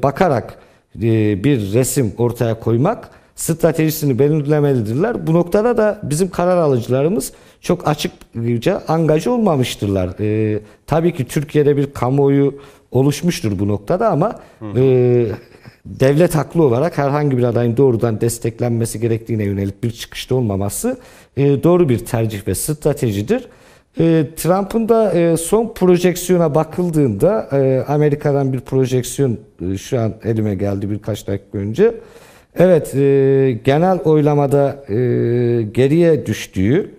[0.04, 0.58] bakarak
[0.96, 5.28] e, bir resim ortaya koymak stratejisini belirlemelidirler.
[5.28, 10.10] Bu noktada da bizim karar alıcılarımız çok açıkça angaje olmamıştırlar.
[10.20, 12.60] E, tabii ki Türkiye'de bir kamuoyu
[12.92, 14.40] oluşmuştur bu noktada ama
[14.76, 15.26] e,
[15.86, 20.98] devlet haklı olarak herhangi bir adayın doğrudan desteklenmesi gerektiğine yönelik bir çıkışta olmaması
[21.38, 23.48] e, doğru bir tercih ve stratejidir.
[24.00, 29.38] E, Trump'ın da e, son projeksiyona bakıldığında e, Amerika'dan bir projeksiyon
[29.72, 31.96] e, şu an elime geldi birkaç dakika önce.
[32.58, 34.96] Evet e, genel oylamada e,
[35.62, 36.92] geriye düştüğü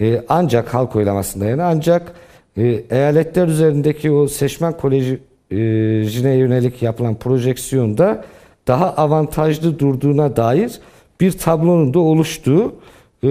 [0.00, 2.12] e, ancak halk oylamasında yani ancak
[2.56, 8.24] e, eyaletler üzerindeki o seçmen kolejine yönelik yapılan projeksiyonda
[8.66, 10.72] daha avantajlı durduğuna dair
[11.20, 12.74] bir tablonun da oluştuğu
[13.22, 13.28] e,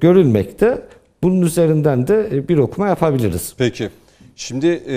[0.00, 0.82] görülmekte.
[1.22, 3.54] Bunun üzerinden de e, bir okuma yapabiliriz.
[3.58, 3.88] Peki.
[4.36, 4.96] Şimdi e,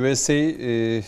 [0.00, 1.02] USA e,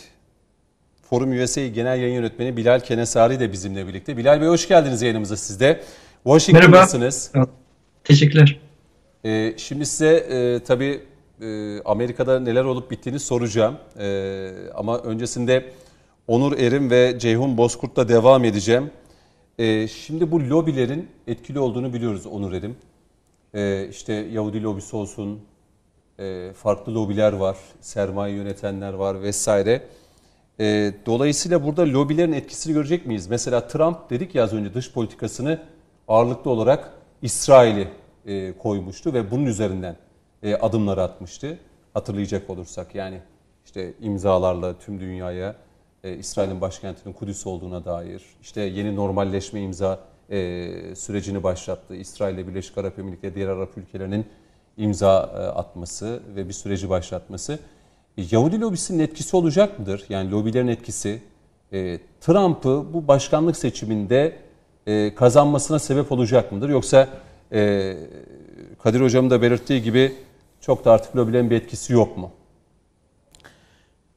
[1.10, 4.16] Forum USA Genel Yayın Yönetmeni Bilal Kenesari de bizimle birlikte.
[4.16, 5.80] Bilal Bey hoş geldiniz yayınımıza siz de.
[6.24, 7.32] Washington'dasınız.
[8.04, 8.60] Teşekkürler.
[9.24, 11.00] E, şimdi size e, tabii
[11.40, 13.76] e, Amerika'da neler olup bittiğini soracağım.
[13.98, 15.72] E, ama öncesinde
[16.26, 18.90] Onur Erim ve Ceyhun Bozkurt'la devam edeceğim.
[19.58, 22.76] E, şimdi bu lobilerin etkili olduğunu biliyoruz Onur Erim.
[23.54, 25.40] E, işte Yahudi lobisi olsun,
[26.18, 29.82] e, farklı lobiler var, sermaye yönetenler var vesaire.
[30.60, 33.26] E, dolayısıyla burada lobilerin etkisini görecek miyiz?
[33.26, 35.60] Mesela Trump dedik ya az önce dış politikasını
[36.08, 37.88] ağırlıklı olarak İsrail'i
[38.26, 39.96] e, koymuştu ve bunun üzerinden
[40.42, 41.58] e, adımları atmıştı.
[41.94, 43.20] Hatırlayacak olursak yani
[43.64, 45.56] işte imzalarla tüm dünyaya
[46.04, 51.94] e, İsrail'in başkentinin Kudüs olduğuna dair işte yeni normalleşme imza e, sürecini başlattı.
[51.94, 54.26] İsrail ile Birleşik Arap Emirlikleri diğer Arap ülkelerinin
[54.76, 57.58] imza e, atması ve bir süreci başlatması.
[58.30, 60.04] Yahudi lobisinin etkisi olacak mıdır?
[60.08, 61.22] Yani lobilerin etkisi
[61.72, 64.36] e, Trump'ı bu başkanlık seçiminde
[64.86, 66.68] e, kazanmasına sebep olacak mıdır?
[66.68, 67.08] Yoksa
[67.52, 67.96] e,
[68.82, 70.14] Kadir Hocam'ın da belirttiği gibi
[70.60, 72.30] çok da artık lobilerin bir etkisi yok mu?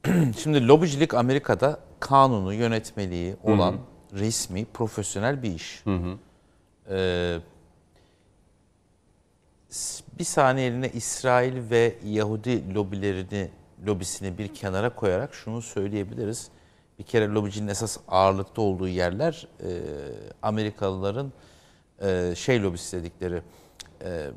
[0.42, 3.76] Şimdi lobicilik Amerika'da kanunu, yönetmeliği olan
[4.12, 5.82] resmi, profesyonel bir iş.
[6.90, 7.36] Ee,
[9.68, 13.48] s- bir saniyeliğine İsrail ve Yahudi lobilerini,
[13.86, 16.48] lobisini bir kenara koyarak şunu söyleyebiliriz.
[16.98, 19.70] Bir kere lobicinin esas ağırlıkta olduğu yerler e,
[20.42, 21.32] Amerikalıların
[22.02, 23.42] e, şey lobisi dedikleri
[24.04, 24.30] e,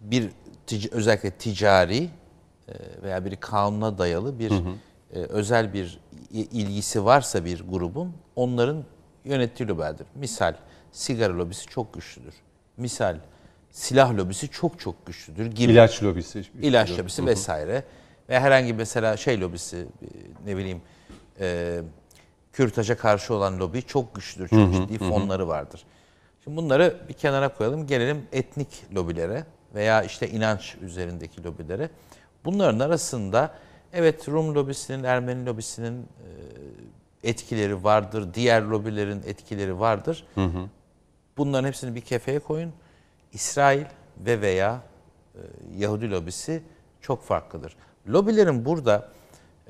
[0.00, 0.30] bir
[0.66, 2.10] tic- özellikle ticari
[2.68, 4.52] e, veya bir kanuna dayalı bir
[5.12, 8.84] e, özel bir ilgisi varsa bir grubun onların
[9.24, 10.06] yönettiği lobilerdir.
[10.14, 10.54] Misal
[10.92, 12.34] sigara lobisi çok güçlüdür.
[12.76, 13.16] Misal
[13.72, 15.72] silah lobisi çok çok güçlüdür gibi.
[15.72, 16.44] İlaç lobisi.
[16.60, 17.84] İlaç lobisi vesaire.
[18.28, 20.06] Ve herhangi mesela şey lobisi e,
[20.46, 20.82] ne bileyim
[21.40, 21.80] e,
[22.52, 24.48] kürtaja karşı olan lobi çok güçlüdür.
[24.48, 25.84] Çok ciddi fonları vardır.
[26.44, 27.86] Şimdi bunları bir kenara koyalım.
[27.86, 29.44] Gelelim etnik lobilere
[29.74, 31.90] veya işte inanç üzerindeki lobilere.
[32.44, 33.54] Bunların arasında
[33.92, 38.34] evet Rum lobisinin, Ermeni lobisinin e, etkileri vardır.
[38.34, 40.26] Diğer lobilerin etkileri vardır.
[41.36, 42.72] Bunların hepsini bir kefeye koyun.
[43.32, 43.84] İsrail
[44.18, 44.82] ve veya
[45.34, 45.40] e,
[45.76, 46.62] Yahudi lobisi
[47.00, 47.76] çok farklıdır.
[48.08, 49.08] Lobilerin burada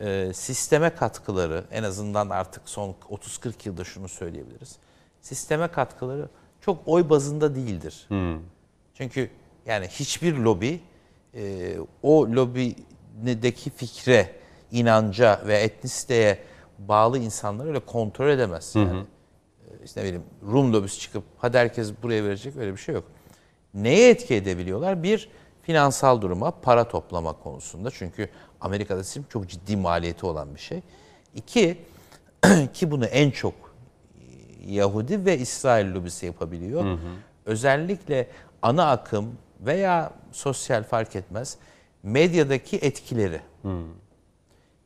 [0.01, 4.77] e, sisteme katkıları en azından artık son 30-40 yılda şunu söyleyebiliriz.
[5.21, 6.29] Sisteme katkıları
[6.61, 8.07] çok oy bazında değildir.
[8.95, 9.31] Çünkü
[9.67, 10.81] yani hiçbir lobi
[11.35, 14.33] e, o lobideki fikre,
[14.71, 16.39] inanca ve etnisiteye
[16.79, 18.73] bağlı insanları öyle kontrol edemez.
[18.77, 22.95] Yani e, işte ne bileyim Rum lobisi çıkıp hadi herkes buraya verecek öyle bir şey
[22.95, 23.05] yok.
[23.74, 25.03] Neye etki edebiliyorlar?
[25.03, 25.28] Bir,
[25.62, 27.90] finansal duruma, para toplama konusunda.
[27.90, 28.28] Çünkü
[28.61, 30.82] Amerika'da seçim çok ciddi maliyeti olan bir şey.
[31.35, 31.78] İki,
[32.73, 33.55] ki bunu en çok
[34.66, 36.99] Yahudi ve İsrail lobisi yapabiliyor.
[37.47, 38.28] Özellikle
[38.62, 41.57] ana akım veya sosyal fark etmez
[42.03, 43.40] medyadaki etkileri.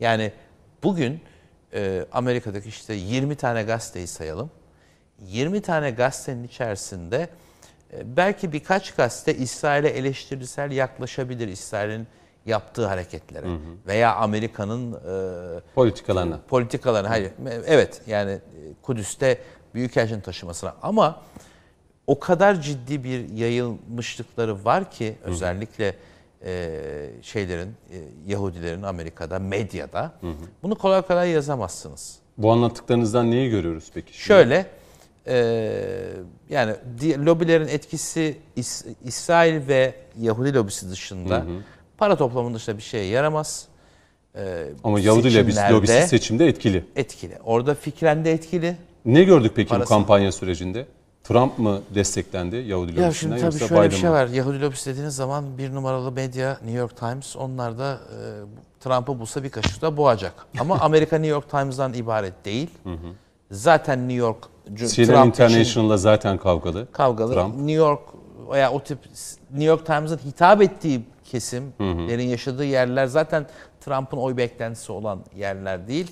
[0.00, 0.32] Yani
[0.82, 1.20] bugün
[1.74, 4.50] e, Amerika'daki işte 20 tane gazeteyi sayalım.
[5.20, 7.28] 20 tane gazetenin içerisinde e,
[8.04, 12.06] belki birkaç gazete İsrail'e eleştirisel yaklaşabilir İsrail'in
[12.46, 13.46] yaptığı hareketlere
[13.86, 16.40] veya Amerika'nın e, Politikalarına.
[16.48, 17.10] politikalarına.
[17.10, 17.30] Hayır,
[17.66, 18.40] evet yani e,
[18.82, 19.38] Kudüs'te
[19.74, 21.22] büyükelçinin taşımasına ama
[22.06, 25.94] o kadar ciddi bir yayılmışlıkları var ki özellikle
[26.44, 26.80] e,
[27.22, 27.96] şeylerin e,
[28.26, 30.12] Yahudilerin Amerika'da medyada
[30.62, 32.18] bunu kolay kolay yazamazsınız.
[32.38, 34.12] Bu anlattıklarınızdan neyi görüyoruz peki?
[34.12, 34.24] şimdi?
[34.24, 34.66] Şöyle
[35.26, 36.06] e,
[36.50, 36.72] yani
[37.26, 41.44] lobilerin etkisi İs- İsrail ve Yahudi lobisi dışında
[41.98, 43.66] para toplamının dışında bir şeye yaramaz.
[44.34, 45.34] E, Ama Yahudi
[45.72, 46.84] lobisi, seçimde etkili.
[46.96, 47.38] etkili.
[47.44, 48.76] Orada fikren de etkili.
[49.04, 49.84] Ne gördük peki Parası.
[49.84, 50.86] bu kampanya sürecinde?
[51.24, 54.14] Trump mı desteklendi Yahudi Ya lobisinden şimdi tabii yoksa şöyle bir Biden şey mı?
[54.16, 54.26] var.
[54.26, 58.18] Yahudi lobisi dediğiniz zaman bir numaralı medya New York Times onlar da e,
[58.80, 60.32] Trump'ı bulsa bir kaşıkta boğacak.
[60.58, 62.70] Ama Amerika New York Times'dan ibaret değil.
[63.50, 64.44] Zaten New York
[64.74, 66.92] CNN Trump International'la zaten kavgalı.
[66.92, 67.34] kavgalı.
[67.34, 67.56] Trump.
[67.56, 68.00] New York
[68.52, 68.98] veya o tip
[69.50, 73.46] New York Times'ın hitap ettiği kesimlerin yaşadığı yerler zaten
[73.80, 76.10] Trump'ın oy beklentisi olan yerler değil.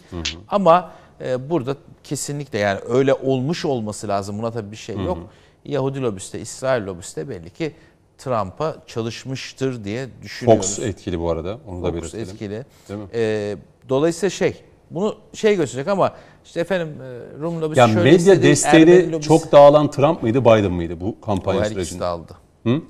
[0.48, 0.90] Ama
[1.20, 4.39] e, burada kesinlikle yani öyle olmuş olması lazım.
[4.39, 5.19] Buna tabii bir şey yok.
[5.65, 7.74] Yahudi lobisi de İsrail lobisi de belli ki
[8.19, 10.77] Trump'a çalışmıştır diye düşünüyoruz.
[10.77, 11.59] Fox etkili bu arada.
[11.69, 12.24] Onu da Fox belirtelim.
[12.28, 12.65] etkili.
[12.89, 13.06] Değil mi?
[13.15, 13.56] E,
[13.89, 14.62] dolayısıyla şey
[14.94, 16.12] bunu şey gösterecek ama
[16.44, 20.40] işte efendim e, Rum lobisi Ya şöyle medya istedi, Ermeni lobisi- çok dağılan Trump mıydı
[20.44, 22.04] Biden mıydı bu o kampanya her ikisi de sürecinde?
[22.04, 22.32] aldı.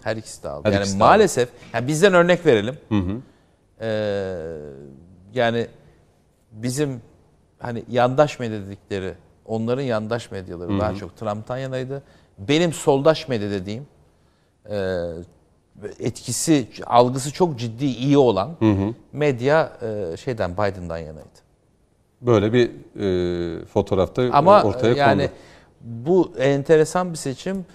[0.05, 0.69] Her ikisi de aldı.
[0.69, 2.79] Her yani ikisi de maalesef yani bizden örnek verelim.
[3.81, 3.87] Ee,
[5.35, 5.67] yani
[6.53, 7.01] bizim
[7.59, 9.15] hani yandaş medya dedikleri
[9.47, 12.03] onların yandaş medyaları daha çok Trump'tan yanaydı.
[12.39, 13.87] Benim soldaş medya dediğim
[14.71, 15.07] e,
[16.01, 18.51] etkisi, algısı çok ciddi iyi olan
[19.13, 21.44] medya e, şeyden Biden'dan yanaydı.
[22.27, 22.71] Böyle bir
[23.01, 25.33] e, fotoğrafta Ama ortaya yani kondu.
[25.81, 27.67] bu enteresan bir seçim.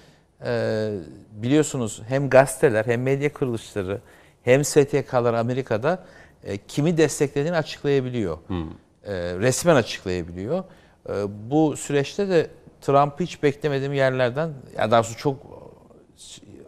[0.46, 0.92] Ee,
[1.32, 4.02] biliyorsunuz hem gazeteler hem medya kuruluşları
[4.44, 6.04] hem STK'lar Amerika'da
[6.44, 8.38] e, kimi desteklediğini açıklayabiliyor.
[8.50, 10.64] Ee, resmen açıklayabiliyor.
[11.10, 11.14] Ee,
[11.52, 12.48] bu süreçte de
[12.82, 15.38] Trump'ı hiç beklemediğim yerlerden, ya daha doğrusu çok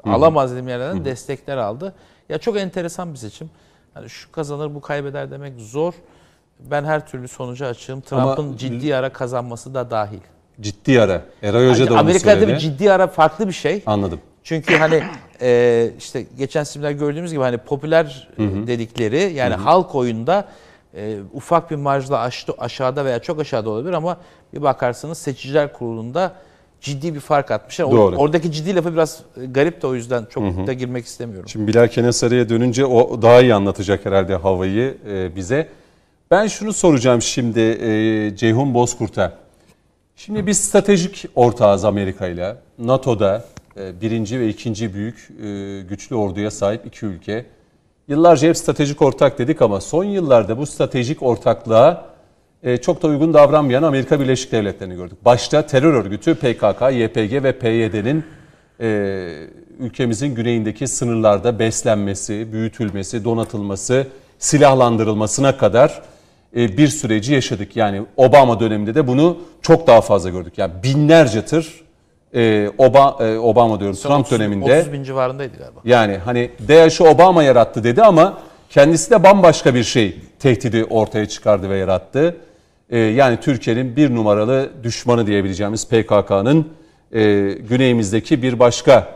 [0.03, 1.93] alamaz dediğim yerlerden destekler aldı.
[2.29, 3.49] Ya çok enteresan bir seçim.
[3.93, 5.93] Hani şu kazanır bu kaybeder demek zor.
[6.71, 8.01] Ben her türlü sonuca açığım.
[8.01, 10.19] Trump'ın Ama- ciddi ara kazanması da dahil.
[10.61, 11.21] Ciddi ara.
[11.43, 13.83] Eray Hoca da Amerika'da bir ciddi ara farklı bir şey.
[13.85, 14.19] Anladım.
[14.43, 15.03] Çünkü hani
[15.41, 20.45] e, işte geçen seçimler gördüğümüz gibi hani popüler e, dedikleri yani halk oyunda
[20.95, 24.17] e, ufak bir marjla aştı, aşağıda veya çok aşağıda olabilir ama
[24.53, 26.33] bir bakarsınız seçiciler kurulunda
[26.81, 27.91] ciddi bir fark atmışlar.
[27.91, 28.15] Doğru.
[28.15, 31.49] Oradaki ciddi lafı biraz e, garip de o yüzden çok da girmek istemiyorum.
[31.49, 35.67] Şimdi Bilal Kenasarı'ya dönünce o daha iyi anlatacak herhalde havayı e, bize.
[36.31, 39.37] Ben şunu soracağım şimdi e, Ceyhun Bozkurt'a.
[40.15, 42.55] Şimdi biz stratejik ortağız Amerika ile.
[42.79, 43.45] NATO'da
[43.77, 47.45] e, birinci ve ikinci büyük e, güçlü orduya sahip iki ülke.
[48.07, 52.05] Yıllarca hep stratejik ortak dedik ama son yıllarda bu stratejik ortaklığa
[52.63, 55.25] e, çok da uygun davranmayan Amerika Birleşik Devletleri'ni gördük.
[55.25, 58.23] Başta terör örgütü PKK, YPG ve PYD'nin
[58.79, 58.87] e,
[59.79, 64.07] ülkemizin güneyindeki sınırlarda beslenmesi, büyütülmesi, donatılması,
[64.39, 66.01] silahlandırılmasına kadar
[66.55, 67.75] bir süreci yaşadık.
[67.75, 70.53] Yani Obama döneminde de bunu çok daha fazla gördük.
[70.57, 71.81] Yani binlerce tır
[72.33, 72.69] e, e,
[73.37, 75.79] Obama diyorum Son Trump 30 döneminde 30 bin civarındaydı galiba.
[75.85, 78.37] yani hani DAEŞ'i Obama yarattı dedi ama
[78.69, 82.35] kendisi de bambaşka bir şey tehdidi ortaya çıkardı ve yarattı.
[82.91, 86.67] Yani Türkiye'nin bir numaralı düşmanı diyebileceğimiz PKK'nın
[87.11, 87.21] e,
[87.69, 89.07] güneyimizdeki bir başka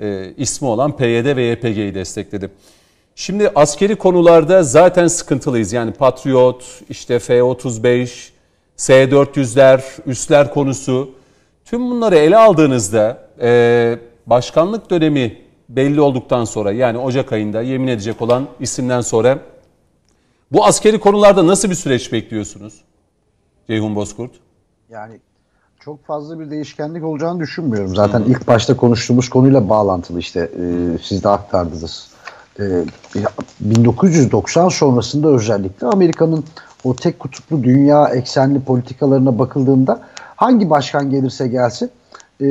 [0.00, 2.50] e, ismi olan PYD ve YPG'yi destekledi.
[3.14, 5.72] Şimdi askeri konularda zaten sıkıntılıyız.
[5.72, 8.28] Yani Patriot, işte F-35,
[8.76, 11.10] S-400'ler, üsler konusu.
[11.64, 18.22] Tüm bunları ele aldığınızda e, başkanlık dönemi belli olduktan sonra yani Ocak ayında yemin edecek
[18.22, 19.38] olan isimden sonra
[20.52, 22.84] bu askeri konularda nasıl bir süreç bekliyorsunuz?
[23.66, 24.30] Ceyhun Bozkurt.
[24.90, 25.20] Yani
[25.80, 27.94] çok fazla bir değişkenlik olacağını düşünmüyorum.
[27.94, 32.11] Zaten ilk başta konuştuğumuz konuyla bağlantılı işte e, siz de aktardınız.
[32.60, 32.84] E,
[33.60, 36.44] 1990 sonrasında özellikle Amerika'nın
[36.84, 40.00] o tek kutuplu dünya eksenli politikalarına bakıldığında
[40.36, 41.90] hangi başkan gelirse gelsin
[42.40, 42.46] e,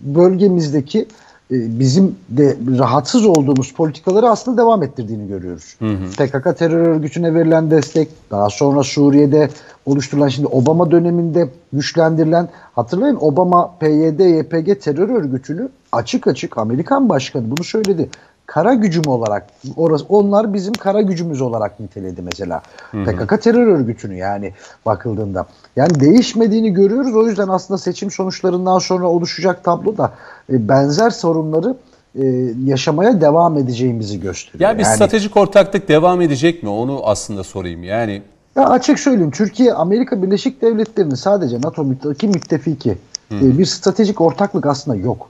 [0.00, 1.06] bölgemizdeki
[1.50, 5.76] e, bizim de rahatsız olduğumuz politikaları aslında devam ettirdiğini görüyoruz.
[6.16, 9.48] PKK terör örgütüne verilen destek, daha sonra Suriye'de
[9.86, 17.50] oluşturulan şimdi Obama döneminde güçlendirilen hatırlayın Obama PYD, YPG terör örgütünü açık açık Amerikan başkanı
[17.50, 18.08] bunu söyledi.
[18.48, 19.46] Kara gücüm olarak
[19.76, 22.62] orası onlar bizim kara gücümüz olarak niteledi mesela.
[23.04, 24.52] PKK terör örgütünü yani
[24.86, 25.46] bakıldığında.
[25.76, 27.16] Yani değişmediğini görüyoruz.
[27.16, 30.12] O yüzden aslında seçim sonuçlarından sonra oluşacak tablo da
[30.52, 31.76] e, benzer sorunları
[32.20, 32.24] e,
[32.64, 34.70] yaşamaya devam edeceğimizi gösteriyor.
[34.70, 36.68] Yani bir Yani- stratejik ortaklık devam edecek mi?
[36.68, 37.84] Onu aslında sorayım.
[37.84, 38.22] Yani
[38.56, 42.90] Ya açık söyleyeyim Türkiye Amerika Birleşik Devletleri'nin sadece NATO müttefiki müttefiki
[43.32, 45.28] e, bir stratejik ortaklık aslında yok.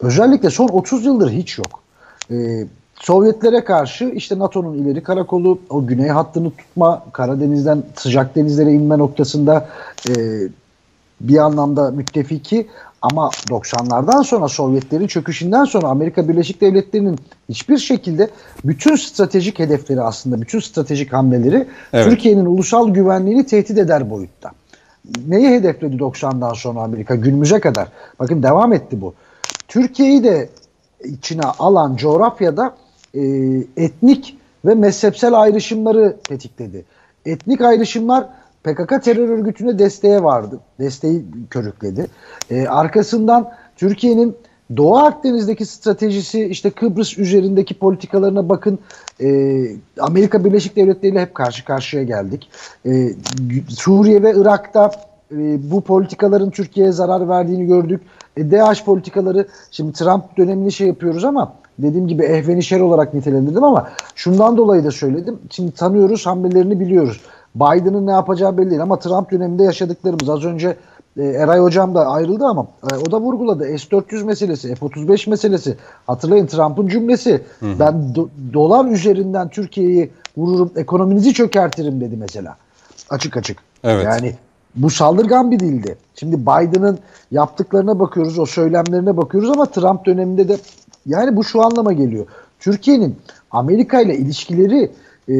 [0.00, 1.79] Özellikle son 30 yıldır hiç yok.
[2.30, 2.66] E,
[3.00, 9.68] Sovyetlere karşı işte NATO'nun ileri karakolu, o güney hattını tutma, Karadeniz'den sıcak denizlere inme noktasında
[10.08, 10.12] e,
[11.20, 12.66] bir anlamda müttefiki
[13.02, 18.30] ama 90'lardan sonra Sovyetlerin çöküşünden sonra Amerika Birleşik Devletleri'nin hiçbir şekilde
[18.64, 22.04] bütün stratejik hedefleri aslında bütün stratejik hamleleri Evet.
[22.04, 24.50] Türkiye'nin ulusal güvenliğini tehdit eder boyutta.
[25.28, 27.88] Neyi hedefledi 90'dan sonra Amerika günümüze kadar?
[28.18, 29.14] Bakın devam etti bu.
[29.68, 30.48] Türkiye'yi de
[31.04, 32.74] içine alan coğrafyada
[33.14, 33.20] e,
[33.76, 36.84] etnik ve mezhepsel ayrışımları tetikledi.
[37.26, 38.26] Etnik ayrışımlar
[38.64, 40.60] PKK terör örgütüne desteğe vardı.
[40.80, 42.06] Desteği körükledi.
[42.50, 44.36] E, arkasından Türkiye'nin
[44.76, 48.78] Doğu Akdeniz'deki stratejisi işte Kıbrıs üzerindeki politikalarına bakın
[49.20, 49.28] e,
[50.00, 52.50] Amerika Birleşik Devletleri ile hep karşı karşıya geldik.
[52.86, 53.12] E,
[53.68, 54.90] Suriye ve Irak'ta
[55.32, 58.00] e, bu politikaların Türkiye'ye zarar verdiğini gördük.
[58.36, 63.88] E, DH politikaları şimdi Trump dönemini şey yapıyoruz ama dediğim gibi ehvenişer olarak nitelendirdim ama
[64.14, 65.38] şundan dolayı da söyledim.
[65.50, 67.20] Şimdi tanıyoruz hamlelerini biliyoruz.
[67.54, 70.76] Biden'ın ne yapacağı belli değil ama Trump döneminde yaşadıklarımız az önce
[71.16, 73.64] e, Eray Hocam da ayrıldı ama e, o da vurguladı.
[73.78, 75.76] S-400 meselesi, F-35 meselesi.
[76.06, 77.42] Hatırlayın Trump'ın cümlesi.
[77.62, 82.56] Ben do- dolar üzerinden Türkiye'yi vururum, ekonominizi çökertirim dedi mesela.
[83.10, 83.58] Açık açık.
[83.84, 84.04] Evet.
[84.04, 84.34] Yani
[84.74, 85.96] bu saldırgan bir dildi.
[86.14, 86.98] Şimdi Biden'ın
[87.30, 90.56] yaptıklarına bakıyoruz, o söylemlerine bakıyoruz ama Trump döneminde de
[91.06, 92.26] yani bu şu anlama geliyor.
[92.60, 93.16] Türkiye'nin
[93.50, 94.90] Amerika ile ilişkileri
[95.28, 95.34] e,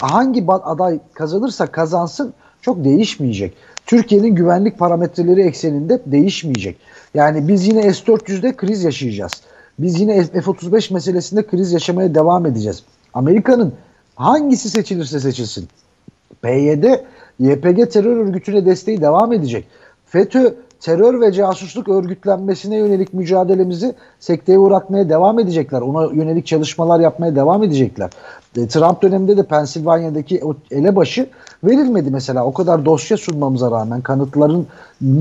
[0.00, 3.54] hangi aday kazanırsa kazansın çok değişmeyecek.
[3.86, 6.76] Türkiye'nin güvenlik parametreleri ekseninde değişmeyecek.
[7.14, 9.32] Yani biz yine S-400'de kriz yaşayacağız.
[9.78, 12.82] Biz yine F-35 meselesinde kriz yaşamaya devam edeceğiz.
[13.14, 13.72] Amerika'nın
[14.16, 15.68] hangisi seçilirse seçilsin
[16.42, 16.84] PYD,
[17.42, 19.66] YPG terör örgütüne desteği devam edecek.
[20.06, 25.80] FETÖ terör ve casusluk örgütlenmesine yönelik mücadelemizi sekteye uğratmaya devam edecekler.
[25.80, 28.10] Ona yönelik çalışmalar yapmaya devam edecekler.
[28.56, 31.26] E, Trump döneminde de Pensilvanya'daki elebaşı
[31.64, 32.46] verilmedi mesela.
[32.46, 34.66] O kadar dosya sunmamıza rağmen, kanıtların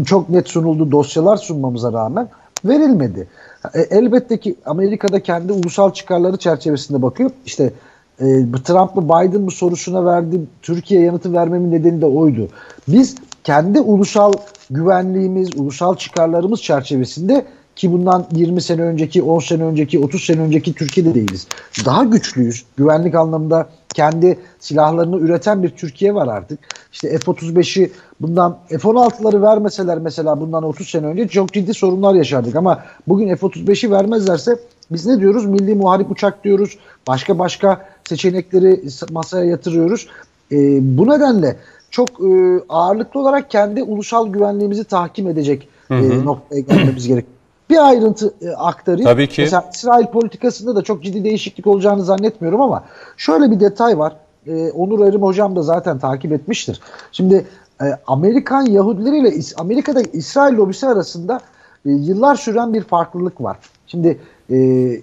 [0.06, 2.30] çok net sunulduğu dosyalar sunmamıza rağmen
[2.66, 3.28] verilmedi.
[3.74, 7.32] E, elbette ki Amerika'da kendi ulusal çıkarları çerçevesinde bakıyor.
[7.46, 7.74] İşte
[8.22, 12.48] e, Trump mı Biden mı sorusuna verdiğim Türkiye yanıtı vermemin nedeni de oydu.
[12.88, 14.34] Biz kendi ulusal
[14.70, 17.46] güvenliğimiz, ulusal çıkarlarımız çerçevesinde
[17.76, 21.48] ki bundan 20 sene önceki, 10 sene önceki, 30 sene önceki Türkiye'de değiliz.
[21.86, 22.66] Daha güçlüyüz.
[22.78, 26.60] Güvenlik anlamında kendi silahlarını üreten bir Türkiye var artık.
[26.94, 27.92] İşte F-35'i
[28.22, 32.56] bundan F-16'ları vermeseler mesela bundan 30 sene önce çok ciddi sorunlar yaşardık.
[32.56, 34.60] Ama bugün F-35'i vermezlerse
[34.92, 35.46] biz ne diyoruz?
[35.46, 36.78] Milli muharip uçak diyoruz.
[37.08, 38.82] Başka başka seçenekleri
[39.12, 40.08] masaya yatırıyoruz.
[40.52, 40.58] E,
[40.98, 41.56] bu nedenle
[41.92, 47.38] çok e, ağırlıklı olarak kendi ulusal güvenliğimizi tahkim edecek e, noktaya gelmemiz gerekiyor.
[47.70, 49.06] Bir ayrıntı e, aktarayım.
[49.06, 49.42] Tabii ki.
[49.42, 52.84] Mesela İsrail politikasında da çok ciddi değişiklik olacağını zannetmiyorum ama
[53.18, 54.16] şöyle bir detay var.
[54.48, 56.82] E, Onur Erim hocam da zaten takip etmiştir.
[57.12, 57.46] Şimdi
[57.82, 61.40] e, Amerikan Yahudileri ile Amerika'da İsrail lobisi arasında
[61.86, 63.58] e, yıllar süren bir farklılık var.
[63.88, 64.20] Şimdi
[64.52, 64.58] e,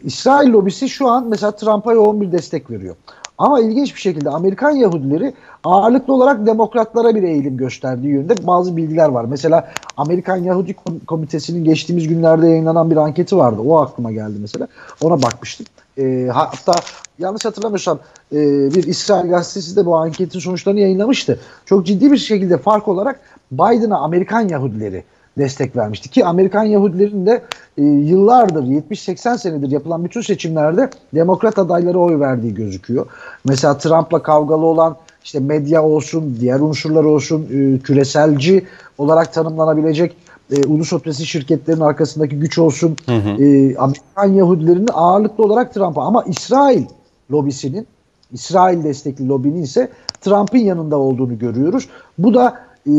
[0.05, 2.97] İsrail lobisi şu an mesela Trump'a yoğun bir destek veriyor.
[3.39, 5.35] Ama ilginç bir şekilde Amerikan Yahudileri
[5.65, 9.25] ağırlıklı olarak demokratlara bir eğilim gösterdiği yönde bazı bilgiler var.
[9.25, 10.77] Mesela Amerikan Yahudi
[11.07, 13.61] Komitesi'nin geçtiğimiz günlerde yayınlanan bir anketi vardı.
[13.61, 14.69] O aklıma geldi mesela.
[15.03, 15.67] Ona bakmıştım.
[15.99, 16.73] E, hatta
[17.19, 17.99] yanlış hatırlamıyorsam
[18.33, 18.37] e,
[18.75, 21.41] bir İsrail gazetesi de bu anketin sonuçlarını yayınlamıştı.
[21.67, 23.21] Çok ciddi bir şekilde fark olarak
[23.53, 25.05] Biden'a Amerikan Yahudileri
[25.39, 26.11] destek vermişti.
[26.11, 27.43] Ki Amerikan Yahudilerin de
[27.79, 33.07] e, yıllardır 70-80 senedir yapılan bütün seçimlerde demokrat adaylara oy verdiği gözüküyor.
[33.45, 38.67] Mesela Trump'la kavgalı olan işte medya olsun, diğer unsurlar olsun, e, küreselci
[38.99, 40.17] olarak tanımlanabilecek
[40.51, 42.97] e, ulus ötesi şirketlerin arkasındaki güç olsun.
[43.07, 43.43] Hı hı.
[43.45, 46.85] E, Amerikan Yahudilerinin ağırlıklı olarak Trump'a ama İsrail
[47.31, 47.87] lobisinin,
[48.33, 49.89] İsrail destekli lobinin ise
[50.21, 51.89] Trump'ın yanında olduğunu görüyoruz.
[52.19, 52.93] Bu da e,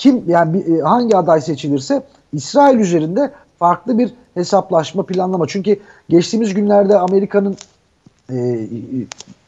[0.00, 2.02] kim yani e, hangi aday seçilirse
[2.32, 5.46] İsrail üzerinde farklı bir hesaplaşma planlama.
[5.46, 5.76] Çünkü
[6.08, 7.56] geçtiğimiz günlerde Amerika'nın
[8.32, 8.68] e,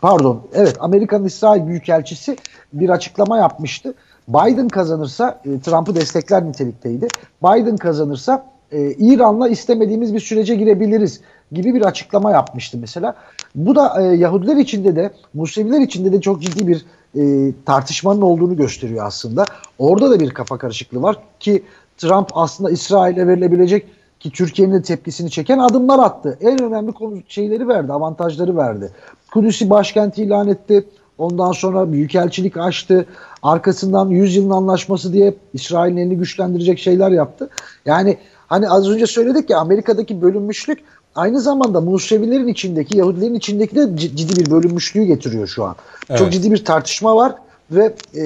[0.01, 2.37] pardon evet Amerika'nın İsrail Büyükelçisi
[2.73, 3.95] bir açıklama yapmıştı.
[4.29, 7.09] Biden kazanırsa e, Trump'ı destekler nitelikteydi.
[7.43, 11.21] Biden kazanırsa e, İran'la istemediğimiz bir sürece girebiliriz
[11.53, 13.15] gibi bir açıklama yapmıştı mesela.
[13.55, 16.87] Bu da e, Yahudiler içinde de Museviler içinde de çok ciddi bir
[17.19, 19.45] e, tartışmanın olduğunu gösteriyor aslında.
[19.79, 21.63] Orada da bir kafa karışıklığı var ki
[21.99, 23.87] Trump aslında İsrail'e verilebilecek
[24.21, 26.39] ki Türkiye'nin de tepkisini çeken adımlar attı.
[26.41, 28.91] En önemli konu şeyleri verdi, avantajları verdi.
[29.33, 30.85] Kudüs'ü başkent ilan etti.
[31.19, 33.07] Ondan sonra büyükelçilik açtı.
[33.43, 37.51] Arkasından 100 yılın anlaşması diye İsrail'in elini güçlendirecek şeyler yaptı.
[37.87, 40.85] Yani hani az önce söyledik ya Amerika'daki bölünmüşlük
[41.15, 45.77] aynı zamanda Musevilerin içindeki, Yahudilerin içindeki de ciddi bir bölünmüşlüğü getiriyor şu an.
[46.11, 46.19] Evet.
[46.19, 47.35] Çok ciddi bir tartışma var
[47.71, 48.23] ve e,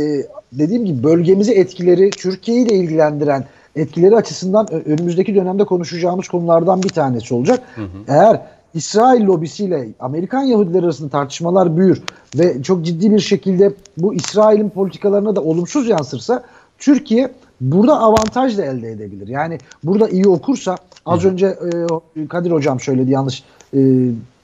[0.52, 3.44] dediğim gibi bölgemizi etkileri, Türkiye'yi de ilgilendiren
[3.76, 7.62] etkileri açısından önümüzdeki dönemde konuşacağımız konulardan bir tanesi olacak.
[7.74, 7.86] Hı hı.
[8.08, 8.42] Eğer
[8.74, 12.02] İsrail lobisiyle Amerikan Yahudiler arasında tartışmalar büyür
[12.38, 16.42] ve çok ciddi bir şekilde bu İsrail'in politikalarına da olumsuz yansırsa
[16.78, 17.30] Türkiye
[17.60, 19.28] burada avantaj da elde edebilir.
[19.28, 20.76] Yani burada iyi okursa
[21.06, 21.28] az Hı.
[21.28, 21.46] önce
[22.16, 23.42] e, Kadir hocam söyledi yanlış
[23.74, 23.78] e,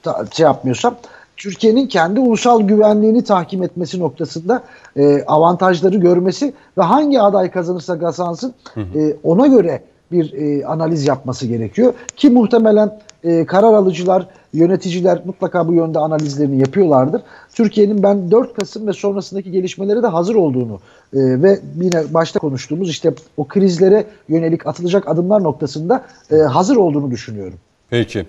[0.03, 0.95] ta, şey yapmıyorsam
[1.37, 4.63] Türkiye'nin kendi ulusal güvenliğini tahkim etmesi noktasında
[4.95, 11.47] e, avantajları görmesi ve hangi aday kazanırsa kazansın e, ona göre bir e, analiz yapması
[11.47, 11.93] gerekiyor.
[12.15, 17.21] Ki muhtemelen e, karar alıcılar, yöneticiler mutlaka bu yönde analizlerini yapıyorlardır.
[17.53, 20.79] Türkiye'nin ben 4 Kasım ve sonrasındaki gelişmelere de hazır olduğunu
[21.13, 27.11] e, ve yine başta konuştuğumuz işte o krizlere yönelik atılacak adımlar noktasında e, hazır olduğunu
[27.11, 27.57] düşünüyorum.
[27.89, 28.25] Peki.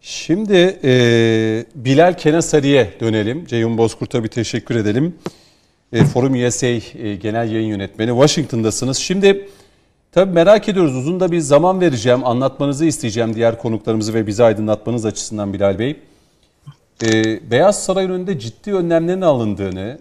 [0.00, 3.46] Şimdi e, Bilal Kenasari'ye dönelim.
[3.46, 5.14] Ceyhun Bozkurt'a bir teşekkür edelim.
[5.92, 6.80] E, Forum USA e,
[7.22, 8.10] Genel Yayın Yönetmeni.
[8.10, 8.96] Washington'dasınız.
[8.96, 9.48] Şimdi
[10.12, 10.96] tabii merak ediyoruz.
[10.96, 12.26] Uzun da bir zaman vereceğim.
[12.26, 16.00] Anlatmanızı isteyeceğim diğer konuklarımızı ve bizi aydınlatmanız açısından Bilal Bey.
[17.02, 19.98] E, Beyaz Saray'ın önünde ciddi önlemlerin alındığını,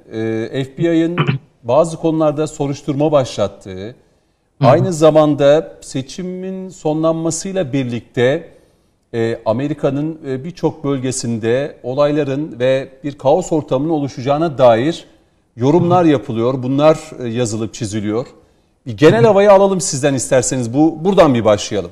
[0.53, 1.17] e, FBI'ın
[1.63, 3.95] bazı konularda soruşturma başlattığı,
[4.59, 8.49] aynı zamanda seçimin sonlanmasıyla birlikte
[9.13, 15.05] e, Amerika'nın e, birçok bölgesinde olayların ve bir kaos ortamının oluşacağına dair
[15.55, 16.63] yorumlar yapılıyor.
[16.63, 18.27] Bunlar e, yazılıp çiziliyor.
[18.87, 20.73] Bir genel havayı alalım sizden isterseniz.
[20.73, 21.91] Bu buradan bir başlayalım.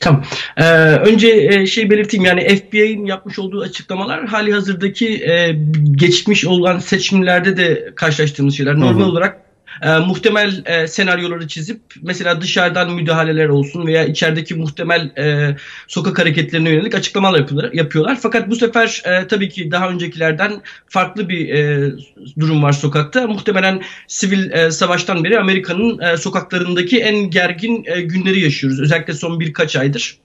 [0.00, 0.24] Tamam.
[0.56, 5.52] Ee, önce e, şey belirteyim yani FBI'nin yapmış olduğu açıklamalar hali hazırdaki e,
[5.90, 8.74] geçmiş olan seçimlerde de karşılaştığımız şeyler.
[8.74, 9.10] Normal hı hı.
[9.10, 9.45] olarak
[9.82, 15.56] e, muhtemel e, senaryoları çizip mesela dışarıdan müdahaleler olsun veya içerideki muhtemel e,
[15.88, 17.72] sokak hareketlerine yönelik açıklamalar yapıyorlar.
[17.72, 18.18] yapıyorlar.
[18.22, 21.92] Fakat bu sefer e, tabii ki daha öncekilerden farklı bir e,
[22.40, 23.26] durum var sokakta.
[23.26, 28.80] Muhtemelen sivil e, savaştan beri Amerika'nın e, sokaklarındaki en gergin e, günleri yaşıyoruz.
[28.80, 30.18] Özellikle son birkaç aydır.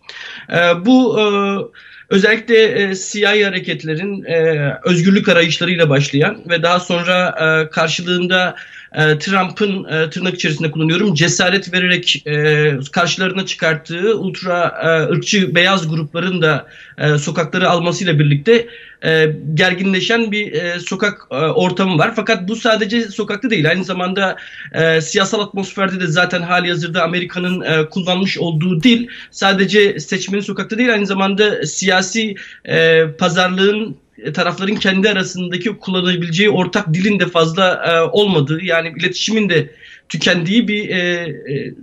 [0.49, 1.23] E, bu e,
[2.09, 8.55] özellikle e, siyah hareketlerin e, özgürlük arayışlarıyla başlayan ve daha sonra e, karşılığında
[8.95, 14.81] e, Trump'ın e, tırnak içerisinde kullanıyorum cesaret vererek e, karşılarına çıkarttığı ultra
[15.11, 16.67] ırkçı beyaz grupların da
[17.17, 18.67] sokakları almasıyla birlikte
[19.53, 22.13] gerginleşen bir sokak e, ortamı var.
[22.15, 23.69] Fakat bu sadece sokakta değil.
[23.69, 24.37] Aynı zamanda
[25.01, 31.05] siyasal atmosferde de zaten hali hazırda Amerika'nın kullanmış olduğu dil sadece seçmenin sokakta değil aynı
[31.05, 32.35] zamanda siyasi
[33.17, 33.97] pazarlığın
[34.33, 39.69] tarafların kendi arasındaki kullanabileceği ortak dilin de fazla e, olmadığı yani iletişimin de
[40.09, 41.73] tükendiği bir e, e,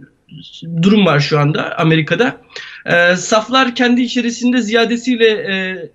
[0.82, 2.40] durum var şu anda Amerika'da.
[2.86, 5.88] E, saflar kendi içerisinde ziyadesiyle e,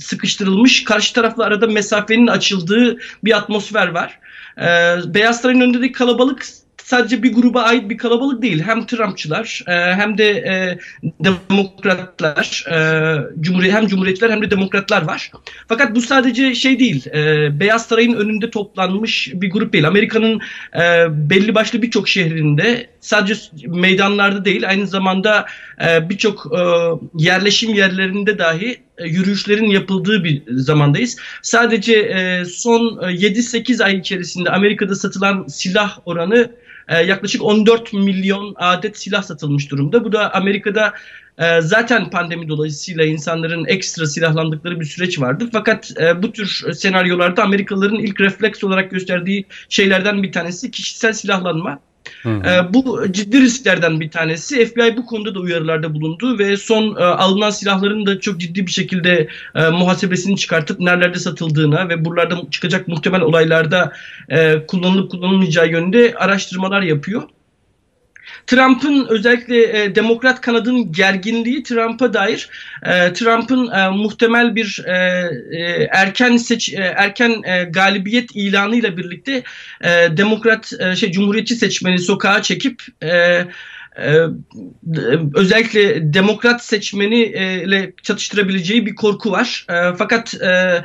[0.00, 4.18] sıkıştırılmış, karşı tarafla arada mesafenin açıldığı bir atmosfer var.
[4.58, 4.64] E,
[5.14, 6.46] Beyaz Saray'ın önündeki kalabalık
[6.90, 8.62] sadece bir gruba ait bir kalabalık değil.
[8.62, 10.78] Hem Trumpçılar e, hem de e,
[11.24, 12.76] demokratlar, e,
[13.40, 15.30] cumhuriyet hem cumhuriyetçiler hem de demokratlar var.
[15.68, 17.06] Fakat bu sadece şey değil.
[17.06, 19.86] E, Beyaz Saray'ın önünde toplanmış bir grup değil.
[19.86, 20.40] Amerika'nın
[20.76, 23.34] e, belli başlı birçok şehrinde sadece
[23.66, 25.46] meydanlarda değil aynı zamanda
[25.86, 26.60] e, birçok e,
[27.14, 31.16] yerleşim yerlerinde dahi e, yürüyüşlerin yapıldığı bir zamandayız.
[31.42, 36.50] Sadece e, son 7-8 ay içerisinde Amerika'da satılan silah oranı
[36.90, 40.04] e, yaklaşık 14 milyon adet silah satılmış durumda.
[40.04, 40.92] Bu da Amerika'da
[41.38, 45.48] e, zaten pandemi dolayısıyla insanların ekstra silahlandıkları bir süreç vardı.
[45.52, 51.80] Fakat e, bu tür senaryolarda Amerikalıların ilk refleks olarak gösterdiği şeylerden bir tanesi kişisel silahlanma.
[52.26, 54.66] E, bu ciddi risklerden bir tanesi.
[54.66, 58.72] FBI bu konuda da uyarılarda bulundu ve son e, alınan silahların da çok ciddi bir
[58.72, 63.92] şekilde e, muhasebesini çıkartıp nerelerde satıldığına ve buralarda çıkacak muhtemel olaylarda
[64.28, 67.22] e, kullanılıp kullanılmayacağı yönünde araştırmalar yapıyor.
[68.46, 72.48] Trump'ın özellikle e, demokrat kanadının gerginliği Trump'a dair
[72.82, 74.94] e, Trump'ın e, muhtemel bir e,
[75.56, 79.42] e, erken seç e, erken e, galibiyet ilanıyla birlikte
[79.80, 83.44] e, demokrat e, şey cumhuriyetçi seçmeni sokağa çekip e,
[83.98, 84.26] ee,
[85.34, 89.66] özellikle demokrat seçmeni ile çatıştırabileceği bir korku var.
[89.98, 90.84] Fakat e,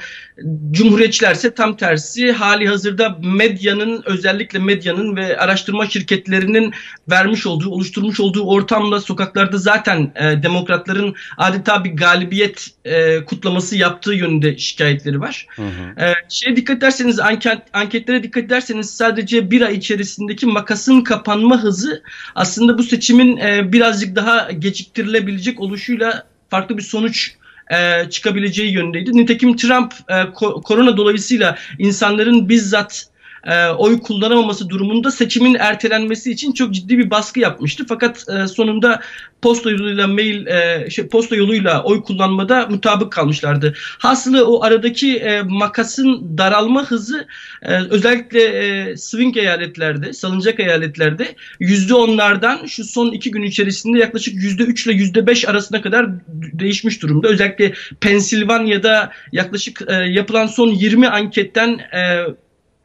[0.71, 6.73] cumhuriyetçilerse tam tersi hali hazırda medyanın özellikle medyanın ve araştırma şirketlerinin
[7.09, 14.13] vermiş olduğu, oluşturmuş olduğu ortamda sokaklarda zaten e, demokratların adeta bir galibiyet e, kutlaması yaptığı
[14.13, 15.47] yönünde şikayetleri var.
[15.55, 16.13] Hı hı.
[16.29, 22.03] şeye dikkat ederseniz anket, anketlere dikkat ederseniz sadece bir ay içerisindeki makasın kapanma hızı
[22.35, 27.35] aslında bu seçimin e, birazcık daha geciktirilebilecek oluşuyla farklı bir sonuç
[27.71, 29.17] e, çıkabileceği yönündeydi.
[29.17, 33.07] Nitekim Trump e, ko- korona dolayısıyla insanların bizzat
[33.45, 37.85] e, oy kullanamaması durumunda seçimin ertelenmesi için çok ciddi bir baskı yapmıştı.
[37.89, 39.01] Fakat e, sonunda
[39.41, 43.73] posta yoluyla mail e, şey, posta yoluyla oy kullanmada mutabık kalmışlardı.
[43.77, 47.27] Hasılı o aradaki e, makasın daralma hızı
[47.61, 54.35] e, özellikle e, swing eyaletlerde, salıncak eyaletlerde yüzde onlardan şu son iki gün içerisinde yaklaşık
[54.35, 57.27] yüzde üç ile yüzde beş arasına kadar değişmiş durumda.
[57.27, 62.26] Özellikle Pensilvanya'da yaklaşık e, yapılan son 20 anketten e,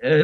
[0.05, 0.23] e,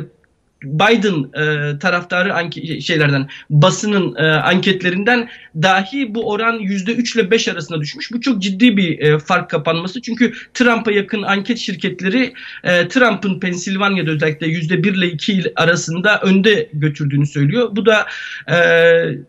[0.62, 5.28] Biden e, taraftarı anke- şeylerden basının e, anketlerinden
[5.62, 8.12] dahi bu oran %3 ile 5 arasında düşmüş.
[8.12, 10.02] Bu çok ciddi bir e, fark kapanması.
[10.02, 12.32] Çünkü Trump'a yakın anket şirketleri
[12.64, 17.68] e, Trump'ın Pensilvanya'da özellikle %1 ile 2 arasında önde götürdüğünü söylüyor.
[17.72, 18.06] Bu da
[18.50, 18.56] e,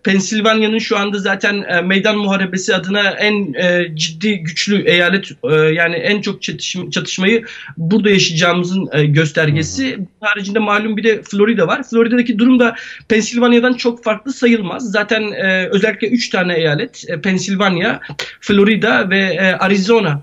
[0.04, 5.96] Pensilvanya'nın şu anda zaten e, meydan muharebesi adına en e, ciddi güçlü eyalet e, yani
[5.96, 7.46] en çok çatışma, çatışmayı
[7.78, 9.96] burada yaşayacağımızın e, göstergesi.
[9.96, 10.02] Hı.
[10.22, 11.84] Haricinde malum bir de Florida var.
[11.84, 12.76] Florida'daki durum da
[13.10, 14.92] Pensilvanya'dan çok farklı sayılmaz.
[14.92, 18.00] Zaten e, özellikle 3 tane eyalet e, Pensilvanya,
[18.42, 20.22] Florida ve e, Arizona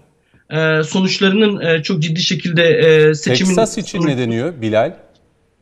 [0.50, 3.48] e, sonuçlarının e, çok ciddi şekilde e, seçimin...
[3.48, 4.08] Texas için sonuç...
[4.08, 4.92] ne deniyor Bilal?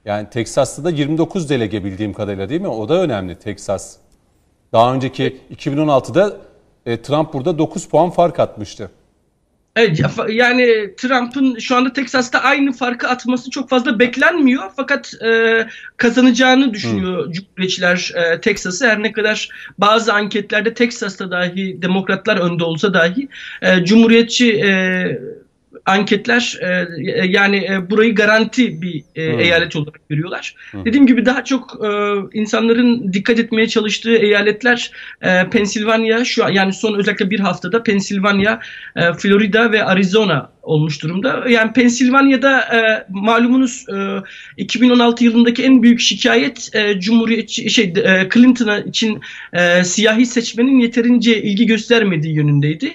[0.04, 2.68] Yani Texas'ta da 29 delege bildiğim kadarıyla değil mi?
[2.68, 3.96] O da önemli Texas.
[4.72, 6.36] Daha önceki 2016'da
[6.86, 8.90] e, Trump burada 9 puan fark atmıştı.
[9.76, 14.62] Evet, yani Trump'ın şu anda Texas'ta aynı farkı atması çok fazla beklenmiyor.
[14.76, 15.66] Fakat e,
[15.96, 17.32] kazanacağını düşünüyor Hı.
[17.32, 18.88] Cumhuriyetçiler e, Texas'ı.
[18.88, 23.28] Her ne kadar bazı anketlerde Texas'ta dahi demokratlar önde olsa dahi
[23.62, 24.72] e, Cumhuriyetçi e,
[25.86, 29.40] anketler e, e, yani e, burayı garanti bir e, hmm.
[29.40, 30.54] eyalet olarak görüyorlar.
[30.70, 30.84] Hmm.
[30.84, 31.88] Dediğim gibi daha çok e,
[32.38, 34.90] insanların dikkat etmeye çalıştığı eyaletler
[35.22, 38.60] e, Pensilvanya şu an yani son özellikle bir haftada Pensilvanya,
[38.96, 41.44] e, Florida ve Arizona olmuş durumda.
[41.48, 44.22] Yani Pensilvanya'da e, malumunuz e,
[44.56, 49.20] 2016 yılındaki en büyük şikayet e, Cumhuriyet şey e, Clinton'a için
[49.52, 52.94] e, siyahi seçmenin yeterince ilgi göstermediği yönündeydi.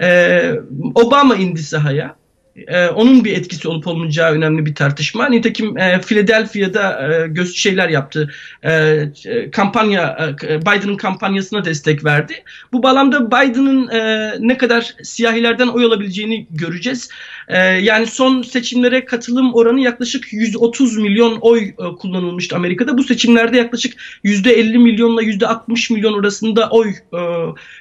[0.00, 0.50] E,
[0.94, 2.16] Obama indi sahaya
[2.66, 5.28] e, onun bir etkisi olup olmayacağı önemli bir tartışma.
[5.28, 8.30] Nitekim e, Philadelphia'da e, göz şeyler yaptı.
[8.62, 8.72] E,
[9.24, 12.44] e kampanya e, Biden'ın kampanyasına destek verdi.
[12.72, 17.10] Bu bağlamda Biden'ın e, ne kadar siyahilerden oy alabileceğini göreceğiz.
[17.48, 22.98] E, yani son seçimlere katılım oranı yaklaşık 130 milyon oy e, kullanılmıştı Amerika'da.
[22.98, 27.18] Bu seçimlerde yaklaşık %50 milyonla %60 milyon arasında oy e,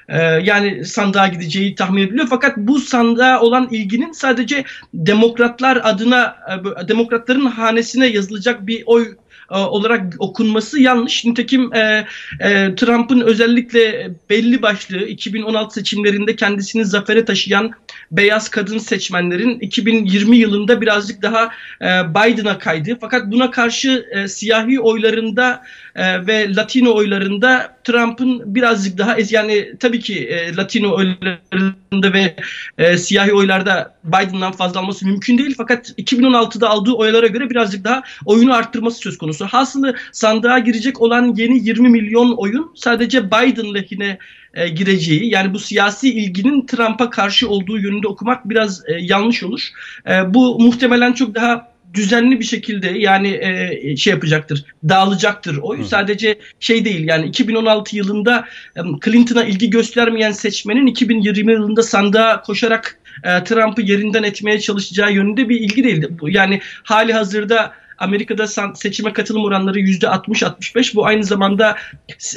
[0.10, 2.28] e, yani sandığa gideceği tahmin ediliyor.
[2.30, 6.36] Fakat bu sandığa olan ilginin sadece demokratlar adına
[6.84, 9.16] e, demokratların hanesine yazılacak bir oy
[9.52, 11.26] e, olarak okunması yanlış.
[11.26, 12.06] Nitekim e,
[12.40, 17.72] e, Trump'ın özellikle belli başlı 2016 seçimlerinde kendisini zafere taşıyan
[18.12, 21.50] beyaz kadın seçmenlerin 2020 yılında birazcık daha
[21.82, 21.86] e,
[22.16, 22.98] Biden'a kaydı.
[23.02, 25.64] Fakat buna karşı e, siyahi oylarında
[25.96, 32.36] e, ve Latino oylarında Trump'ın birazcık daha yani tabii ki e, Latino oylarında ve
[32.78, 35.56] e, siyahi oylarda Biden'dan fazla alması mümkün değil.
[35.58, 39.46] Fakat 2016'da aldığı oylara göre birazcık daha oyunu arttırması söz konusu.
[39.46, 44.18] Hasılı sandığa girecek olan yeni 20 milyon oyun sadece Biden lehine
[44.54, 49.70] e, gireceği yani bu siyasi ilginin Trump'a karşı olduğu yönünde okumak biraz e, yanlış olur.
[50.10, 55.60] E, bu muhtemelen çok daha düzenli bir şekilde yani e, şey yapacaktır, dağılacaktır.
[55.62, 58.46] O sadece şey değil yani 2016 yılında
[58.76, 65.50] e, Clinton'a ilgi göstermeyen seçmenin 2020 yılında sandığa koşarak e, Trump'ı yerinden etmeye çalışacağı yönünde
[65.50, 66.10] bir ilgi değildi.
[66.24, 70.96] Yani hali hazırda Amerika'da seçime katılım oranları %60-65.
[70.96, 71.76] Bu aynı zamanda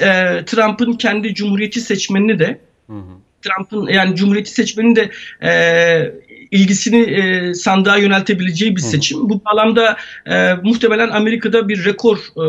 [0.00, 2.60] e, Trump'ın kendi cumhuriyetçi seçmenini de
[3.42, 5.10] Trump'ın yani cumhuriyetçi seçmenini de
[5.42, 5.50] e,
[6.50, 9.18] ilgisini e, sandığa yöneltebileceği bir seçim.
[9.18, 9.28] Hı.
[9.28, 9.96] Bu bağlamda
[10.26, 12.44] e, muhtemelen Amerika'da bir rekor e,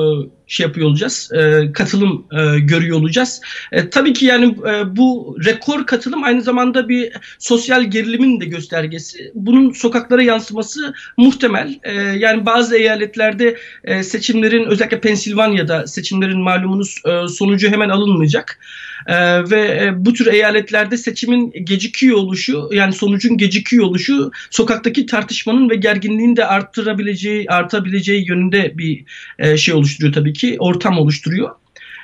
[0.48, 1.32] şey yapıyor olacağız.
[1.34, 3.42] E, katılım e, görüyor olacağız.
[3.72, 9.32] E, tabii ki yani e, bu rekor katılım aynı zamanda bir sosyal gerilimin de göstergesi.
[9.36, 11.80] Bunun sokaklara yansıması muhtemel.
[11.84, 18.60] E, yani bazı eyaletlerde e, seçimlerin özellikle Pensilvanya'da seçimlerin malumunuz e, sonucu hemen alınmayacak.
[19.08, 25.70] Ee, ve e, bu tür eyaletlerde seçimin gecikiyor oluşu yani sonucun gecikiyor oluşu sokaktaki tartışmanın
[25.70, 29.04] ve gerginliğin de arttırabileceği artabileceği yönünde bir
[29.40, 31.50] e, şey oluşturuyor tabii ki ortam oluşturuyor.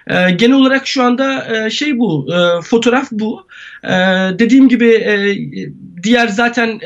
[0.07, 2.29] E, genel olarak şu anda e, şey bu,
[2.63, 3.47] fotoğraf bu.
[3.83, 3.89] E,
[4.39, 5.05] dediğim gibi
[6.03, 6.79] diğer zaten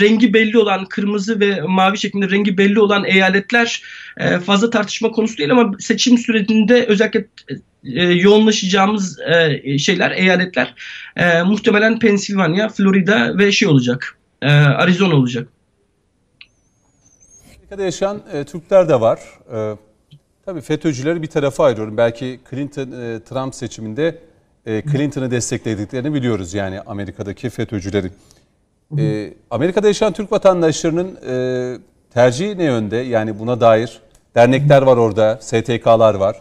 [0.00, 3.82] rengi belli olan, kırmızı ve mavi şeklinde rengi belli olan eyaletler
[4.46, 7.26] fazla tartışma konusu değil ama seçim sürecinde özellikle
[7.84, 10.74] e, yoğunlaşacağımız e, şeyler, eyaletler
[11.16, 15.48] e, muhtemelen Pensilvanya, Florida ve şey olacak, e, Arizona olacak.
[17.56, 19.20] Amerika'da yaşayan e, Türkler de var.
[19.54, 19.76] E,
[20.44, 21.96] tabii FETÖ'cüleri bir tarafa ayırıyorum.
[21.96, 24.18] Belki Clinton-Trump e, seçiminde
[24.66, 28.10] e, Clinton'ı desteklediklerini biliyoruz yani Amerika'daki FETÖ'cüleri.
[28.98, 31.34] E, Amerika'da yaşayan Türk vatandaşlarının e,
[32.14, 32.96] tercihi ne yönde?
[32.96, 34.00] Yani buna dair
[34.34, 36.36] dernekler var orada, STK'lar var.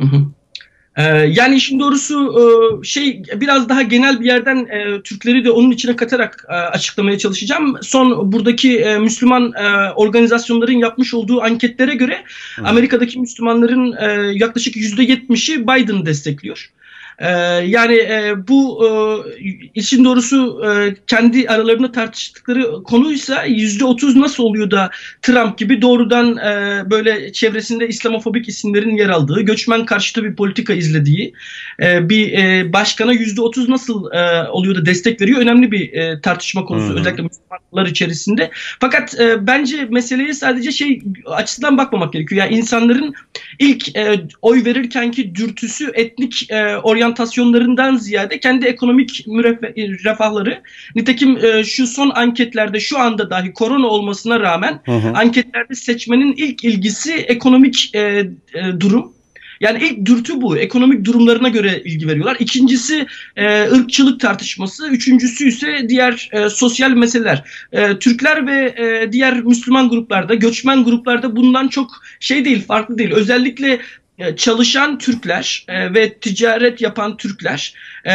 [0.00, 0.26] Hı hı.
[0.98, 2.42] Ee, yani işin doğrusu e,
[2.84, 7.76] şey biraz daha genel bir yerden e, Türkleri de onun içine katarak e, açıklamaya çalışacağım.
[7.82, 9.52] Son buradaki Müslüman
[9.96, 12.24] organizasyonların yapmış olduğu anketlere göre
[12.64, 13.96] Amerika'daki Müslümanların
[14.32, 16.70] yaklaşık %70'i Biden'ı destekliyor.
[17.18, 17.30] Ee,
[17.66, 18.90] yani e, bu e,
[19.74, 24.90] işin doğrusu e, kendi aralarında tartıştıkları konuysa yüzde otuz nasıl oluyor da
[25.22, 31.32] Trump gibi doğrudan e, böyle çevresinde İslamofobik isimlerin yer aldığı, göçmen karşıtı bir politika izlediği
[31.82, 36.20] e, bir e, başkana yüzde otuz nasıl e, oluyor da destek veriyor önemli bir e,
[36.20, 36.96] tartışma konusu hmm.
[36.96, 38.50] özellikle Müslümanlar içerisinde.
[38.80, 42.44] Fakat e, bence meseleye sadece şey açısından bakmamak gerekiyor.
[42.44, 43.14] Yani insanların
[43.58, 49.24] ilk e, oy verirkenki dürtüsü etnik e, oryan oryantasyonlarından ziyade kendi ekonomik
[50.04, 50.62] refahları.
[50.94, 55.12] Nitekim e, şu son anketlerde şu anda dahi korona olmasına rağmen hı hı.
[55.14, 59.12] anketlerde seçmenin ilk ilgisi ekonomik e, e, durum.
[59.60, 60.58] Yani ilk dürtü bu.
[60.58, 62.36] Ekonomik durumlarına göre ilgi veriyorlar.
[62.40, 63.06] İkincisi
[63.36, 64.88] e, ırkçılık tartışması.
[64.88, 67.44] Üçüncüsü ise diğer e, sosyal meseleler.
[67.72, 71.90] E, Türkler ve e, diğer Müslüman gruplarda, göçmen gruplarda bundan çok
[72.20, 73.10] şey değil, farklı değil.
[73.10, 73.80] Özellikle e,
[74.36, 77.74] çalışan Türkler e, ve ticaret yapan Türkler
[78.06, 78.12] e,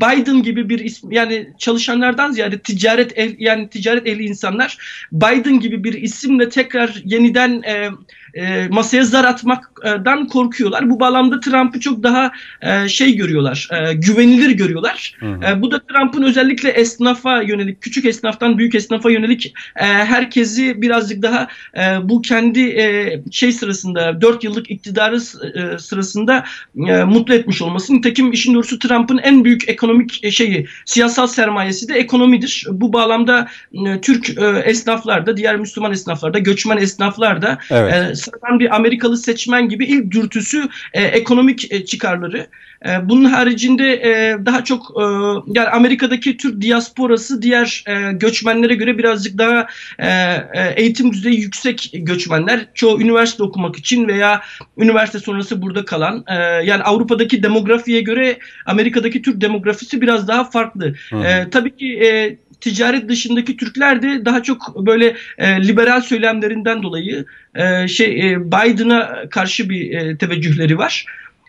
[0.00, 4.78] Biden gibi bir isim yani çalışanlardan ziyade ticaret el, yani ticaret ehli insanlar
[5.12, 7.90] Biden gibi bir isimle tekrar yeniden e,
[8.36, 10.90] e, masaya zar atmaktan korkuyorlar.
[10.90, 12.32] Bu bağlamda Trump'ı çok daha
[12.62, 15.14] e, şey görüyorlar, e, güvenilir görüyorlar.
[15.22, 21.22] E, bu da Trump'ın özellikle esnafa yönelik, küçük esnaftan büyük esnafa yönelik e, herkesi birazcık
[21.22, 26.44] daha e, bu kendi e, şey sırasında 4 yıllık iktidarı e, sırasında
[26.88, 27.94] e, mutlu etmiş olması.
[27.94, 32.66] Nitekim işin doğrusu Trump'ın en büyük ekonomik e, şeyi, siyasal sermayesi de ekonomidir.
[32.70, 37.94] Bu bağlamda e, Türk e, esnaflar da, diğer Müslüman esnaflar da, göçmen esnaflar da Evet.
[37.94, 42.46] e, sıradan bir Amerikalı seçmen gibi ilk dürtüsü e, ekonomik e, çıkarları.
[42.86, 45.02] E, bunun haricinde e, daha çok e,
[45.46, 49.66] yani Amerika'daki Türk diasporası diğer e, göçmenlere göre birazcık daha
[49.98, 50.08] e,
[50.54, 52.66] e, eğitim düzeyi yüksek göçmenler.
[52.74, 54.42] Çoğu üniversite okumak için veya
[54.78, 56.24] üniversite sonrası burada kalan.
[56.28, 56.34] E,
[56.64, 60.94] yani Avrupa'daki demografiye göre Amerika'daki Türk demografisi biraz daha farklı.
[61.12, 67.24] E, tabii ki e, ticaret dışındaki Türkler de daha çok böyle e, liberal söylemlerinden dolayı
[67.54, 71.04] e, şey e, Biden'a karşı bir e, teveccühleri var.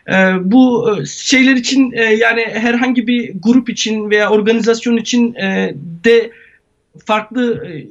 [0.10, 5.76] E, bu e, şeyler için e, yani herhangi bir grup için veya organizasyon için e,
[6.04, 6.32] de
[7.06, 7.88] farklı e,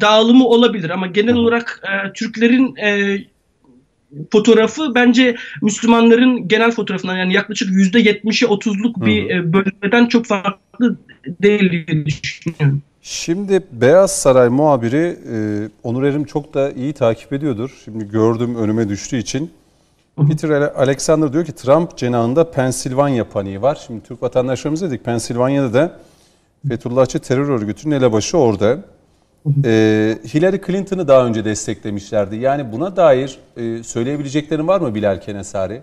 [0.00, 3.18] dağılımı olabilir ama genel olarak e, Türklerin e,
[4.32, 10.96] fotoğrafı bence Müslümanların genel fotoğrafından yani yaklaşık yüzde 70'e 30'luk bir e, bölmeden çok farklı
[11.42, 12.82] değil diye düşünüyorum.
[13.02, 15.36] Şimdi Beyaz Saray muhabiri e,
[15.82, 17.70] Onur Erim çok da iyi takip ediyordur.
[17.84, 19.50] Şimdi gördüm önüme düştüğü için.
[20.28, 23.78] Peter Ale- Alexander diyor ki Trump cenahında Pensilvanya paniği var.
[23.86, 26.00] Şimdi Türk vatandaşlarımız dedik Pensilvanya'da da
[26.68, 28.78] Fethullahçı terör örgütünün elebaşı orada.
[29.64, 29.70] E,
[30.34, 32.36] Hillary Clinton'ı daha önce desteklemişlerdi.
[32.36, 35.82] Yani buna dair e, söyleyebileceklerin var mı Bilal Kenesari?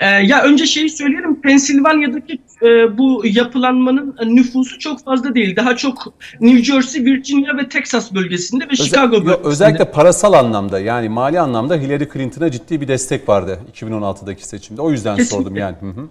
[0.00, 1.40] Ee, ya önce şeyi söyleyelim.
[1.40, 5.56] Pensilvanya'daki e, bu yapılanmanın nüfusu çok fazla değil.
[5.56, 9.48] Daha çok New Jersey, Virginia ve Texas bölgesinde ve Özel- Chicago bölgesinde.
[9.48, 14.82] özellikle parasal anlamda yani mali anlamda Hillary Clinton'a ciddi bir destek vardı 2016'daki seçimde.
[14.82, 15.44] O yüzden Kesinlikle.
[15.44, 15.76] sordum yani.
[15.80, 16.08] Hı hı.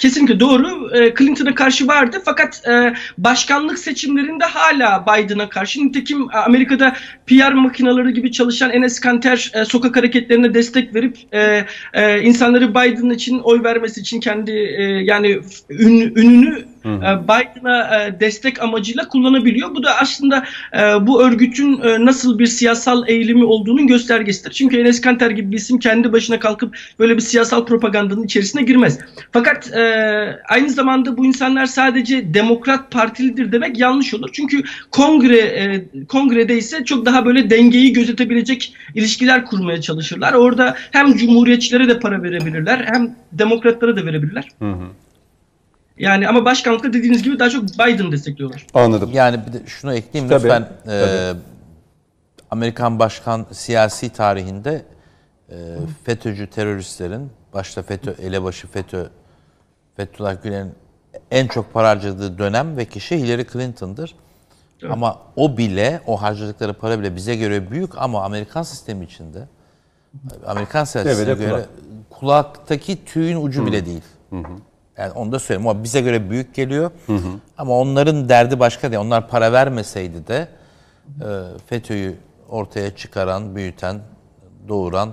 [0.00, 0.96] Kesinlikle doğru.
[0.96, 5.86] E, Clinton'a karşı vardı fakat e, başkanlık seçimlerinde hala Biden'a karşı.
[5.86, 6.96] Nitekim e, Amerika'da
[7.26, 13.38] PR makineleri gibi çalışan Enes Kanter e, sokak hareketlerine destek verip e, insanları Biden için
[13.38, 14.50] oy vermesi için kendi
[15.04, 15.40] yani
[15.70, 19.74] ün, ününü Biden'a e, destek amacıyla kullanabiliyor.
[19.74, 20.44] Bu da aslında
[20.74, 24.50] e, bu örgütün e, nasıl bir siyasal eğilimi olduğunun göstergesidir.
[24.50, 28.98] Çünkü Enes Kanter gibi bir isim kendi başına kalkıp böyle bir siyasal propagandanın içerisine girmez.
[29.32, 29.82] Fakat e,
[30.48, 34.30] aynı zamanda bu insanlar sadece Demokrat Partilidir demek yanlış olur.
[34.32, 40.32] Çünkü kongre e, kongrede ise çok daha böyle dengeyi gözetebilecek ilişkiler kurmaya çalışırlar.
[40.32, 44.48] Orada hem cumhuriyetçilere de para verebilirler hem demokratlara da verebilirler.
[46.00, 48.66] Yani ama başkanlıkta dediğiniz gibi daha çok Biden destekliyorlar.
[48.74, 49.10] Anladım.
[49.12, 50.68] Yani bir de şunu ekleyeyim Tabii, lütfen.
[50.86, 51.40] Ee, tabii.
[52.50, 54.82] Amerikan başkan siyasi tarihinde
[55.50, 55.56] e,
[56.04, 59.06] FETÖ'cü teröristlerin başta FETÖ elebaşı FETÖ
[59.96, 60.72] Fethullah Gülen'in
[61.30, 64.14] en çok para harcadığı dönem ve kişi Hillary Clinton'dır.
[64.90, 69.48] Ama o bile, o harcadıkları para bile bize göre büyük ama Amerikan sistemi içinde,
[70.46, 71.68] Amerikan siyasetine göre kulak.
[72.10, 74.02] kulaktaki tüyün ucu bile değil.
[74.98, 76.90] Yani onu da söyleyeyim ama bize göre büyük geliyor.
[77.58, 79.02] Ama onların derdi başka değil.
[79.02, 80.48] Onlar para vermeseydi de
[81.20, 81.28] e,
[81.66, 82.16] FETÖ'yü
[82.48, 84.00] ortaya çıkaran, büyüten,
[84.68, 85.10] doğuran,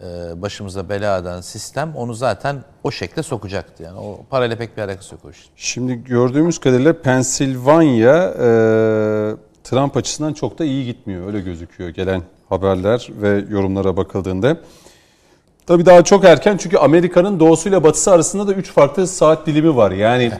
[0.00, 3.82] e, başımıza bela eden sistem onu zaten o şekle sokacaktı.
[3.82, 5.50] Yani o parayla pek bir alakası yok o işin.
[5.56, 8.46] Şimdi gördüğümüz kadarıyla Pensilvanya e,
[9.64, 11.26] Trump açısından çok da iyi gitmiyor.
[11.26, 14.56] Öyle gözüküyor gelen haberler ve yorumlara bakıldığında.
[15.66, 19.90] Tabii daha çok erken çünkü Amerika'nın doğusuyla batısı arasında da 3 farklı saat dilimi var.
[19.90, 20.32] Yani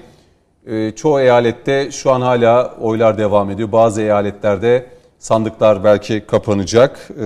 [0.67, 3.73] e, çoğu eyalette şu an hala oylar devam ediyor.
[3.73, 4.87] Bazı eyaletlerde
[5.19, 7.09] sandıklar belki kapanacak.
[7.21, 7.25] E,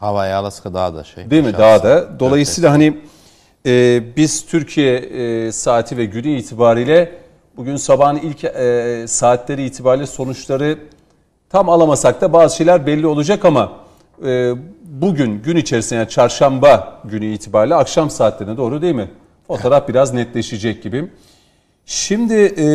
[0.00, 1.30] Hawaii, Alaska daha da şey.
[1.30, 1.52] Değil mi?
[1.58, 2.20] Daha da.
[2.20, 2.98] Dolayısıyla hani
[3.66, 7.12] e, biz Türkiye e, saati ve günü itibariyle
[7.56, 10.78] bugün sabahın ilk e, saatleri itibariyle sonuçları
[11.50, 13.83] tam alamasak da bazı şeyler belli olacak ama
[14.84, 19.10] bugün gün içerisinde yani çarşamba günü itibariyle akşam saatlerine doğru değil mi?
[19.46, 21.10] Fotoğraf biraz netleşecek gibi.
[21.86, 22.66] Şimdi e,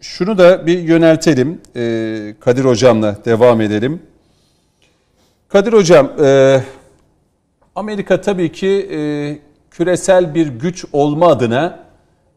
[0.00, 1.60] şunu da bir yöneltelim.
[1.76, 4.02] E, Kadir Hocam'la devam edelim.
[5.48, 6.60] Kadir Hocam, e,
[7.74, 8.98] Amerika tabii ki e,
[9.70, 11.84] küresel bir güç olma adına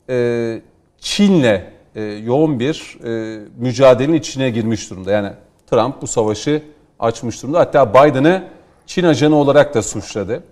[0.09, 0.61] e,
[0.99, 1.61] Çin'le
[1.95, 5.11] e, yoğun bir e, mücadelenin içine girmiş durumda.
[5.11, 5.29] Yani
[5.67, 6.61] Trump bu savaşı
[6.99, 7.59] açmış durumda.
[7.59, 8.43] Hatta Biden'ı
[8.85, 10.43] Çin ajanı olarak da suçladı.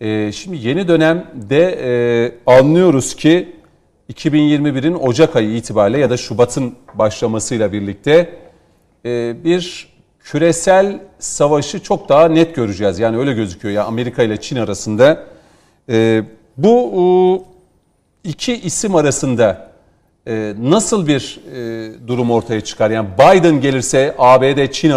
[0.00, 3.56] E, şimdi yeni dönemde e, anlıyoruz ki
[4.12, 8.38] 2021'in Ocak ayı itibariyle ya da Şubat'ın başlamasıyla birlikte
[9.04, 9.88] e, bir
[10.20, 12.98] küresel savaşı çok daha net göreceğiz.
[12.98, 15.24] Yani öyle gözüküyor ya Amerika ile Çin arasında.
[15.88, 16.22] E,
[16.56, 16.92] bu
[18.24, 19.70] e, iki isim arasında
[20.26, 22.90] e, nasıl bir e, durum ortaya çıkar?
[22.90, 24.90] Yani Biden gelirse ABD-Çin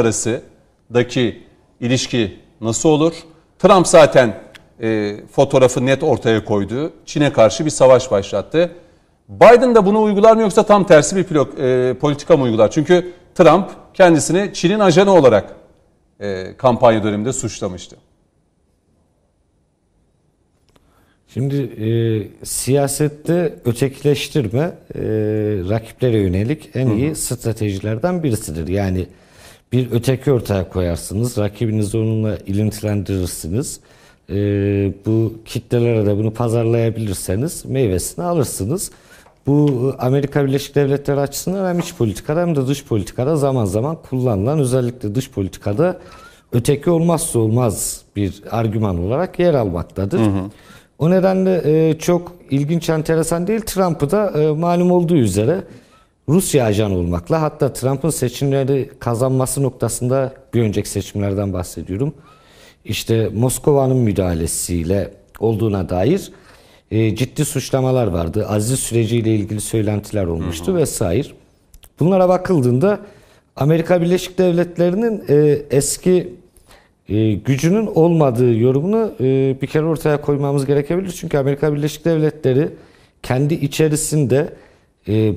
[0.91, 1.43] arasındaki
[1.79, 3.13] ilişki nasıl olur?
[3.59, 4.39] Trump zaten
[4.81, 6.93] e, fotoğrafı net ortaya koydu.
[7.05, 8.71] Çin'e karşı bir savaş başlattı.
[9.29, 12.71] Biden da bunu uygular mı yoksa tam tersi bir pilot, e, politika mı uygular?
[12.71, 15.55] Çünkü Trump kendisini Çin'in ajanı olarak
[16.19, 17.95] e, kampanya döneminde suçlamıştı.
[21.27, 21.87] Şimdi e,
[22.45, 24.59] siyasette ötekileştirme
[24.95, 25.01] e,
[25.69, 28.67] rakiplere yönelik en iyi stratejilerden birisidir.
[28.67, 29.07] Yani
[29.73, 33.79] bir öteki ortaya koyarsınız, rakibinizi onunla ilintilendirirsiniz.
[34.29, 34.35] E,
[35.05, 38.91] bu kitlelere de bunu pazarlayabilirseniz meyvesini alırsınız.
[39.47, 44.59] Bu Amerika Birleşik Devletleri açısından hem iç politikada hem de dış politikada zaman zaman kullanılan
[44.59, 45.99] özellikle dış politikada
[46.51, 50.19] öteki olmazsa olmaz bir argüman olarak yer almaktadır.
[50.19, 50.49] Hı hı.
[50.99, 53.61] O nedenle e, çok ilginç, enteresan değil.
[53.61, 55.63] Trump'ı da e, malum olduğu üzere
[56.29, 62.13] Rusya ajanı olmakla hatta Trump'ın seçimleri kazanması noktasında bir önceki seçimlerden bahsediyorum.
[62.85, 66.31] İşte Moskova'nın müdahalesiyle olduğuna dair
[66.91, 68.47] e, ciddi suçlamalar vardı.
[68.49, 70.75] Aziz süreciyle ilgili söylentiler olmuştu hı hı.
[70.75, 71.27] vesaire.
[71.99, 72.99] Bunlara bakıldığında
[73.55, 76.33] Amerika Birleşik Devletleri'nin e, eski
[77.09, 81.11] e, gücünün olmadığı yorumunu e, bir kere ortaya koymamız gerekebilir.
[81.11, 82.69] Çünkü Amerika Birleşik Devletleri
[83.23, 84.53] kendi içerisinde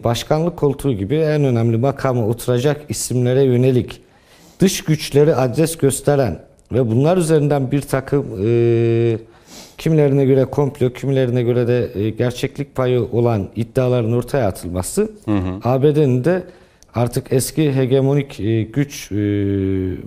[0.05, 4.01] başkanlık koltuğu gibi en önemli makama oturacak isimlere yönelik
[4.60, 6.40] dış güçleri adres gösteren
[6.72, 9.18] ve bunlar üzerinden bir takım e,
[9.78, 15.10] kimilerine göre komplo, kimilerine göre de e, gerçeklik payı olan iddiaların ortaya atılması
[15.64, 16.43] ABD'nin de
[16.94, 19.16] artık eski hegemonik e, güç e,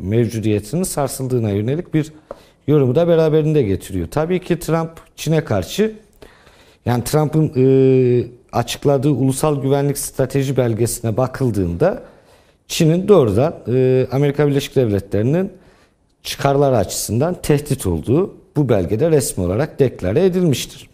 [0.02, 2.14] mevcudiyetinin sarsıldığına yönelik bir
[2.68, 4.08] yorumu da beraberinde getiriyor.
[4.12, 5.94] Tabii ki Trump Çin'e karşı
[6.86, 12.04] yani Trump'ın e, açıkladığı ulusal güvenlik strateji belgesine bakıldığında
[12.68, 13.56] Çin'in doğrudan
[14.12, 15.52] Amerika Birleşik Devletleri'nin
[16.24, 20.90] çıkarları açısından tehdit olduğu bu belgede resmi olarak deklare edilmiştir.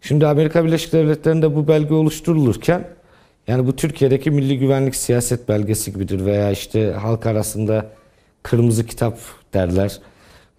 [0.00, 2.88] Şimdi Amerika Birleşik Devletleri'nde bu belge oluşturulurken
[3.48, 7.86] yani bu Türkiye'deki milli güvenlik siyaset belgesi gibidir veya işte halk arasında
[8.42, 9.18] kırmızı kitap
[9.54, 9.98] derler.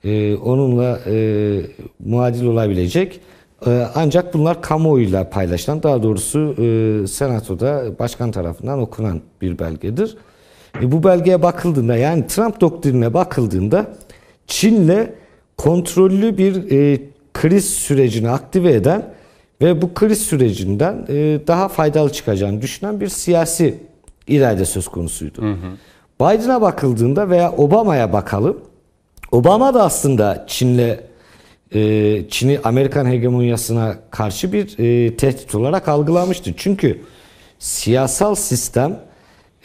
[0.04, 1.62] Ee, onunla e,
[2.06, 3.20] muadil olabilecek.
[3.68, 10.18] E, ancak bunlar kamuoyuyla paylaşılan, daha doğrusu e, senatoda başkan tarafından okunan bir belgedir.
[10.81, 13.86] E, bu belgeye bakıldığında yani Trump doktrinine bakıldığında
[14.48, 15.07] Çin'le
[15.57, 17.02] kontrollü bir e,
[17.34, 19.14] kriz sürecini aktive eden
[19.61, 23.77] ve bu kriz sürecinden e, daha faydalı çıkacağını düşünen bir siyasi
[24.27, 25.41] irade söz konusuydu.
[25.41, 25.76] Hı hı.
[26.19, 28.57] Biden'a bakıldığında veya Obama'ya bakalım.
[29.31, 31.09] Obama da aslında Çin'le
[31.76, 36.54] e, Çin'i Amerikan hegemonyasına karşı bir e, tehdit olarak algılamıştı.
[36.58, 37.02] Çünkü
[37.60, 39.00] siyasal sistem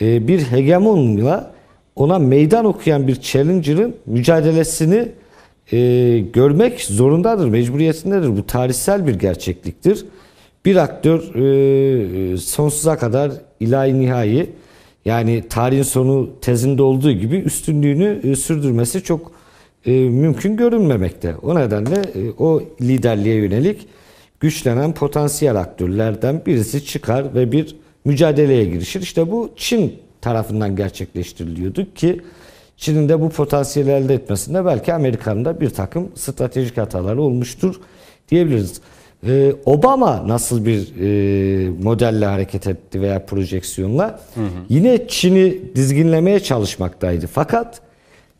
[0.00, 1.54] e, bir hegemonla
[1.96, 5.08] ona meydan okuyan bir challenger'ın mücadelesini
[6.32, 8.36] görmek zorundadır, mecburiyetindedir.
[8.36, 10.06] Bu tarihsel bir gerçekliktir.
[10.64, 11.20] Bir aktör
[12.36, 14.50] sonsuza kadar ilahi nihai
[15.04, 19.33] yani tarihin sonu tezinde olduğu gibi üstünlüğünü sürdürmesi çok
[19.86, 21.34] e, mümkün görünmemekte.
[21.42, 23.88] O nedenle e, o liderliğe yönelik
[24.40, 29.00] güçlenen potansiyel aktörlerden birisi çıkar ve bir mücadeleye girişir.
[29.00, 32.20] İşte bu Çin tarafından gerçekleştiriliyordu ki
[32.76, 37.74] Çin'in de bu potansiyeli elde etmesinde belki Amerika'nın da bir takım stratejik hataları olmuştur
[38.30, 38.80] diyebiliriz.
[39.26, 44.20] Ee, Obama nasıl bir e, modelle hareket etti veya projeksiyonla?
[44.34, 44.44] Hı hı.
[44.68, 47.26] Yine Çin'i dizginlemeye çalışmaktaydı.
[47.26, 47.80] Fakat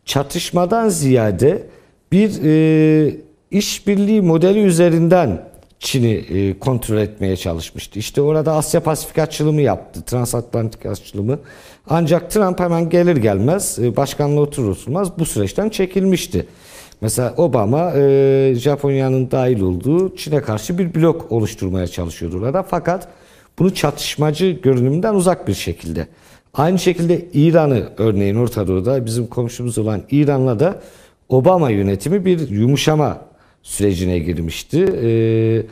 [0.05, 1.67] çatışmadan ziyade
[2.13, 3.17] bir e,
[3.51, 5.49] işbirliği modeli üzerinden
[5.79, 7.99] Çin'i e, kontrol etmeye çalışmıştı.
[7.99, 11.39] İşte orada Asya Pasifik açılımı yaptı, transatlantik açılımı.
[11.89, 16.47] Ancak Trump hemen gelir gelmez e, başkanlığı oturur oturmaz bu süreçten çekilmişti.
[17.01, 22.63] Mesela Obama e, Japonya'nın dahil olduğu Çin'e karşı bir blok oluşturmaya çalışıyordu orada.
[22.63, 23.09] Fakat
[23.59, 26.07] bunu çatışmacı görünümden uzak bir şekilde.
[26.55, 30.81] Aynı şekilde İran'ı örneğin Orta Doğu'da bizim komşumuz olan İran'la da
[31.29, 33.19] Obama yönetimi bir yumuşama
[33.63, 34.87] sürecine girmişti.
[35.03, 35.63] Ee,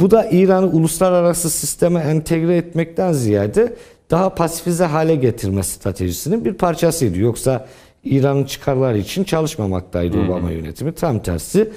[0.00, 3.74] bu da İran'ı uluslararası sisteme entegre etmekten ziyade
[4.10, 7.18] daha pasifize hale getirme stratejisinin bir parçasıydı.
[7.18, 7.66] Yoksa
[8.04, 10.28] İran'ın çıkarları için çalışmamaktaydı hmm.
[10.28, 10.92] Obama yönetimi.
[10.92, 11.70] Tam tersi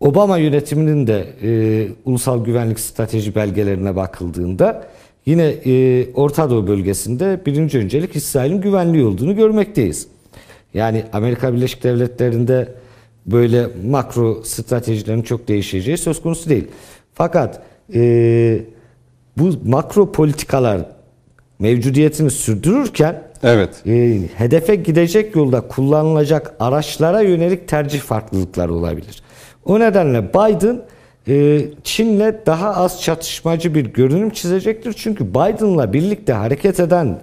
[0.00, 4.84] Obama yönetiminin de e, ulusal güvenlik strateji belgelerine bakıldığında
[5.26, 10.06] yine e, Orta Doğu bölgesinde birinci öncelik İsrail'in güvenliği olduğunu görmekteyiz.
[10.74, 12.74] Yani Amerika Birleşik Devletleri'nde
[13.26, 16.68] böyle makro stratejilerin çok değişeceği söz konusu değil.
[17.14, 17.62] Fakat
[17.94, 18.60] e,
[19.36, 20.80] bu makro politikalar
[21.58, 23.82] mevcudiyetini sürdürürken Evet.
[23.86, 29.22] e, hedefe gidecek yolda kullanılacak araçlara yönelik tercih farklılıkları olabilir.
[29.64, 30.82] O nedenle Biden
[31.84, 34.92] Çin'le daha az çatışmacı bir görünüm çizecektir.
[34.92, 37.20] Çünkü Biden'la birlikte hareket eden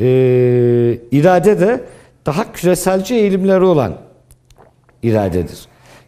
[0.00, 0.04] e,
[1.10, 1.80] irade de
[2.26, 3.96] daha küreselci eğilimleri olan
[5.02, 5.58] iradedir.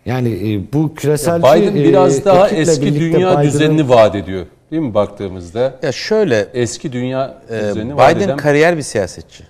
[0.06, 4.46] Yani e, bu küreselci Biden biraz e, daha eski dünya Biden'ın- düzenini vaat ediyor.
[4.70, 5.78] Değil mi baktığımızda?
[5.82, 8.36] Ya şöyle Eski dünya Ee, düzenini vaat Biden eden...
[8.36, 9.44] kariyer bir siyasetçi.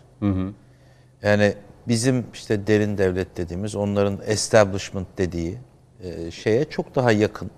[1.23, 1.53] Yani
[1.89, 5.55] bizim işte derin devlet dediğimiz, onların establishment dediği
[6.05, 7.51] e, şeye çok daha yakın.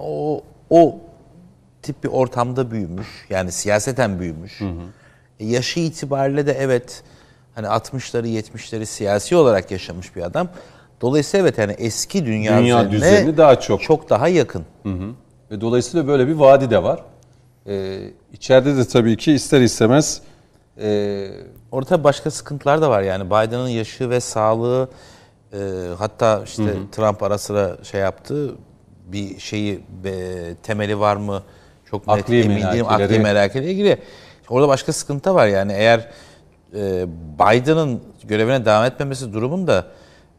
[0.00, 0.98] O o
[1.82, 3.26] tip bir ortamda büyümüş.
[3.30, 4.62] Yani siyaseten büyümüş.
[5.40, 7.02] E, yaşı itibariyle de evet
[7.54, 10.48] hani 60'ları 70'leri siyasi olarak yaşamış bir adam.
[11.00, 13.82] Dolayısıyla evet yani eski dünya, Dünya düzenine düzenini daha çok.
[13.82, 14.64] çok daha yakın.
[15.50, 17.00] Ve dolayısıyla böyle bir vaadi de var.
[17.66, 20.22] Ee, içeride de tabii ki ister istemez
[20.80, 21.28] e,
[21.72, 24.88] Orada başka sıkıntılar da var yani Biden'ın yaşı ve sağlığı
[25.52, 25.58] e,
[25.98, 28.54] hatta işte Trump ara sıra şey yaptı
[29.06, 31.42] bir şeyi e, temeli var mı
[31.90, 33.04] çok net Akli emin değilim melakeleri.
[33.04, 33.98] akli melakeyle ilgili.
[34.48, 36.08] Orada başka sıkıntı var yani eğer
[36.74, 37.06] e,
[37.38, 39.86] Biden'ın görevine devam etmemesi durumunda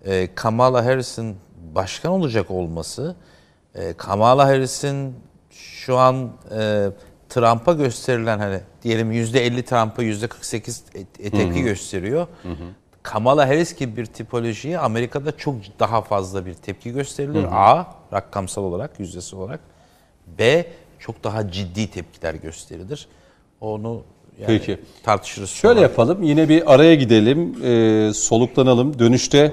[0.06, 1.36] e, Kamala Harris'in
[1.76, 3.16] başkan olacak olması
[3.76, 5.16] e, Kamala Harris'in
[5.52, 6.88] şu an e,
[7.30, 12.28] Trump'a gösterilen hani diyelim %50 Trump'a %48 e- e- tepki gösteriyor.
[13.08, 17.46] Kamala Harris gibi bir tipolojiye Amerika'da çok daha fazla bir tepki gösterilir.
[17.52, 17.86] A.
[18.14, 19.60] Rakamsal olarak, yüzdesi olarak.
[20.40, 20.66] B.
[21.00, 23.08] Çok daha ciddi tepkiler gösterilir.
[23.62, 24.02] Onu
[24.40, 24.80] yani Peki.
[25.04, 25.50] tartışırız.
[25.50, 25.82] Şöyle sonra.
[25.82, 26.24] yapalım.
[26.24, 27.64] Yine bir araya gidelim.
[27.64, 29.00] e, soluklanalım.
[29.00, 29.52] Dönüşte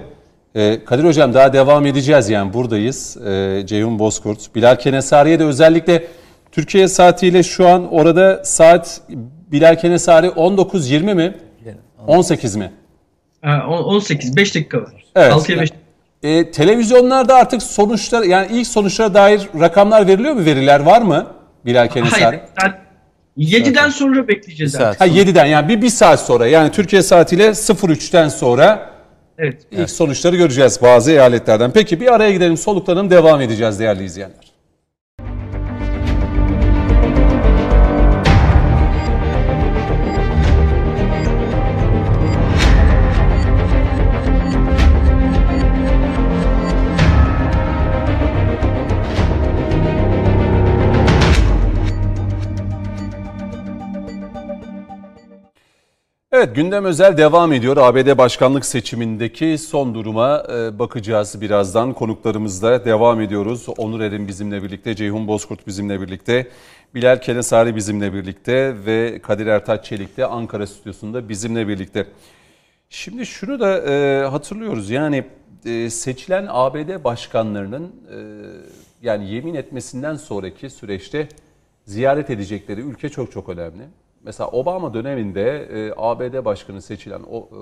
[0.55, 3.17] e, Kadir Hocam daha devam edeceğiz yani buradayız.
[3.17, 4.55] E, Ceyhun Bozkurt.
[4.55, 6.07] Bilal Kenesari'ye de özellikle
[6.53, 9.01] Türkiye saatiyle şu an orada saat
[9.53, 11.35] Bilal Kenesari 19.20 mi?
[12.07, 12.73] 18 mi?
[13.45, 15.05] Ha, on- 18 5 dakika var.
[15.17, 15.33] Evet.
[15.33, 15.71] 6'ya 5
[16.23, 20.45] E, televizyonlarda artık sonuçlar yani ilk sonuçlara dair rakamlar veriliyor mu?
[20.45, 21.27] Veriler var mı?
[21.67, 22.41] Bilal Kenesari.
[22.57, 22.75] Hayır.
[23.37, 25.01] Yani 7'den sonra bekleyeceğiz Bir saat.
[25.01, 28.91] Ha 7'den yani bir, bir saat sonra yani Türkiye saatiyle 03'ten sonra
[29.39, 29.63] Evet.
[29.71, 31.71] ilk sonuçları göreceğiz bazı eyaletlerden.
[31.71, 34.54] Peki bir araya gidelim soluklanalım devam edeceğiz değerli izleyenler.
[56.45, 57.77] Evet gündem özel devam ediyor.
[57.77, 61.93] ABD başkanlık seçimindeki son duruma e, bakacağız birazdan.
[61.93, 63.67] Konuklarımızla devam ediyoruz.
[63.77, 66.49] Onur Erin bizimle birlikte, Ceyhun Bozkurt bizimle birlikte,
[66.95, 72.07] Bilal Kenesari bizimle birlikte ve Kadir Ertaç Çelik de Ankara stüdyosunda bizimle birlikte.
[72.91, 75.25] Şimdi şunu da e, hatırlıyoruz yani
[75.65, 77.93] e, seçilen ABD başkanlarının
[79.03, 81.29] yani yemin etmesinden sonraki süreçte
[81.87, 83.83] ziyaret edecekleri ülke çok çok önemli.
[84.25, 87.61] Mesela Obama döneminde e, ABD başkanı seçilen o, e,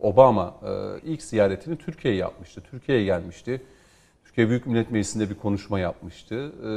[0.00, 2.62] Obama e, ilk ziyaretini Türkiye'ye yapmıştı.
[2.70, 3.62] Türkiye'ye gelmişti.
[4.24, 6.34] Türkiye Büyük Millet Meclisi'nde bir konuşma yapmıştı.
[6.34, 6.68] E,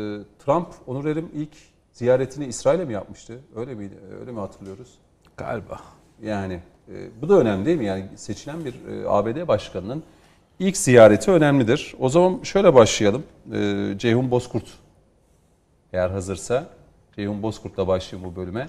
[0.46, 1.50] Trump, Onur Erim ilk
[1.92, 3.40] ziyaretini İsrail'e mi yapmıştı?
[3.56, 3.96] Öyle miydi?
[4.20, 4.94] Öyle mi hatırlıyoruz?
[5.38, 5.80] Galiba.
[6.24, 6.60] Yani
[6.90, 7.86] e, bu da önemli değil mi?
[7.86, 10.04] Yani seçilen bir e, ABD başkanının
[10.60, 11.96] ilk ziyareti önemlidir.
[12.00, 13.24] O zaman şöyle başlayalım.
[13.54, 14.66] E, Ceyhun Bozkurt
[15.94, 16.68] eğer hazırsa
[17.16, 18.68] Ceyhun Bozkurt'la başlayayım bu bölüme.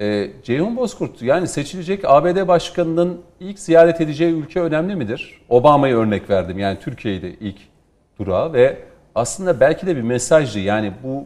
[0.00, 5.40] E, Ceyhun Bozkurt yani seçilecek ABD başkanının ilk ziyaret edeceği ülke önemli midir?
[5.48, 7.56] Obama'yı örnek verdim yani Türkiye'de ilk
[8.18, 8.78] durağı ve
[9.14, 11.24] aslında belki de bir mesajdı yani bu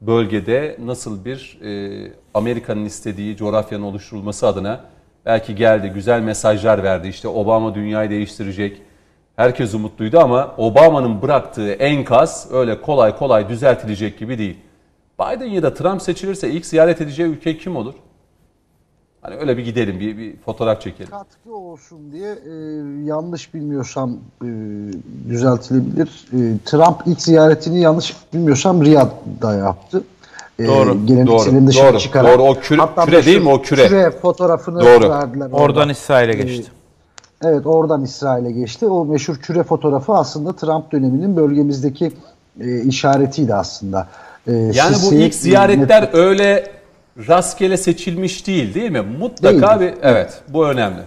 [0.00, 4.80] bölgede nasıl bir e, Amerika'nın istediği coğrafyanın oluşturulması adına
[5.26, 8.82] belki geldi güzel mesajlar verdi işte Obama dünyayı değiştirecek
[9.36, 14.56] herkes umutluydu ama Obama'nın bıraktığı enkaz öyle kolay kolay düzeltilecek gibi değil.
[15.20, 17.94] Biden ya da Trump seçilirse ilk ziyaret edeceği ülke kim olur?
[19.26, 21.10] Hani öyle bir gidelim, bir, bir fotoğraf çekelim.
[21.10, 22.52] katkı olsun diye e,
[23.04, 24.10] yanlış bilmiyorsam
[24.42, 24.46] e,
[25.30, 26.08] düzeltilebilir.
[26.32, 30.04] E, Trump ilk ziyaretini yanlış bilmiyorsam Riyad'da yaptı.
[30.58, 32.38] E, Doğru, doğru, dışına doğru, çıkarak.
[32.38, 32.42] doğru.
[32.42, 33.48] O küre- Hatta küre değil mi?
[33.48, 33.88] O küre.
[33.88, 35.10] Küre fotoğrafını Doğru.
[35.10, 35.48] verdiler.
[35.52, 35.92] Oradan orada.
[35.92, 36.70] İsrail'e Ee, geçti.
[37.44, 38.86] Evet oradan İsrail'e geçti.
[38.86, 42.12] O meşhur küre fotoğrafı aslında Trump döneminin bölgemizdeki
[42.60, 44.08] e, işaretiydi aslında.
[44.46, 46.70] E, Yani bu Sisi, ilk ziyaretler öyle
[47.28, 49.00] rastgele seçilmiş değil değil mi?
[49.00, 49.94] Mutlaka Değildir.
[49.96, 51.00] bir evet bu önemli.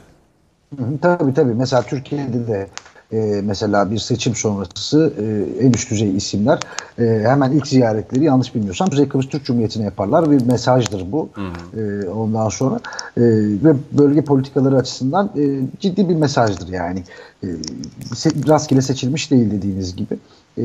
[0.77, 1.53] Hı hı, Tabii tabii.
[1.53, 2.67] Mesela Türkiye'de de
[3.11, 6.59] e, mesela bir seçim sonrası e, en üst düzey isimler
[6.99, 10.31] e, hemen ilk ziyaretleri yanlış bilmiyorsam Kuzey Kıbrıs Türk Cumhuriyeti'ne yaparlar.
[10.31, 11.29] Bir mesajdır bu.
[11.77, 12.75] E, ondan sonra
[13.17, 13.21] e,
[13.63, 15.41] ve bölge politikaları açısından e,
[15.79, 17.03] ciddi bir mesajdır yani.
[17.43, 17.47] E,
[18.13, 20.17] se- rastgele seçilmiş değil dediğiniz gibi.
[20.57, 20.63] E,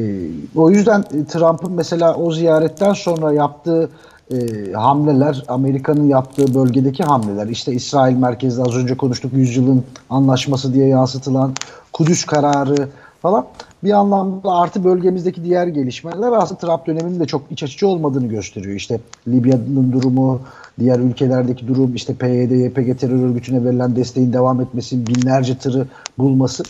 [0.57, 3.91] o yüzden e, Trump'ın mesela o ziyaretten sonra yaptığı
[4.31, 10.87] e, hamleler, Amerika'nın yaptığı bölgedeki hamleler, işte İsrail merkezli az önce konuştuk yüzyılın anlaşması diye
[10.89, 11.55] yansıtılan
[11.93, 12.89] Kudüs kararı
[13.23, 13.47] falan
[13.85, 18.77] bir anlamda artı bölgemizdeki diğer gelişmeler aslında Trump döneminin de çok iç açıcı olmadığını gösteriyor.
[18.77, 20.41] İşte Libya'nın durumu,
[20.79, 25.87] diğer ülkelerdeki durum, işte PYD, YPG terör örgütüne verilen desteğin devam etmesi, binlerce tırı
[26.19, 26.63] bulması.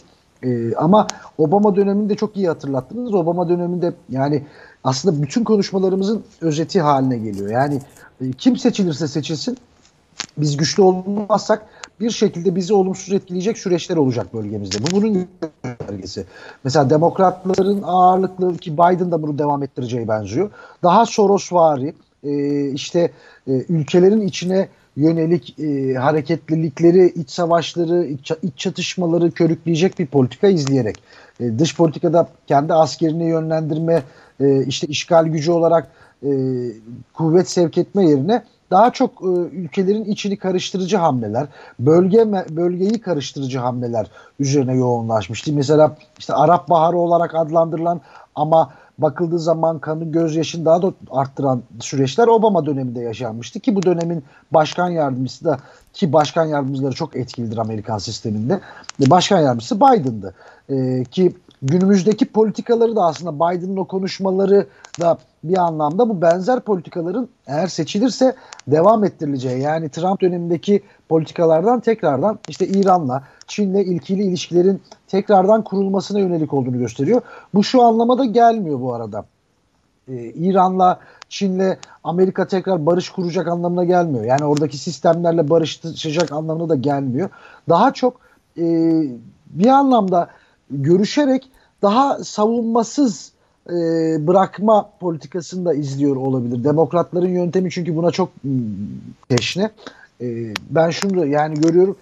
[0.42, 1.06] Ee, ama
[1.38, 3.14] Obama döneminde çok iyi hatırlattınız.
[3.14, 4.42] Obama döneminde yani
[4.84, 7.50] aslında bütün konuşmalarımızın özeti haline geliyor.
[7.50, 7.80] Yani
[8.20, 9.58] e, kim seçilirse seçilsin
[10.36, 11.66] biz güçlü olmazsak
[12.00, 14.76] bir şekilde bizi olumsuz etkileyecek süreçler olacak bölgemizde.
[14.82, 15.28] Bu bunun
[15.64, 16.24] göstergesi.
[16.64, 20.50] Mesela demokratların ağırlıklı ki Biden da bunu devam ettireceği benziyor.
[20.82, 21.94] Daha Sorosvari
[22.24, 23.10] e, işte
[23.46, 31.02] e, ülkelerin içine yönelik e, hareketlilikleri, iç savaşları, iç, iç çatışmaları körükleyecek bir politika izleyerek
[31.40, 34.02] e, dış politikada kendi askerini yönlendirme,
[34.40, 35.88] e, işte işgal gücü olarak
[36.22, 36.30] e,
[37.14, 41.46] kuvvet sevk etme yerine daha çok e, ülkelerin içini karıştırıcı hamleler,
[41.78, 44.06] bölge bölgeyi karıştırıcı hamleler
[44.38, 45.52] üzerine yoğunlaşmıştı.
[45.52, 48.00] Mesela işte Arap Baharı olarak adlandırılan
[48.34, 54.24] ama bakıldığı zaman kanı gözyaşını daha da arttıran süreçler Obama döneminde yaşanmıştı ki bu dönemin
[54.52, 55.58] başkan yardımcısı da
[55.92, 58.60] ki başkan yardımcıları çok etkilidir Amerikan sisteminde.
[59.00, 60.34] Başkan yardımcısı Biden'dı.
[60.68, 61.32] E, ki
[61.64, 64.66] günümüzdeki politikaları da aslında Biden'ın o konuşmaları
[65.00, 68.34] da bir anlamda bu benzer politikaların eğer seçilirse
[68.68, 76.54] devam ettirileceği yani Trump dönemindeki politikalardan tekrardan işte İran'la Çin'le ilkili ilişkilerin tekrardan kurulmasına yönelik
[76.54, 77.20] olduğunu gösteriyor.
[77.54, 79.24] Bu şu anlamada gelmiyor bu arada.
[80.08, 84.24] Ee, İran'la Çin'le Amerika tekrar barış kuracak anlamına gelmiyor.
[84.24, 87.30] Yani oradaki sistemlerle barışacak anlamına da gelmiyor.
[87.68, 88.20] Daha çok
[88.58, 88.64] e,
[89.46, 90.28] bir anlamda
[90.70, 91.50] görüşerek
[91.82, 93.32] daha savunmasız
[93.70, 93.72] e,
[94.26, 96.64] bırakma politikasını da izliyor olabilir.
[96.64, 98.28] Demokratların yöntemi çünkü buna çok
[99.28, 99.70] teşne.
[100.20, 101.96] E, ben şunu da yani görüyorum.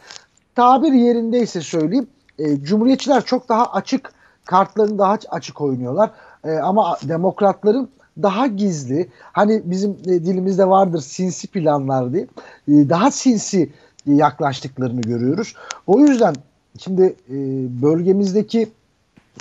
[0.54, 2.06] Tabir yerindeyse söyleyeyim.
[2.38, 4.12] E, Cumhuriyetçiler çok daha açık
[4.44, 6.10] kartlarını daha açık oynuyorlar.
[6.44, 7.88] E, ama demokratların
[8.22, 12.26] daha gizli hani bizim e, dilimizde vardır sinsi planlar diye
[12.68, 13.70] e, daha sinsi
[14.06, 15.54] yaklaştıklarını görüyoruz.
[15.86, 16.34] O yüzden
[16.78, 17.34] şimdi e,
[17.82, 18.68] bölgemizdeki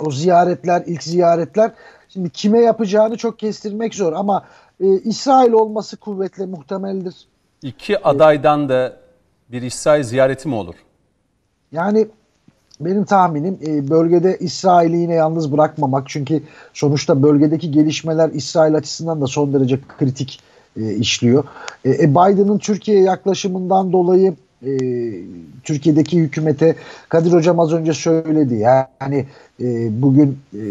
[0.05, 1.71] o ziyaretler, ilk ziyaretler
[2.09, 4.45] şimdi kime yapacağını çok kestirmek zor ama
[4.79, 7.15] e, İsrail olması kuvvetle muhtemeldir.
[7.61, 8.97] İki adaydan da
[9.51, 10.75] bir İsrail ziyareti mi olur?
[11.71, 12.07] Yani
[12.79, 16.09] benim tahminim e, bölgede İsrail'i yine yalnız bırakmamak.
[16.09, 16.43] Çünkü
[16.73, 20.39] sonuçta bölgedeki gelişmeler İsrail açısından da son derece kritik
[20.77, 21.43] e, işliyor.
[21.85, 24.35] E, Biden'ın Türkiye yaklaşımından dolayı
[24.65, 24.71] e,
[25.63, 26.75] Türkiye'deki hükümete
[27.09, 29.25] Kadir Hocam az önce söyledi yani
[29.61, 30.63] e, bugün e,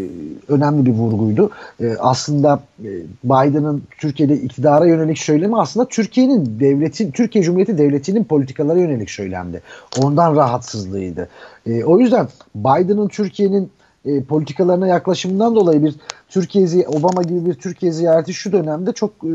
[0.48, 1.50] önemli bir vurguydu.
[1.80, 2.90] E, aslında e,
[3.24, 9.62] Biden'ın Türkiye'de iktidara yönelik söylemi aslında Türkiye'nin devletin Türkiye Cumhuriyeti devletinin politikalara yönelik söylemdi.
[10.02, 11.28] Ondan rahatsızlığıydı.
[11.66, 13.70] E, o yüzden Biden'ın Türkiye'nin
[14.04, 15.94] e, politikalarına yaklaşımından dolayı bir
[16.28, 19.32] Türkiye Obama gibi bir Türkiye ziyareti şu dönemde çok e,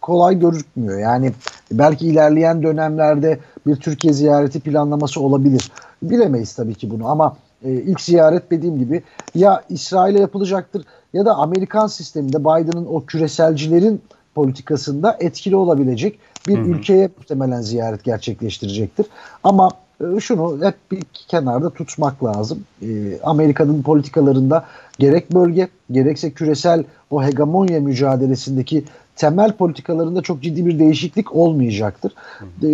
[0.00, 0.98] kolay gözükmüyor.
[0.98, 1.32] Yani
[1.72, 5.72] belki ilerleyen dönemlerde bir Türkiye ziyareti planlaması olabilir.
[6.02, 9.02] Bilemeyiz tabii ki bunu ama e, ilk ziyaret dediğim gibi
[9.34, 14.00] ya İsrail'e yapılacaktır ya da Amerikan sisteminde Biden'ın o küreselcilerin
[14.34, 16.18] politikasında etkili olabilecek
[16.48, 16.66] bir hı hı.
[16.66, 19.06] ülkeye muhtemelen ziyaret gerçekleştirecektir.
[19.44, 19.70] Ama
[20.20, 22.64] şunu hep bir kenarda tutmak lazım.
[22.82, 24.64] E, Amerika'nın politikalarında
[24.98, 28.84] gerek bölge gerekse küresel o hegemonya mücadelesindeki
[29.16, 32.14] temel politikalarında çok ciddi bir değişiklik olmayacaktır.
[32.62, 32.68] E,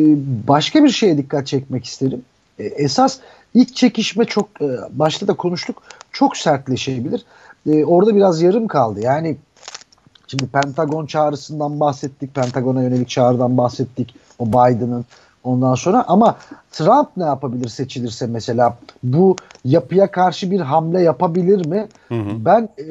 [0.48, 2.22] başka bir şeye dikkat çekmek isterim.
[2.58, 3.18] E, esas
[3.54, 5.82] ilk çekişme çok e, başta da konuştuk
[6.12, 7.24] çok sertleşebilir.
[7.66, 9.00] E, orada biraz yarım kaldı.
[9.00, 9.36] Yani
[10.26, 12.34] şimdi Pentagon çağrısından bahsettik.
[12.34, 14.14] Pentagon'a yönelik çağrıdan bahsettik.
[14.38, 15.04] O Biden'ın
[15.44, 16.36] ondan sonra ama
[16.72, 21.88] Trump ne yapabilir seçilirse mesela bu yapıya karşı bir hamle yapabilir mi?
[22.08, 22.44] Hı hı.
[22.44, 22.86] Ben e,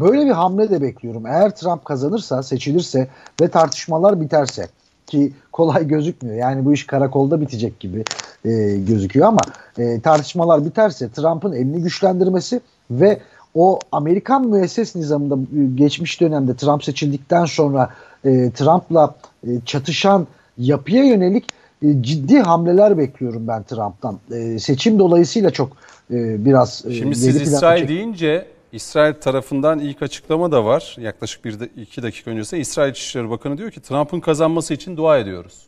[0.00, 1.26] böyle bir hamle de bekliyorum.
[1.26, 3.08] Eğer Trump kazanırsa, seçilirse
[3.40, 4.68] ve tartışmalar biterse
[5.06, 6.36] ki kolay gözükmüyor.
[6.36, 8.04] Yani bu iş karakolda bitecek gibi
[8.44, 9.40] e, gözüküyor ama
[9.78, 13.20] e, tartışmalar biterse Trump'ın elini güçlendirmesi ve
[13.54, 15.38] o Amerikan müesses nizamında
[15.74, 17.90] geçmiş dönemde Trump seçildikten sonra
[18.24, 19.14] e, Trump'la
[19.46, 20.26] e, çatışan
[20.58, 21.44] yapıya yönelik
[21.82, 24.18] e, ciddi hamleler bekliyorum ben Trump'tan.
[24.30, 25.72] E, seçim dolayısıyla çok
[26.10, 30.96] e, biraz e, Şimdi siz İsrail çek- deyince İsrail tarafından ilk açıklama da var.
[31.00, 35.18] Yaklaşık bir de, iki dakika öncesi İsrail İçişleri Bakanı diyor ki Trump'ın kazanması için dua
[35.18, 35.66] ediyoruz.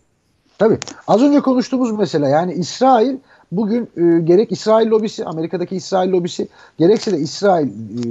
[0.58, 0.78] Tabii.
[1.06, 3.16] Az önce konuştuğumuz mesele yani İsrail
[3.52, 6.48] bugün e, gerek İsrail lobisi, Amerika'daki İsrail lobisi,
[6.78, 8.02] gerekse de İsrail e,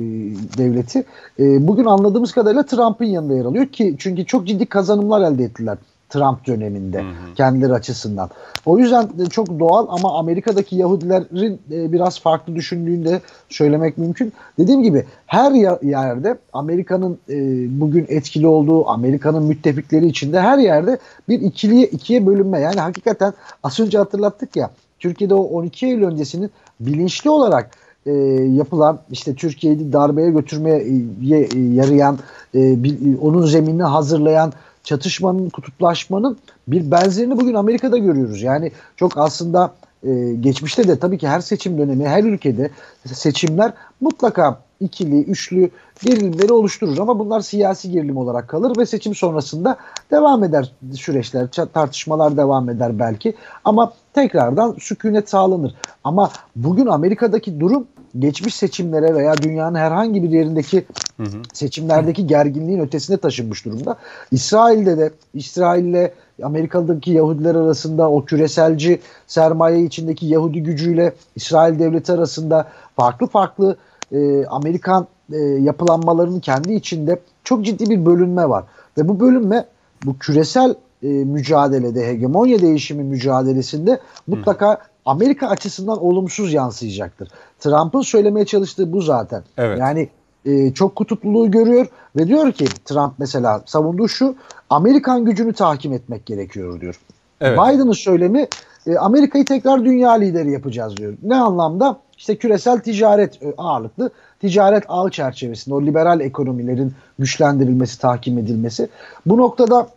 [0.57, 1.03] devleti
[1.39, 5.77] e, bugün anladığımız kadarıyla Trump'ın yanında yer alıyor ki çünkü çok ciddi kazanımlar elde ettiler
[6.09, 7.33] Trump döneminde hı hı.
[7.35, 8.29] kendileri açısından.
[8.65, 14.33] O yüzden çok doğal ama Amerika'daki Yahudilerin e, biraz farklı düşündüğünü de söylemek mümkün.
[14.59, 15.51] Dediğim gibi her
[15.81, 17.35] yerde Amerika'nın e,
[17.81, 20.97] bugün etkili olduğu, Amerika'nın müttefikleri içinde her yerde
[21.29, 22.59] bir ikiliye ikiye bölünme.
[22.59, 27.71] Yani hakikaten az önce hatırlattık ya Türkiye'de o 12 Eylül öncesinin bilinçli olarak
[28.05, 28.11] e,
[28.55, 32.17] yapılan işte Türkiye'yi darbeye götürmeye e, yarayan,
[32.55, 34.53] e, bir, onun zeminini hazırlayan
[34.87, 36.37] çatışmanın, kutuplaşmanın
[36.67, 38.41] bir benzerini bugün Amerika'da görüyoruz.
[38.41, 39.73] Yani çok aslında
[40.03, 42.69] e, geçmişte de tabii ki her seçim dönemi, her ülkede
[43.05, 45.69] seçimler mutlaka ikili, üçlü
[46.03, 49.77] gerilimleri oluşturur ama bunlar siyasi gerilim olarak kalır ve seçim sonrasında
[50.11, 53.35] devam eder süreçler, tartışmalar devam eder belki
[53.65, 55.75] ama tekrardan sükunet sağlanır.
[56.03, 57.87] Ama bugün Amerika'daki durum
[58.19, 60.85] geçmiş seçimlere veya dünyanın herhangi bir yerindeki
[61.17, 61.41] hı hı.
[61.53, 63.97] seçimlerdeki gerginliğin ötesine taşınmış durumda.
[64.31, 66.11] İsrail'de de İsrail'le
[66.43, 73.77] Amerika'daki Yahudiler arasında o küreselci sermaye içindeki Yahudi gücüyle İsrail devleti arasında farklı farklı
[74.11, 78.63] e, Amerikan e, yapılanmalarının kendi içinde çok ciddi bir bölünme var.
[78.97, 79.65] Ve bu bölünme
[80.05, 84.77] bu küresel e, mücadelede, hegemonya değişimi mücadelesinde mutlaka
[85.07, 87.29] Amerika açısından olumsuz yansıyacaktır.
[87.59, 89.43] Trump'ın söylemeye çalıştığı bu zaten.
[89.57, 89.79] Evet.
[89.79, 90.09] Yani
[90.45, 94.35] e, çok kutupluluğu görüyor ve diyor ki Trump mesela savunduğu şu
[94.69, 96.99] Amerikan gücünü tahkim etmek gerekiyor diyor.
[97.41, 97.59] Evet.
[97.59, 98.47] Biden'ın söylemi
[98.87, 101.13] e, Amerika'yı tekrar dünya lideri yapacağız diyor.
[101.23, 101.99] Ne anlamda?
[102.17, 104.09] İşte küresel ticaret e, ağırlıklı
[104.39, 108.89] ticaret ağ çerçevesinde o liberal ekonomilerin güçlendirilmesi, tahkim edilmesi.
[109.25, 109.87] Bu noktada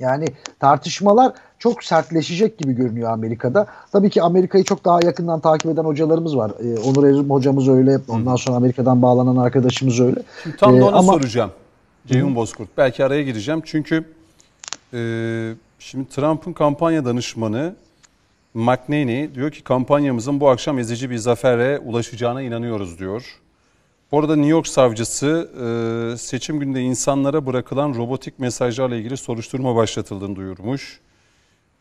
[0.00, 0.26] yani
[0.60, 3.66] tartışmalar çok sertleşecek gibi görünüyor Amerika'da.
[3.92, 6.52] Tabii ki Amerika'yı çok daha yakından takip eden hocalarımız var.
[6.60, 7.98] Ee, Onur Erim hocamız öyle.
[8.08, 10.20] Ondan sonra Amerika'dan bağlanan arkadaşımız öyle.
[10.42, 11.12] Şimdi tam da onu ee, ama...
[11.12, 11.50] soracağım.
[12.06, 12.68] Ceyhun Bozkurt.
[12.76, 13.62] Belki araya gireceğim.
[13.64, 14.04] Çünkü
[14.92, 15.00] e,
[15.78, 17.74] şimdi Trump'ın kampanya danışmanı
[18.54, 23.40] McNaney diyor ki kampanyamızın bu akşam ezici bir zafere ulaşacağına inanıyoruz diyor.
[24.12, 25.50] Bu arada New York savcısı
[26.14, 31.00] e, seçim günde insanlara bırakılan robotik mesajlarla ilgili soruşturma başlatıldığını duyurmuş.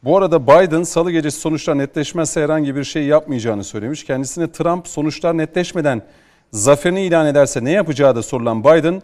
[0.04, 4.04] Bu arada Biden salı gecesi sonuçlar netleşmezse herhangi bir şey yapmayacağını söylemiş.
[4.04, 6.02] Kendisine Trump sonuçlar netleşmeden
[6.52, 9.02] zaferini ilan ederse ne yapacağı da sorulan Biden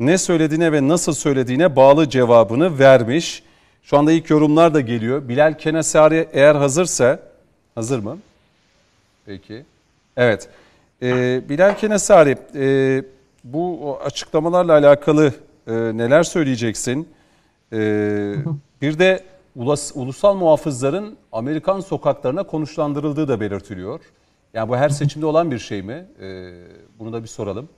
[0.00, 3.42] ne söylediğine ve nasıl söylediğine bağlı cevabını vermiş.
[3.82, 5.28] Şu anda ilk yorumlar da geliyor.
[5.28, 7.20] Bilal Kenasari eğer hazırsa,
[7.74, 8.18] hazır mı?
[9.26, 9.64] Peki.
[10.16, 10.48] Evet.
[11.04, 13.04] Ee, Bilal Kenasari, e,
[13.44, 15.32] bu açıklamalarla alakalı
[15.66, 17.08] e, neler söyleyeceksin?
[17.72, 17.78] E,
[18.82, 19.24] bir de
[19.56, 24.00] ulus, ulusal muhafızların Amerikan sokaklarına konuşlandırıldığı da belirtiliyor.
[24.54, 26.06] Yani bu her seçimde olan bir şey mi?
[26.20, 26.50] Ee,
[26.98, 27.68] bunu da bir soralım.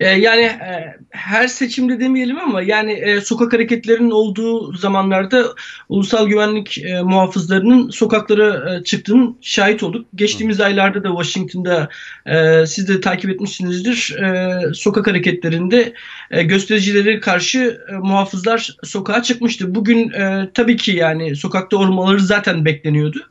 [0.00, 5.54] E, yani e, her seçimde demeyelim ama yani e, sokak hareketlerinin olduğu zamanlarda
[5.88, 10.06] ulusal güvenlik e, muhafızlarının sokaklara e, çıktığının şahit olduk.
[10.14, 10.64] Geçtiğimiz Hı.
[10.64, 11.88] aylarda da Washington'da
[12.26, 14.16] e, siz de takip etmişsinizdir.
[14.22, 15.92] E, sokak hareketlerinde
[16.30, 19.74] e, göstericileri karşı e, muhafızlar sokağa çıkmıştı.
[19.74, 23.30] Bugün e, tabii ki yani sokakta olmaları zaten bekleniyordu.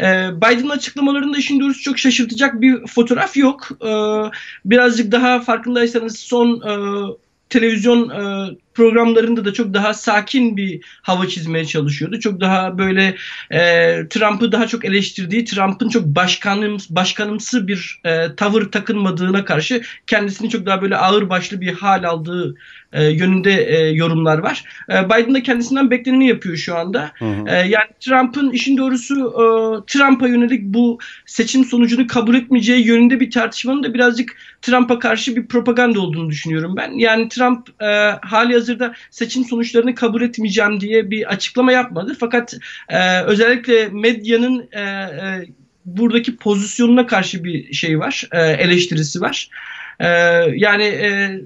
[0.00, 3.68] E, Biden'ın açıklamalarında işin doğrusu çok şaşırtacak bir fotoğraf yok.
[3.84, 3.90] E,
[4.64, 6.72] birazcık daha farkındaysanız son e,
[7.50, 12.20] televizyon e, programlarında da çok daha sakin bir hava çizmeye çalışıyordu.
[12.20, 13.16] Çok daha böyle
[13.50, 13.58] e,
[14.10, 20.66] Trump'ı daha çok eleştirdiği, Trump'ın çok başkanım, başkanımsı bir e, tavır takınmadığına karşı kendisini çok
[20.66, 22.54] daha böyle ağır başlı bir hal aldığı
[22.92, 24.64] e, yönünde e, yorumlar var.
[24.88, 27.12] E, Biden da kendisinden bekleneni yapıyor şu anda.
[27.18, 27.48] Hı hı.
[27.48, 29.44] E, yani Trump'ın işin doğrusu e,
[29.86, 35.46] Trump'a yönelik bu seçim sonucunu kabul etmeyeceği yönünde bir tartışmanın da birazcık Trump'a karşı bir
[35.46, 36.92] propaganda olduğunu düşünüyorum ben.
[36.92, 37.86] Yani Trump e,
[38.22, 42.16] hali hazırda seçim sonuçlarını kabul etmeyeceğim diye bir açıklama yapmadı.
[42.20, 42.54] Fakat
[42.88, 45.46] e, özellikle medyanın e, e,
[45.84, 49.48] buradaki pozisyonuna karşı bir şey var, e, eleştirisi var.
[50.00, 50.08] E,
[50.54, 51.40] yani e,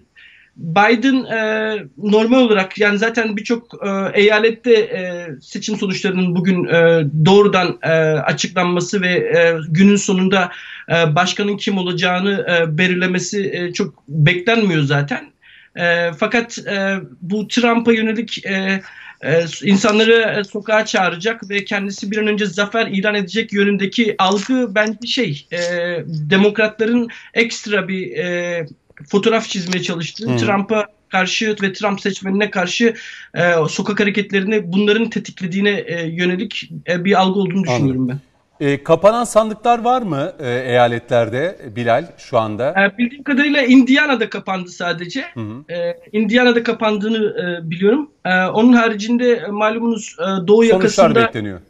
[0.57, 7.79] Biden e, normal olarak yani zaten birçok e, eyalette e, seçim sonuçlarının bugün e, doğrudan
[7.83, 10.51] e, açıklanması ve e, günün sonunda
[10.89, 15.33] e, başkanın kim olacağını e, belirlemesi e, çok beklenmiyor zaten.
[15.77, 18.83] E, fakat e, bu Trump'a yönelik e,
[19.25, 24.75] e, insanları e, sokağa çağıracak ve kendisi bir an önce zafer ilan edecek yönündeki algı
[24.75, 25.59] bence şey e,
[26.07, 28.67] demokratların ekstra bir e,
[29.09, 32.95] fotoğraf çizmeye çalıştığı Trump'a karşı ve Trump seçmenine karşı
[33.35, 38.21] e, sokak hareketlerini bunların tetiklediğine e, yönelik e, bir algı olduğunu düşünüyorum ben.
[38.61, 42.71] E, kapanan sandıklar var mı e, eyaletlerde Bilal şu anda?
[42.71, 45.25] E, bildiğim kadarıyla Indiana'da kapandı sadece.
[45.71, 48.11] E, Indiana'da kapandığını e, biliyorum.
[48.25, 51.61] E, onun haricinde e, malumunuz e, Doğu Sonuçlar yakasında bekleniyor.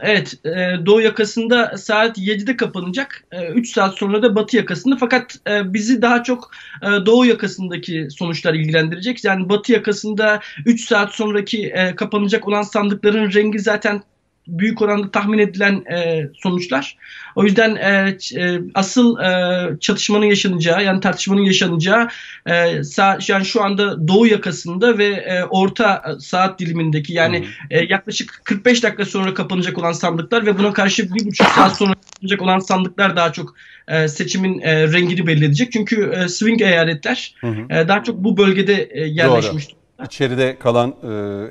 [0.00, 3.24] Evet, e, doğu yakasında saat 7'de kapanacak.
[3.54, 4.96] 3 saat sonra da batı yakasında.
[4.96, 6.50] Fakat e, bizi daha çok
[6.82, 9.24] e, doğu yakasındaki sonuçlar ilgilendirecek.
[9.24, 14.02] Yani batı yakasında 3 saat sonraki e, kapanacak olan sandıkların rengi zaten
[14.48, 16.96] büyük oranda tahmin edilen e, sonuçlar.
[17.36, 22.08] O yüzden e, e, asıl e, çatışmanın yaşanacağı yani tartışmanın yaşanacağı
[22.46, 28.40] e, sağ, yani şu anda doğu yakasında ve e, orta saat dilimindeki yani e, yaklaşık
[28.44, 32.58] 45 dakika sonra kapanacak olan sandıklar ve buna karşı bir buçuk saat sonra kapanacak olan
[32.58, 33.54] sandıklar daha çok
[33.88, 35.72] e, seçimin e, rengini belli edecek.
[35.72, 37.34] Çünkü e, swing eyaletler
[37.70, 39.68] e, daha çok bu bölgede e, yerleşmiş.
[40.04, 41.08] İçeride kalan e,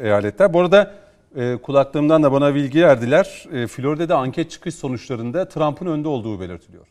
[0.07, 0.53] eyaletler.
[0.53, 3.45] Bu arada e, kulaklığımdan da bana bilgi verdiler.
[3.51, 6.87] E, Florida'da anket çıkış sonuçlarında Trump'ın önde olduğu belirtiliyor.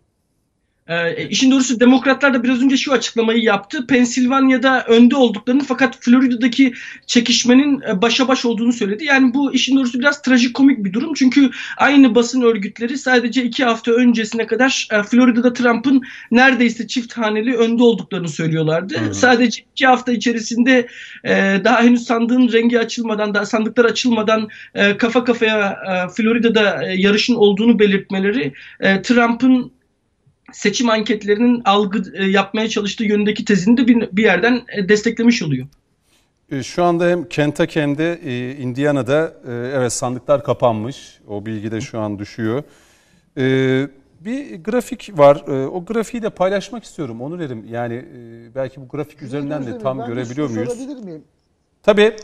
[0.88, 3.86] Ee, işin doğrusu demokratlar da biraz önce şu açıklamayı yaptı.
[3.86, 6.72] Pensilvanya'da önde olduklarını fakat Florida'daki
[7.06, 9.04] çekişmenin e, başa baş olduğunu söyledi.
[9.04, 11.14] Yani bu işin doğrusu biraz trajikomik bir durum.
[11.14, 17.56] Çünkü aynı basın örgütleri sadece iki hafta öncesine kadar e, Florida'da Trump'ın neredeyse çift haneli
[17.56, 19.14] önde olduklarını söylüyorlardı.
[19.14, 20.88] Sadece iki hafta içerisinde
[21.24, 26.94] e, daha henüz sandığın rengi açılmadan, daha sandıklar açılmadan e, kafa kafaya e, Florida'da e,
[27.00, 29.77] yarışın olduğunu belirtmeleri e, Trump'ın
[30.52, 35.66] seçim anketlerinin algı e, yapmaya çalıştığı yönündeki tezini de bir, bir yerden e, desteklemiş oluyor.
[36.52, 41.20] E, Şu anda hem Kentucky hem de e, Indiana'da e, evet sandıklar kapanmış.
[41.28, 42.62] O bilgi de şu an düşüyor.
[43.38, 43.42] E,
[44.20, 45.44] Bir grafik var.
[45.48, 47.64] E, O grafiği de paylaşmak istiyorum Onur Erim.
[47.70, 51.04] Yani e, belki bu grafik üzerinden de tam Ben görebiliyor soru muyuz?
[51.04, 51.22] miyim?
[51.82, 52.16] Tabii.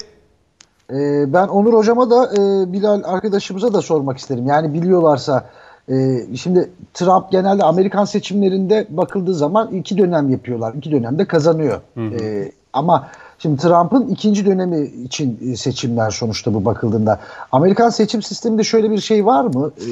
[1.26, 4.46] Ben Onur hocama da e, Bilal arkadaşımıza da sormak isterim.
[4.46, 5.50] Yani biliyorlarsa
[5.88, 10.74] e, şimdi Trump genelde Amerikan seçimlerinde bakıldığı zaman iki dönem yapıyorlar.
[10.74, 11.80] İki dönemde kazanıyor.
[11.96, 13.08] E, ama
[13.38, 17.20] şimdi Trump'ın ikinci dönemi için e, seçimler sonuçta bu bakıldığında.
[17.52, 19.72] Amerikan seçim sisteminde şöyle bir şey var mı?
[19.78, 19.88] E,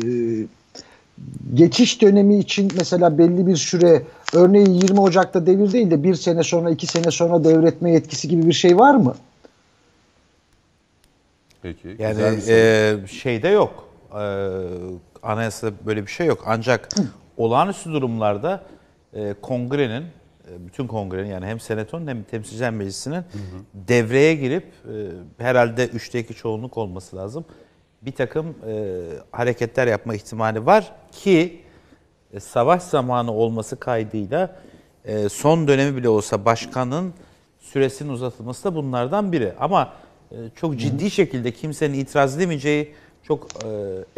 [1.55, 4.03] geçiş dönemi için mesela belli bir süre
[4.35, 8.47] örneğin 20 Ocak'ta devir değil de bir sene sonra iki sene sonra devretme yetkisi gibi
[8.47, 9.15] bir şey var mı?
[11.63, 11.97] Peki.
[11.99, 12.55] Yani bir soru.
[12.55, 13.89] e, şeyde yok.
[14.15, 14.23] E,
[15.23, 16.45] anayasada böyle bir şey yok.
[16.47, 16.89] Ancak
[17.37, 18.65] olağanüstü durumlarda
[19.15, 23.25] e, kongrenin, e, bütün kongrenin yani hem senatonun hem temsilciler meclisinin
[23.75, 27.45] devreye girip e, herhalde üçte iki çoğunluk olması lazım.
[28.03, 31.61] Bir takım e, hareketler yapma ihtimali var ki
[32.33, 34.57] e, savaş zamanı olması kaydıyla
[35.05, 37.15] e, son dönemi bile olsa başkanın
[37.61, 39.53] süresinin uzatılması da bunlardan biri.
[39.61, 39.93] Ama
[40.31, 42.95] e, çok ciddi şekilde kimsenin itiraz edemeyeceği
[43.33, 43.69] çok e,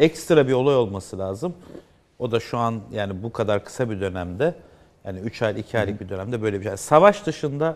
[0.05, 1.53] ekstra bir olay olması lazım.
[2.19, 4.55] O da şu an yani bu kadar kısa bir dönemde
[5.05, 6.77] yani 3 ay 2 aylık bir dönemde böyle bir şey.
[6.77, 7.75] Savaş dışında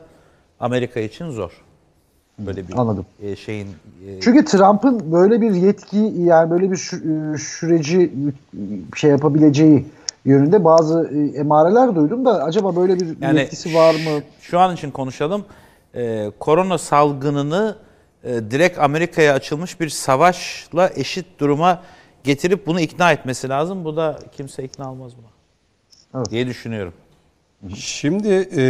[0.60, 1.52] Amerika için zor.
[2.40, 3.06] Böyle bir Anladım.
[3.22, 3.68] e, şeyin
[4.08, 9.86] e, Çünkü Trump'ın böyle bir yetki yani böyle bir sü- e, süreci e, şey yapabileceği
[10.26, 14.22] yönünde bazı e, emareler duydum da acaba böyle bir Yani yetkisi var mı?
[14.42, 15.46] Şu an için konuşalım.
[15.96, 17.89] Ee, korona salgınını e,
[18.24, 21.84] direkt Amerika'ya açılmış bir savaşla eşit duruma
[22.24, 23.86] getirip bunu ikna etmesi lazım.
[23.86, 25.28] Bu da kimse ikna olmaz buna.
[26.16, 26.32] Evet.
[26.32, 26.94] Diye düşünüyorum.
[27.76, 28.64] Şimdi e,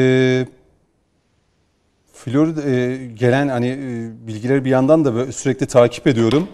[2.14, 6.48] Florida e, gelen hani e, bilgileri bir yandan da böyle sürekli takip ediyorum.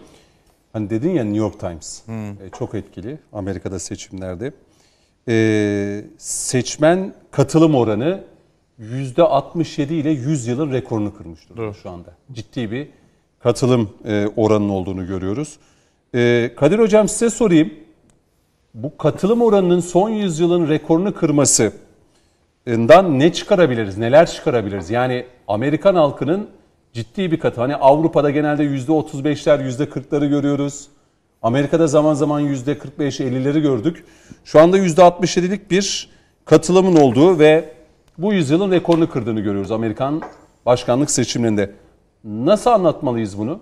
[0.73, 4.51] Hani dedin ya New York Times E, çok etkili Amerika'da seçimlerde.
[5.27, 8.23] E, seçmen katılım oranı
[8.81, 12.09] %67 ile 100 yılın rekorunu kırmış durumda şu anda.
[12.31, 12.87] Ciddi bir
[13.39, 15.57] katılım e, oranının olduğunu görüyoruz.
[16.15, 17.73] E, Kadir Hocam size sorayım.
[18.73, 21.73] Bu katılım oranının son yüzyılın rekorunu kırması
[22.67, 24.89] dan ne çıkarabiliriz, neler çıkarabiliriz?
[24.89, 26.49] Yani Amerikan halkının
[26.93, 27.61] ciddi bir katı.
[27.61, 30.87] Hani Avrupa'da genelde %35'ler, %40'ları görüyoruz.
[31.41, 34.05] Amerika'da zaman zaman %45-50'leri gördük.
[34.45, 36.09] Şu anda %67'lik bir
[36.45, 37.74] katılımın olduğu ve
[38.17, 40.21] bu yüzyılın rekorunu kırdığını görüyoruz Amerikan
[40.65, 41.71] başkanlık seçimlerinde.
[42.23, 43.59] Nasıl anlatmalıyız bunu?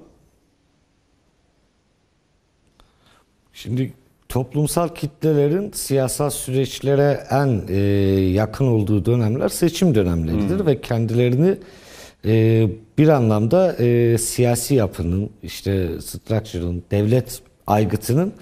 [3.54, 3.94] Şimdi
[4.30, 7.78] toplumsal kitlelerin siyasal süreçlere en e,
[8.32, 11.58] yakın olduğu dönemler seçim dönemleridir ve kendilerini
[12.26, 12.68] e,
[12.98, 18.34] bir anlamda e, siyasi yapının, işte structure'ın, devlet aygıtının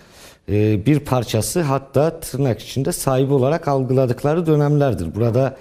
[0.50, 5.16] e, bir parçası hatta tırnak içinde sahibi olarak algıladıkları dönemlerdir.
[5.16, 5.58] Burada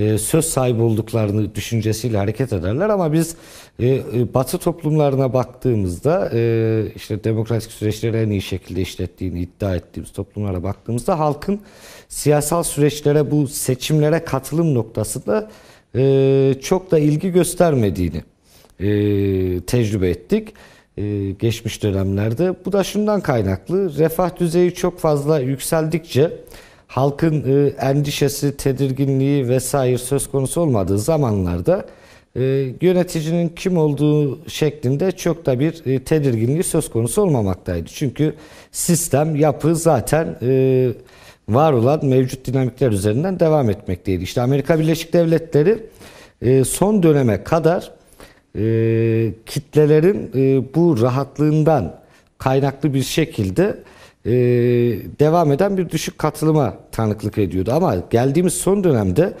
[0.00, 3.36] e, söz sahibi olduklarını düşüncesiyle hareket ederler ama biz
[3.78, 10.12] e, e, Batı toplumlarına baktığımızda e, işte demokratik süreçleri en iyi şekilde işlettiğini iddia ettiğimiz
[10.12, 11.60] toplumlara baktığımızda halkın
[12.08, 15.50] siyasal süreçlere bu seçimlere katılım noktasında
[15.94, 18.22] e, çok da ilgi göstermediğini
[18.80, 18.86] e,
[19.60, 20.54] tecrübe ettik
[20.96, 22.54] e, geçmiş dönemlerde.
[22.64, 26.30] Bu da şundan kaynaklı refah düzeyi çok fazla yükseldikçe
[26.90, 31.84] halkın e, endişesi, tedirginliği vesaire söz konusu olmadığı zamanlarda
[32.36, 32.42] e,
[32.80, 37.88] yöneticinin kim olduğu şeklinde çok da bir e, tedirginliği söz konusu olmamaktaydı.
[37.94, 38.34] Çünkü
[38.72, 40.90] sistem, yapı zaten e,
[41.48, 44.24] var olan mevcut dinamikler üzerinden devam etmekteydi.
[44.24, 45.78] İşte Amerika Birleşik Devletleri
[46.42, 47.92] e, son döneme kadar
[48.56, 48.62] e,
[49.46, 52.00] kitlelerin e, bu rahatlığından
[52.38, 53.76] kaynaklı bir şekilde
[54.26, 54.32] e,
[55.20, 57.72] devam eden bir düşük katılıma tanıklık ediyordu.
[57.74, 59.34] Ama geldiğimiz son dönemde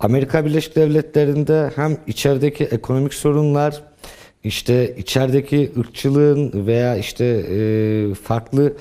[0.00, 3.82] Amerika Birleşik Devletleri'nde hem içerideki ekonomik sorunlar,
[4.44, 8.72] işte içerideki ırkçılığın veya işte e, farklı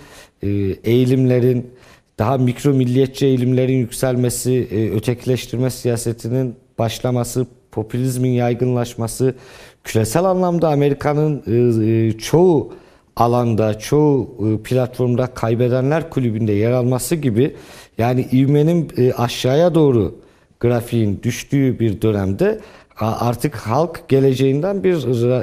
[0.41, 0.47] e,
[0.83, 1.71] eğilimlerin,
[2.19, 9.35] daha mikro milliyetçi eğilimlerin yükselmesi, e, ötekileştirme siyasetinin başlaması, popülizmin yaygınlaşması,
[9.83, 12.73] küresel anlamda Amerika'nın e, e, çoğu
[13.15, 17.55] alanda, çoğu e, platformda kaybedenler kulübünde yer alması gibi
[17.97, 20.15] yani ivmenin e, aşağıya doğru
[20.59, 22.59] grafiğin düştüğü bir dönemde
[22.99, 24.95] artık halk geleceğinden bir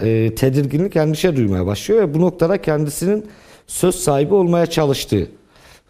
[0.03, 3.27] e, tedirginlik, endişe duymaya başlıyor ve bu noktada kendisinin
[3.67, 5.29] söz sahibi olmaya çalıştığı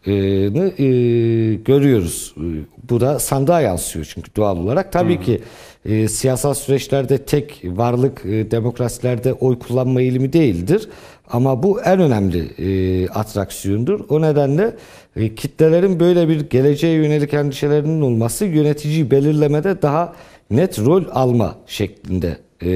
[0.06, 2.34] e, görüyoruz.
[2.90, 4.92] Bu da sandığa yansıyor çünkü doğal olarak.
[4.92, 5.24] Tabii Hı-hı.
[5.24, 5.40] ki
[5.84, 10.88] e, siyasal süreçlerde tek varlık e, demokrasilerde oy kullanma eğilimi değildir.
[11.30, 14.00] Ama bu en önemli e, atraksiyondur.
[14.08, 14.76] O nedenle
[15.16, 20.12] e, kitlelerin böyle bir geleceğe yönelik endişelerinin olması yöneticiyi belirlemede daha
[20.50, 22.70] net rol alma şeklinde e,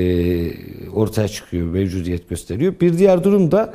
[0.91, 2.75] ortaya çıkıyor, mevcudiyet gösteriyor.
[2.81, 3.75] Bir diğer durum da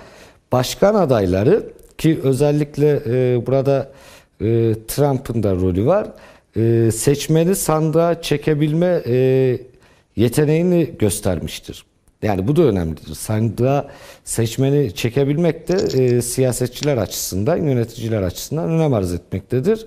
[0.51, 1.63] başkan adayları
[2.01, 3.91] ki özellikle e, burada
[4.41, 6.07] e, Trump'ın da rolü var.
[6.55, 9.57] E, seçmeni sandığa çekebilme e,
[10.15, 11.85] yeteneğini göstermiştir.
[12.23, 13.15] Yani bu da önemlidir.
[13.15, 13.87] Sandığa
[14.23, 19.85] seçmeni çekebilmek de e, siyasetçiler açısından, yöneticiler açısından önem arz etmektedir.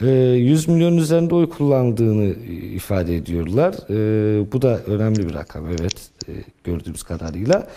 [0.00, 2.34] E, 100 milyon üzerinde oy kullandığını
[2.74, 3.74] ifade ediyorlar.
[3.90, 6.32] E, bu da önemli bir rakam evet e,
[6.64, 7.68] gördüğümüz kadarıyla.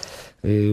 [0.46, 0.72] E,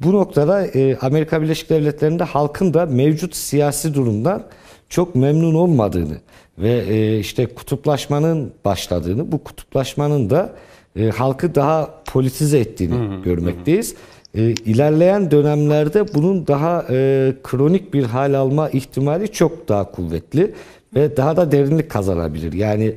[0.00, 4.44] bu noktada e, Amerika Birleşik Devletleri'nde halkın da mevcut siyasi durumdan
[4.88, 6.16] çok memnun olmadığını
[6.58, 10.52] ve e, işte kutuplaşmanın başladığını, bu kutuplaşmanın da
[10.96, 13.94] e, halkı daha politize ettiğini hı hı, görmekteyiz.
[14.34, 14.40] Hı.
[14.40, 20.54] E, ilerleyen dönemlerde bunun daha e, kronik bir hal alma ihtimali çok daha kuvvetli
[20.94, 22.52] ve daha da derinlik kazanabilir.
[22.52, 22.94] Yani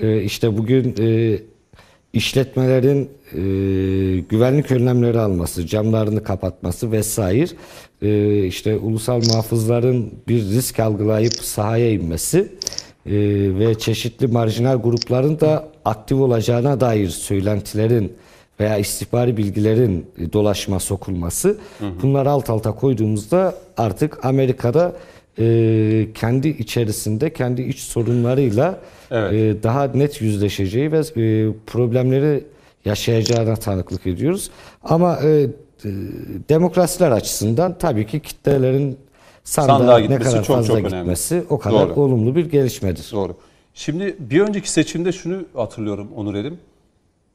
[0.00, 1.38] e, işte bugün e,
[2.16, 3.40] işletmelerin e,
[4.20, 7.50] güvenlik önlemleri alması, camlarını kapatması vesaire
[8.02, 12.38] e, işte ulusal muhafızların bir risk algılayıp sahaya inmesi
[13.06, 13.12] e,
[13.58, 18.12] ve çeşitli marjinal grupların da aktif olacağına dair söylentilerin
[18.60, 21.90] veya istihbari bilgilerin dolaşma sokulması hı hı.
[22.02, 24.92] bunları alt alta koyduğumuzda artık Amerika'da
[25.38, 28.80] e, kendi içerisinde kendi iç sorunlarıyla
[29.10, 29.32] evet.
[29.32, 32.44] e, daha net yüzleşeceği ve e, problemleri
[32.84, 34.50] yaşayacağına tanıklık ediyoruz.
[34.82, 35.46] Ama e,
[36.48, 38.98] demokrasiler açısından tabii ki kitlelerin
[39.44, 42.00] sandığa, sandığa ne kadar çok, fazla çok gitmesi o kadar Doğru.
[42.00, 43.10] olumlu bir gelişmedir.
[43.12, 43.36] Doğru.
[43.74, 46.58] Şimdi bir önceki seçimde şunu hatırlıyorum Onur Erim.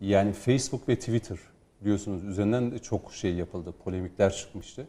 [0.01, 1.37] Yani Facebook ve Twitter
[1.81, 4.87] biliyorsunuz üzerinden de çok şey yapıldı, polemikler çıkmıştı.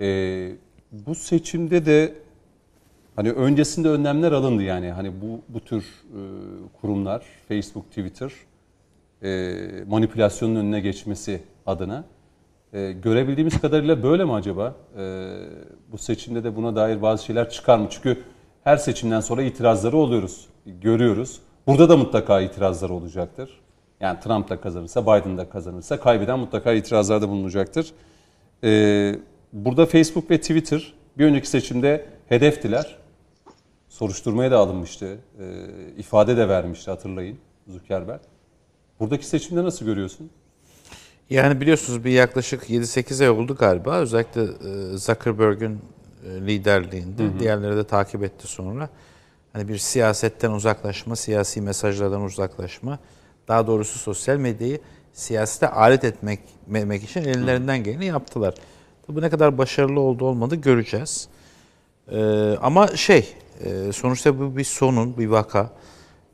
[0.00, 0.52] Ee,
[0.92, 2.14] bu seçimde de
[3.16, 6.20] Hani öncesinde önlemler alındı yani hani bu bu tür e,
[6.80, 8.32] kurumlar Facebook, Twitter
[9.22, 12.04] e, manipülasyonun önüne geçmesi adına
[12.72, 14.74] e, görebildiğimiz kadarıyla böyle mi acaba?
[14.98, 15.34] E,
[15.92, 17.86] bu seçimde de buna dair bazı şeyler çıkar mı?
[17.90, 18.18] Çünkü
[18.64, 21.40] her seçimden sonra itirazları oluyoruz, görüyoruz.
[21.66, 23.60] Burada da mutlaka itirazlar olacaktır.
[24.00, 27.92] Yani Trump da kazanırsa, Biden da kazanırsa kaybeden mutlaka itirazlarda bulunacaktır.
[28.64, 29.14] E,
[29.52, 33.03] burada Facebook ve Twitter bir önceki seçimde hedeftiler
[33.94, 35.18] soruşturmaya da alınmıştı.
[35.40, 35.46] E,
[35.98, 37.38] ifade de vermişti hatırlayın
[37.68, 38.20] Zuckerberg.
[39.00, 40.30] Buradaki seçimde nasıl görüyorsun?
[41.30, 43.98] Yani biliyorsunuz bir yaklaşık 7-8 ay oldu galiba.
[43.98, 45.80] Özellikle e, Zuckerberg'ün
[46.26, 47.22] e, liderliğinde.
[47.24, 47.38] Hı hı.
[47.38, 48.88] Diğerleri de takip etti sonra.
[49.52, 52.98] Hani bir siyasetten uzaklaşma, siyasi mesajlardan uzaklaşma.
[53.48, 54.80] Daha doğrusu sosyal medyayı
[55.12, 56.40] siyasete alet etmek,
[56.74, 58.54] etmek için ellerinden geleni yaptılar.
[59.08, 61.28] Bu ne kadar başarılı oldu olmadı göreceğiz.
[62.12, 65.70] Ee, ama şey, e, sonuçta bu bir sonun, bir vaka.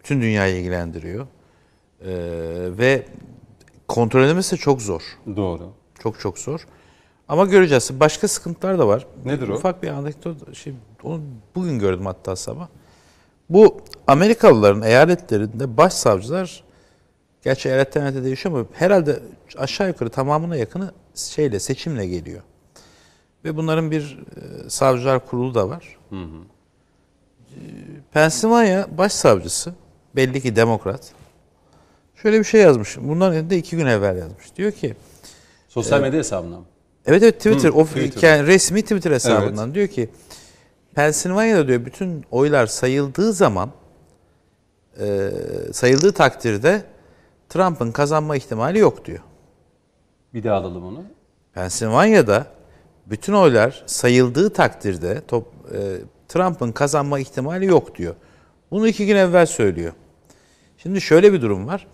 [0.01, 1.27] Bütün dünyayı ilgilendiriyor.
[2.01, 2.09] Ee,
[2.79, 3.07] ve
[3.89, 5.03] kontrol edilmesi çok zor.
[5.37, 5.73] Doğru.
[5.99, 6.67] Çok çok zor.
[7.29, 8.01] Ama göreceğiz.
[8.01, 9.07] Başka sıkıntılar da var.
[9.25, 9.55] Nedir o?
[9.55, 10.57] Ufak bir anekdot.
[10.57, 11.21] Şey, onu
[11.55, 12.69] bugün gördüm hatta sabah.
[13.51, 16.65] Bu Amerikalıların eyaletlerinde başsavcılar
[17.43, 19.23] gerçi eyaletten eyalete değişiyor ama herhalde
[19.57, 22.43] aşağı yukarı tamamına yakını şeyle seçimle geliyor.
[23.45, 25.97] Ve bunların bir e, savcılar kurulu da var.
[26.13, 26.17] E,
[28.13, 29.75] Pennsylvania başsavcısı
[30.17, 31.13] belli ki demokrat.
[32.23, 32.97] Şöyle bir şey yazmış.
[33.01, 34.57] Bundan önce iki gün evvel yazmış.
[34.57, 34.95] Diyor ki
[35.69, 36.65] Sosyal medya hesabına mı?
[37.07, 38.29] Evet evet Twitter, Hı, o Twitter.
[38.29, 40.09] yani resmi Twitter hesabından diyor ki
[40.95, 43.71] Pennsylvania'da diyor bütün oylar sayıldığı zaman
[45.01, 45.31] e,
[45.73, 46.83] sayıldığı takdirde
[47.49, 49.21] Trump'ın kazanma ihtimali yok diyor.
[50.35, 51.05] Bir daha alalım onu.
[51.55, 52.47] Pennsylvania'da
[53.07, 55.79] bütün oylar sayıldığı takdirde top, e,
[56.31, 58.15] Trump'ın kazanma ihtimali yok diyor.
[58.71, 59.93] Bunu iki gün evvel söylüyor.
[60.79, 61.87] Şimdi şöyle bir durum var.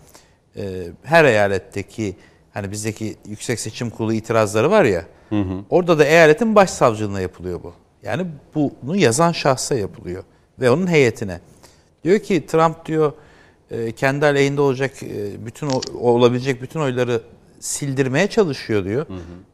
[0.56, 2.16] E, her eyaletteki
[2.54, 5.04] hani bizdeki Yüksek Seçim Kurulu itirazları var ya.
[5.70, 7.74] Orada da eyaletin başsavcılığına yapılıyor bu.
[8.02, 10.24] Yani bunu yazan şahsa yapılıyor
[10.60, 11.40] ve onun heyetine.
[12.04, 13.12] Diyor ki Trump diyor
[13.70, 15.68] e, kendi aleyhinde olacak e, bütün
[16.00, 17.22] olabilecek bütün oyları
[17.60, 19.06] sildirmeye çalışıyor diyor.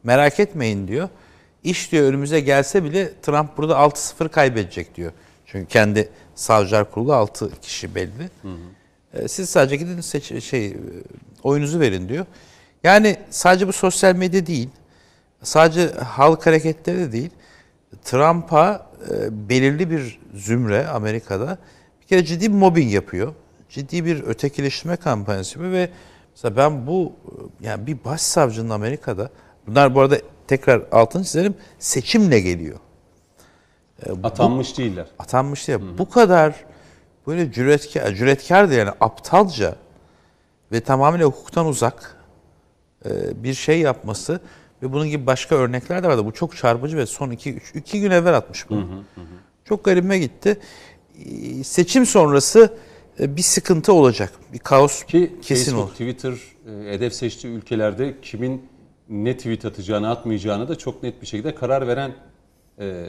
[0.03, 1.09] Merak etmeyin diyor.
[1.63, 5.11] İş diyor önümüze gelse bile Trump burada 6-0 kaybedecek diyor.
[5.45, 8.29] Çünkü kendi savcılar kurulu 6 kişi belli.
[9.13, 10.75] E, Siz sadece gidin seç, şey e,
[11.43, 12.25] oyunuzu verin diyor.
[12.83, 14.69] Yani sadece bu sosyal medya değil.
[15.43, 17.29] Sadece halk hareketleri de değil.
[18.03, 21.57] Trump'a e, belirli bir zümre Amerika'da
[22.01, 23.33] bir kere ciddi bir mobbing yapıyor.
[23.69, 25.89] Ciddi bir ötekileştirme kampanyası yapıyor ve
[26.31, 29.29] mesela ben bu e, yani bir başsavcının Amerika'da
[29.67, 30.17] bunlar bu arada
[30.57, 32.79] tekrar altını çizelim seçimle geliyor.
[34.23, 35.07] Atanmış değiller.
[35.19, 36.55] Atanmış ya bu kadar
[37.27, 39.75] böyle cüretkar, cüretkar da yani aptalca
[40.71, 42.17] ve tamamıyla hukuktan uzak
[43.05, 44.39] e, bir şey yapması
[44.83, 46.25] ve bunun gibi başka örnekler de vardı.
[46.25, 49.03] Bu çok çarpıcı ve son iki, üç, iki gün evvel atmış bunu.
[49.65, 50.59] Çok garibime gitti.
[51.25, 52.73] E, Seçim sonrası
[53.19, 54.33] e, bir sıkıntı olacak.
[54.53, 55.91] Bir kaos Ki kesin Facebook, olur.
[55.91, 58.72] Twitter e, hedef seçtiği ülkelerde kimin
[59.13, 62.11] ne tweet atacağını atmayacağını da çok net bir şekilde karar veren
[62.79, 63.05] e,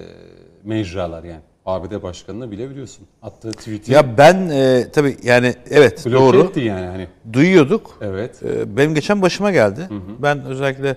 [0.64, 1.40] mecralar yani.
[1.66, 3.06] ABD başkanını bile biliyorsun.
[3.22, 7.09] Attığı tweet'i Ya ben e, tabii yani evet bloke doğru etti yani hani.
[7.32, 7.98] duyuyorduk.
[8.01, 8.43] Evet.
[8.43, 9.89] Ee, Benim geçen başıma geldi.
[10.18, 10.97] Ben özellikle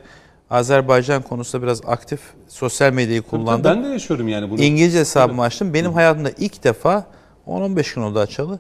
[0.49, 3.71] Azerbaycan konusunda biraz aktif sosyal medyayı kullandım.
[3.71, 4.61] Ben de yaşıyorum yani bunu.
[4.61, 5.73] İngilizce hesabımı açtım.
[5.73, 7.05] Benim hayatımda ilk defa
[7.47, 8.59] 10-15 gün oldu açalı.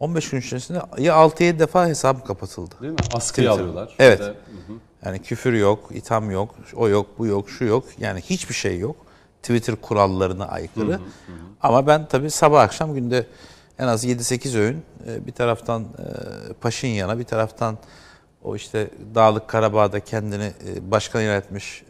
[0.00, 2.74] 15 gün içerisinde ya 6-7 defa hesabım kapatıldı.
[2.80, 2.98] Değil mi?
[3.14, 3.94] Askıya alıyorlar.
[3.98, 4.20] Evet.
[4.20, 4.34] Ya da-
[5.04, 7.84] Yani küfür yok, itham yok, o yok, bu yok, şu yok.
[7.98, 8.96] Yani hiçbir şey yok.
[9.42, 11.00] Twitter kurallarına aykırı.
[11.62, 13.26] Ama ben tabii sabah akşam günde
[13.78, 17.78] en az 7-8 öğün e, bir taraftan e, Paşinyan'a bir taraftan
[18.44, 21.84] o işte Dağlık Karabağ'da kendini e, başkan ilan etmiş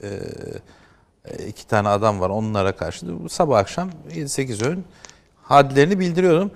[1.46, 4.84] iki tane adam var onlara karşı sabah akşam 7-8 öğün
[5.42, 6.50] hadlerini bildiriyorum.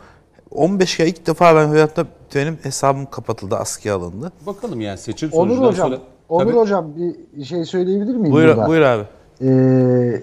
[0.51, 4.33] 15 kere ilk defa ben hayatta benim hesabım kapatıldı, askıya alındı.
[4.47, 6.01] Bakalım yani seçim Onur sonucundan hocam, sonra.
[6.33, 6.57] Onur Tabii.
[6.57, 6.87] hocam
[7.37, 8.69] bir şey söyleyebilir miyim Buyur, burada?
[8.69, 9.05] buyur abi.
[9.43, 10.23] Ee,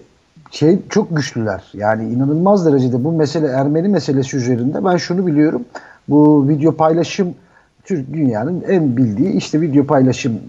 [0.51, 1.63] şey çok güçlüler.
[1.73, 5.65] Yani inanılmaz derecede bu mesele Ermeni meselesi üzerinde ben şunu biliyorum.
[6.07, 7.35] Bu video paylaşım
[7.83, 10.39] Türk dünyanın en bildiği işte video paylaşım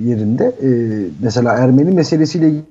[0.00, 0.68] yerinde e,
[1.22, 2.64] mesela Ermeni meselesiyle ilgili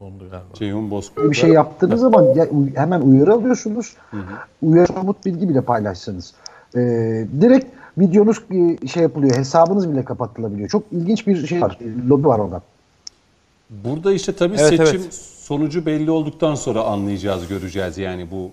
[0.00, 0.54] Dondu galiba.
[0.54, 1.30] Ceyhun Bozkurt.
[1.30, 2.34] bir şey yaptığınız zaman
[2.74, 3.96] hemen uyarı alıyorsunuz.
[4.62, 6.34] Uyarı somut bilgi bile paylaşsanız.
[6.76, 6.78] Ee,
[7.40, 7.66] direkt
[7.98, 9.36] videonuz e, şey yapılıyor.
[9.36, 10.68] Hesabınız bile kapatılabiliyor.
[10.68, 11.78] Çok ilginç bir şey var.
[12.08, 12.62] Lobi var orada.
[13.70, 15.14] Burada işte tabii Evet, seçim evet.
[15.40, 17.98] sonucu belli olduktan sonra anlayacağız, göreceğiz.
[17.98, 18.50] Yani bu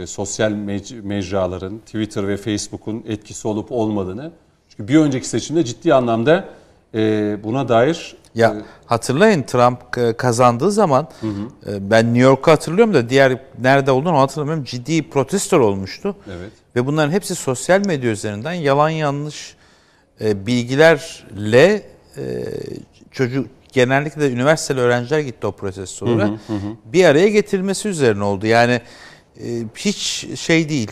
[0.00, 4.30] e, sosyal mec- mecraların, Twitter ve Facebook'un etkisi olup olmadığını.
[4.68, 6.44] Çünkü bir önceki seçimde ciddi anlamda
[6.94, 8.56] e, buna dair Ya
[8.86, 11.08] hatırlayın Trump e, kazandığı zaman
[11.66, 14.64] e, ben New York'u hatırlıyorum da diğer nerede olduğunu hatırlamıyorum.
[14.64, 16.16] Ciddi protestolar olmuştu.
[16.26, 16.52] Evet.
[16.76, 19.56] Ve bunların hepsi sosyal medya üzerinden yalan yanlış
[20.20, 21.82] e, bilgilerle
[23.10, 26.30] çocuk genellikle de üniversiteli öğrenciler gitti o protestolara.
[26.84, 28.46] Bir araya getirilmesi üzerine oldu.
[28.46, 28.80] Yani
[29.76, 30.90] hiç şey değil,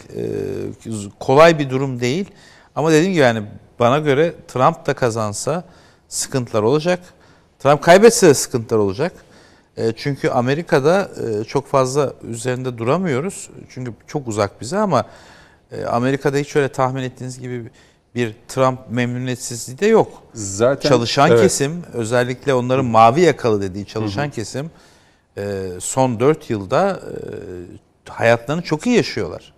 [1.21, 2.27] kolay bir durum değil.
[2.75, 3.43] Ama dediğim gibi yani
[3.79, 5.65] bana göre Trump da kazansa
[6.09, 7.01] sıkıntılar olacak.
[7.65, 9.13] Trump kaybetse de sıkıntılar olacak.
[9.77, 11.11] E, çünkü Amerika'da
[11.41, 13.51] e, çok fazla üzerinde duramıyoruz.
[13.69, 15.05] Çünkü çok uzak bize ama
[15.73, 17.71] e, Amerika'da hiç öyle tahmin ettiğiniz gibi
[18.15, 20.23] bir Trump memnuniyetsizliği de yok.
[20.35, 21.41] Zaten Çalışan evet.
[21.41, 24.71] kesim özellikle onların mavi yakalı dediği çalışan kesim
[25.37, 27.01] e, son 4 yılda
[28.07, 29.53] e, hayatlarını çok iyi yaşıyorlar.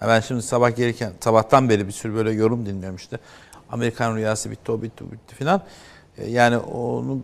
[0.00, 3.18] Ben şimdi sabah gelirken sabahtan beri bir sürü böyle yorum dinliyorum işte.
[3.70, 5.62] Amerikan rüyası bitti o bitti o bitti filan.
[6.18, 7.18] E, Yani onu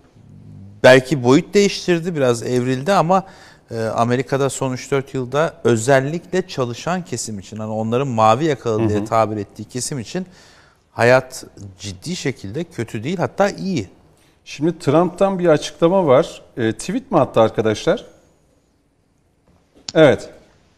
[0.82, 3.26] belki boyut değiştirdi biraz evrildi ama
[3.70, 9.36] e, Amerika'da son 3-4 yılda özellikle çalışan kesim için hani onların mavi yakalı diye tabir
[9.36, 10.26] ettiği kesim için
[10.92, 11.44] hayat
[11.78, 13.88] ciddi şekilde kötü değil hatta iyi.
[14.44, 16.42] Şimdi Trump'tan bir açıklama var.
[16.56, 18.04] E, tweet mi attı arkadaşlar?
[19.94, 20.30] Evet.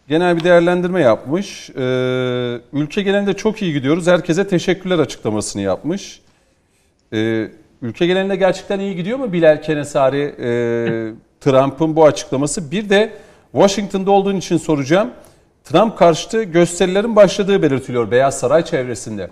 [0.09, 1.71] Genel bir değerlendirme yapmış.
[1.71, 1.83] E,
[2.73, 4.07] ülke genelinde çok iyi gidiyoruz.
[4.07, 6.21] Herkese teşekkürler açıklamasını yapmış.
[7.13, 7.49] E,
[7.83, 10.49] ülke genelinde gerçekten iyi gidiyor mu Bilal Kenesari e,
[11.41, 12.71] Trump'ın bu açıklaması?
[12.71, 13.13] Bir de
[13.53, 15.11] Washington'da olduğun için soracağım.
[15.65, 19.31] Trump karşıtı gösterilerin başladığı belirtiliyor Beyaz Saray çevresinde.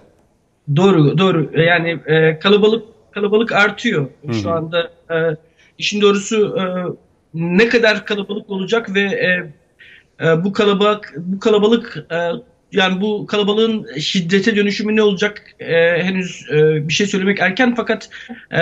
[0.76, 1.50] Doğru, doğru.
[1.60, 4.06] Yani e, kalabalık kalabalık artıyor
[4.42, 4.90] şu anda.
[5.10, 5.36] E,
[5.78, 6.62] işin doğrusu e,
[7.34, 9.52] ne kadar kalabalık olacak ve e,
[10.26, 12.30] e, bu kalabalık bu kalabalık e,
[12.74, 18.10] yani bu kalabalığın şiddete dönüşümü ne olacak e, henüz e, bir şey söylemek erken fakat
[18.52, 18.59] e,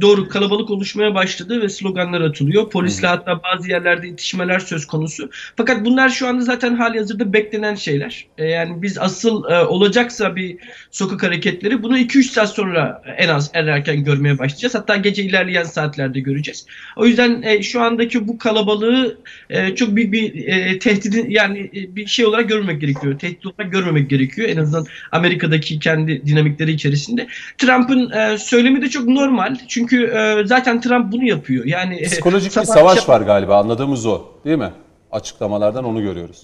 [0.00, 2.70] doğru kalabalık oluşmaya başladı ve sloganlar atılıyor.
[2.70, 5.30] Polisle hatta bazı yerlerde itişmeler söz konusu.
[5.56, 8.26] Fakat bunlar şu anda zaten hali hazırda beklenen şeyler.
[8.38, 10.56] E, yani biz asıl e, olacaksa bir
[10.90, 14.74] sokak hareketleri bunu 2-3 saat sonra en az en erken görmeye başlayacağız.
[14.74, 16.66] Hatta gece ilerleyen saatlerde göreceğiz.
[16.96, 19.18] O yüzden e, şu andaki bu kalabalığı
[19.50, 23.18] e, çok büyük bir e, tehdidin yani e, bir şey olarak görmemek gerekiyor.
[23.18, 24.48] Tehdit olarak görmemek gerekiyor.
[24.48, 27.26] En azından Amerika'daki kendi dinamikleri içerisinde.
[27.58, 29.56] Trump'ın e, söylemi de çok normal.
[29.68, 31.64] Çünkü e, zaten Trump bunu yapıyor.
[31.64, 34.70] Yani e, Psikolojik bir sabah savaş akşam- var galiba anladığımız o değil mi?
[35.12, 36.42] Açıklamalardan onu görüyoruz.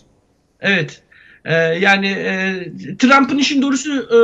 [0.61, 1.03] Evet.
[1.45, 2.55] Ee, yani e,
[2.99, 4.17] Trump'ın işin doğrusu e,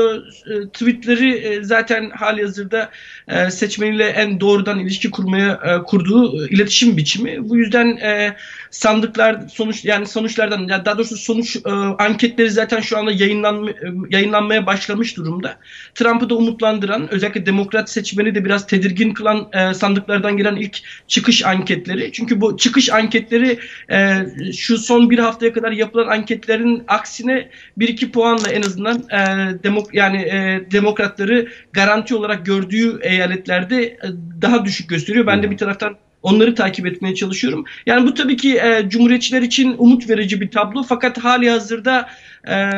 [0.55, 2.90] e, tweetleri e, zaten hali hazırda
[3.28, 7.48] e, seçmeniyle en doğrudan ilişki kurmaya e, kurduğu e, iletişim biçimi.
[7.48, 8.36] Bu yüzden e,
[8.75, 13.75] sandıklar sonuç yani sonuçlardan ya daha doğrusu sonuç e, anketleri zaten şu anda yayınlanma, e,
[14.11, 15.57] yayınlanmaya başlamış durumda.
[15.95, 21.45] Trump'ı da umutlandıran özellikle demokrat seçmeni de biraz tedirgin kılan e, sandıklardan gelen ilk çıkış
[21.45, 22.13] anketleri.
[22.13, 23.59] Çünkü bu çıkış anketleri
[23.91, 29.19] e, şu son bir haftaya kadar yapılan anketlerin aksine bir iki puanla en azından e,
[29.63, 33.99] demok yani e, demokratları garanti olarak gördüğü eyaletlerde e,
[34.43, 35.27] daha düşük gösteriyor.
[35.27, 37.64] Ben de bir taraftan onları takip etmeye çalışıyorum.
[37.86, 42.09] Yani bu tabii ki e, cumhuriyetçiler için umut verici bir tablo fakat hali hazırda
[42.48, 42.70] e,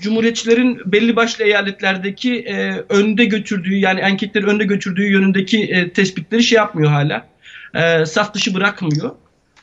[0.00, 6.56] cumhuriyetçilerin belli başlı eyaletlerdeki e, önde götürdüğü yani anketleri önde götürdüğü yönündeki e, tespitleri şey
[6.56, 7.26] yapmıyor hala.
[7.74, 9.10] E, saf dışı bırakmıyor.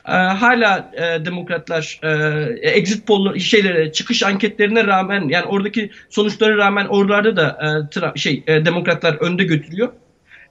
[0.08, 6.86] E, hala e, demokratlar e, exit poll şeylere çıkış anketlerine rağmen yani oradaki sonuçlara rağmen
[6.86, 7.58] oralarda da
[8.14, 9.92] e, şey e, demokratlar önde götürüyor.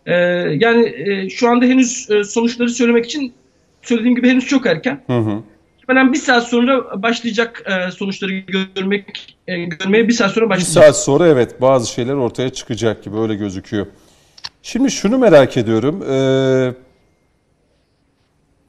[0.06, 0.14] E,
[0.60, 3.34] yani e, şu anda henüz e, sonuçları söylemek için
[3.82, 5.04] söylediğim gibi henüz çok erken.
[5.08, 5.44] Hı hı.
[5.90, 8.32] Bir saat sonra başlayacak e, sonuçları
[8.76, 10.84] görmek e, görmeye bir saat sonra Bir başlayacak.
[10.84, 13.88] saat sonra evet bazı şeyler ortaya çıkacak gibi öyle gözüküyor.
[14.64, 16.04] Şimdi şunu merak ediyorum.
[16.10, 16.74] Ee,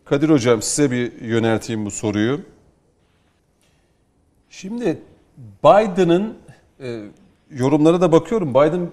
[0.05, 2.41] Kadir Hocam size bir yönelteyim bu soruyu.
[4.51, 4.99] Şimdi
[5.65, 6.35] Biden'ın
[6.81, 7.01] e,
[7.51, 8.51] yorumlara da bakıyorum.
[8.51, 8.91] Biden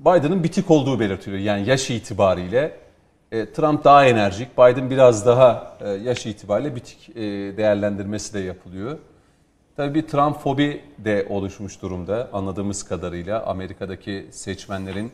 [0.00, 1.42] Biden'ın bitik olduğu belirtiliyor.
[1.42, 2.76] Yani yaş itibariyle
[3.32, 7.22] E, Trump daha enerjik, Biden biraz daha e, yaş itibariyle bitik e,
[7.56, 8.98] değerlendirmesi de yapılıyor.
[9.76, 15.12] Tabii bir Trump fobi de oluşmuş durumda anladığımız kadarıyla Amerika'daki seçmenlerin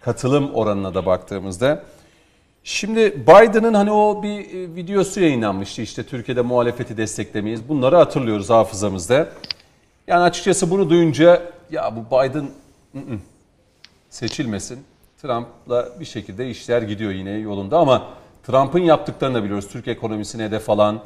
[0.00, 1.82] katılım oranına da baktığımızda.
[2.64, 7.68] Şimdi Biden'ın hani o bir e, videosu yayınlanmıştı işte Türkiye'de muhalefeti desteklemeyiz.
[7.68, 9.28] Bunları hatırlıyoruz hafızamızda.
[10.06, 12.48] Yani açıkçası bunu duyunca ya bu Biden
[12.94, 13.18] ı-ı,
[14.14, 14.84] seçilmesin.
[15.22, 18.08] Trump'la bir şekilde işler gidiyor yine yolunda ama
[18.46, 19.68] Trump'ın yaptıklarını da biliyoruz.
[19.68, 21.00] Türk ekonomisine hedef alan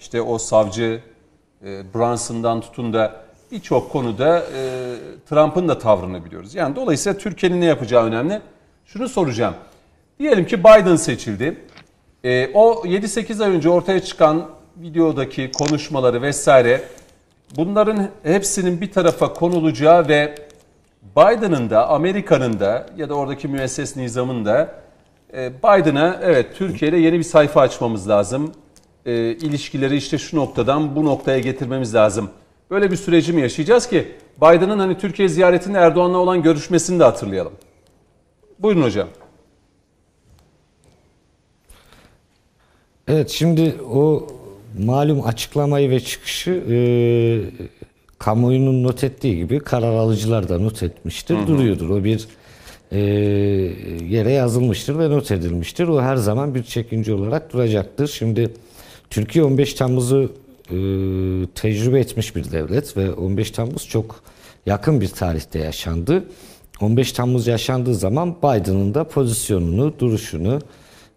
[0.00, 1.00] işte o savcı
[1.64, 4.94] e, Brunson'dan tutun da birçok konuda e,
[5.30, 6.54] Trump'ın da tavrını biliyoruz.
[6.54, 8.40] Yani dolayısıyla Türkiye'nin ne yapacağı önemli.
[8.86, 9.54] Şunu soracağım.
[10.18, 11.56] Diyelim ki Biden seçildi.
[12.24, 16.82] E, o 7-8 ay önce ortaya çıkan videodaki konuşmaları vesaire
[17.56, 20.34] bunların hepsinin bir tarafa konulacağı ve
[21.16, 24.82] Biden'ın da Amerika'nın da ya da oradaki müesses nizamın da
[25.34, 28.52] e, Biden'a evet Türkiye ile yeni bir sayfa açmamız lazım.
[29.06, 32.30] E, ilişkileri işte şu noktadan bu noktaya getirmemiz lazım.
[32.70, 37.52] Böyle bir süreci mi yaşayacağız ki Biden'ın hani Türkiye ziyaretinde Erdoğan'la olan görüşmesini de hatırlayalım.
[38.58, 39.08] Buyurun hocam.
[43.08, 44.26] Evet şimdi o
[44.78, 46.76] malum açıklamayı ve çıkışı e,
[48.24, 51.90] kamuoyunun not ettiği gibi karar alıcılar da not etmiştir, duruyordur.
[51.90, 52.26] O bir
[52.92, 53.00] e,
[54.08, 55.88] yere yazılmıştır ve not edilmiştir.
[55.88, 58.08] O her zaman bir çekince olarak duracaktır.
[58.08, 58.50] Şimdi
[59.10, 60.32] Türkiye 15 Temmuz'u
[60.70, 60.76] e,
[61.54, 64.20] tecrübe etmiş bir devlet ve 15 Temmuz çok
[64.66, 66.24] yakın bir tarihte yaşandı.
[66.80, 70.60] 15 Temmuz yaşandığı zaman Biden'ın da pozisyonunu, duruşunu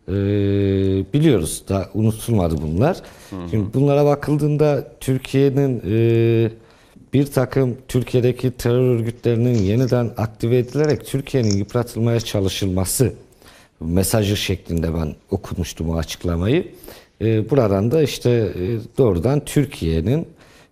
[0.08, 0.14] e,
[1.14, 1.64] biliyoruz.
[1.70, 2.98] Da unutulmadı bunlar.
[3.52, 6.52] Şimdi bunlara bakıldığında Türkiye'nin e,
[7.14, 13.14] bir takım Türkiye'deki terör örgütlerinin yeniden aktive edilerek Türkiye'nin yıpratılmaya çalışılması
[13.80, 16.68] mesajı şeklinde ben okumuştum o açıklamayı.
[17.22, 20.28] E, buradan da işte e, doğrudan Türkiye'nin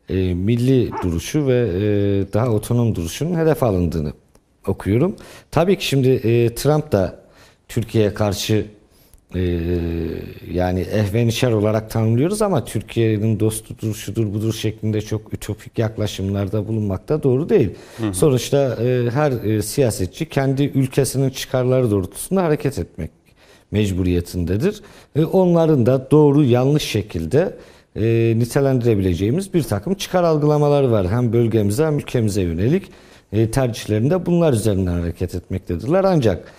[0.10, 1.82] e, milli duruşu ve e,
[2.34, 4.14] daha otonom duruşunun hedef alındığını
[4.68, 5.16] okuyorum.
[5.52, 6.20] Tabii ki şimdi
[6.56, 7.20] Trump da
[7.68, 8.66] Türkiye'ye karşı
[9.36, 9.42] e,
[10.52, 17.24] yani ehvenişer olarak tanımlıyoruz ama Türkiye'nin dostudur, şudur budur şeklinde çok ütopik yaklaşımlarda bulunmak da
[17.24, 17.70] doğru değil.
[18.12, 23.12] Sonuçta e, her e, siyasetçi kendi ülkesinin çıkarları doğrultusunda hareket etmek
[23.72, 24.82] mecburiyetindedir.
[25.16, 27.56] E, onların da doğru yanlış şekilde
[27.96, 31.08] e, nitelendirebileceğimiz bir takım çıkar algılamaları var.
[31.10, 32.84] Hem bölgemize hem ülkemize yönelik
[33.34, 36.04] e, tercihlerinde bunlar üzerinden hareket etmektedirler.
[36.04, 36.54] Ancak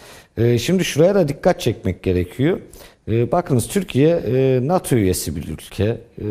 [0.58, 2.60] şimdi şuraya da dikkat çekmek gerekiyor.
[3.08, 5.84] E, bakınız Türkiye e, NATO üyesi bir ülke.
[5.84, 6.26] E,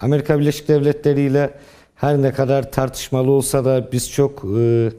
[0.00, 1.50] Amerika Birleşik Devletleri ile
[1.94, 4.90] her ne kadar tartışmalı olsa da biz çok e,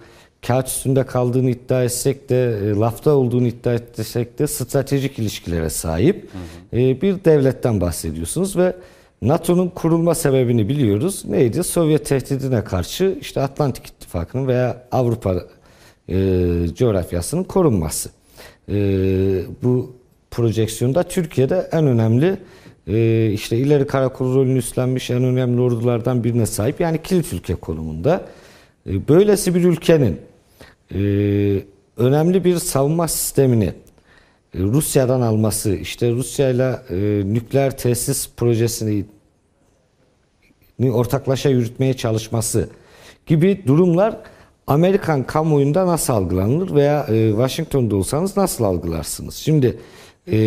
[0.47, 6.29] kağıt üstünde kaldığını iddia etsek de, e, lafta olduğunu iddia etsek de stratejik ilişkilere sahip
[6.73, 8.75] bir devletten bahsediyorsunuz ve
[9.21, 11.25] NATO'nun kurulma sebebini biliyoruz.
[11.25, 11.63] Neydi?
[11.63, 15.35] Sovyet tehdidine karşı işte Atlantik İttifakı'nın veya Avrupa
[16.09, 16.15] e,
[16.75, 18.09] coğrafyasının korunması.
[18.69, 18.75] E,
[19.63, 19.95] bu
[20.31, 22.37] projeksiyonda Türkiye'de en önemli
[22.87, 28.25] e, işte ileri karakol rolünü üstlenmiş en önemli ordulardan birine sahip yani kilit ülke konumunda.
[28.89, 30.21] E, böylesi bir ülkenin
[30.93, 30.99] e,
[31.97, 33.73] önemli bir savunma sistemini
[34.53, 39.05] e, Rusya'dan alması, işte Rusya ile e, nükleer tesis projesini
[40.83, 42.69] ortaklaşa yürütmeye çalışması
[43.25, 44.17] gibi durumlar
[44.67, 49.35] Amerikan kamuoyunda nasıl algılanır veya e, Washington'da olsanız nasıl algılarsınız?
[49.35, 49.77] Şimdi
[50.31, 50.37] e,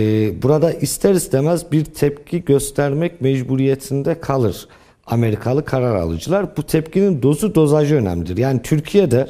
[0.42, 4.68] burada ister istemez bir tepki göstermek mecburiyetinde kalır
[5.06, 6.56] Amerikalı karar alıcılar.
[6.56, 8.36] Bu tepkinin dozu dozajı önemlidir.
[8.36, 9.26] Yani Türkiye'de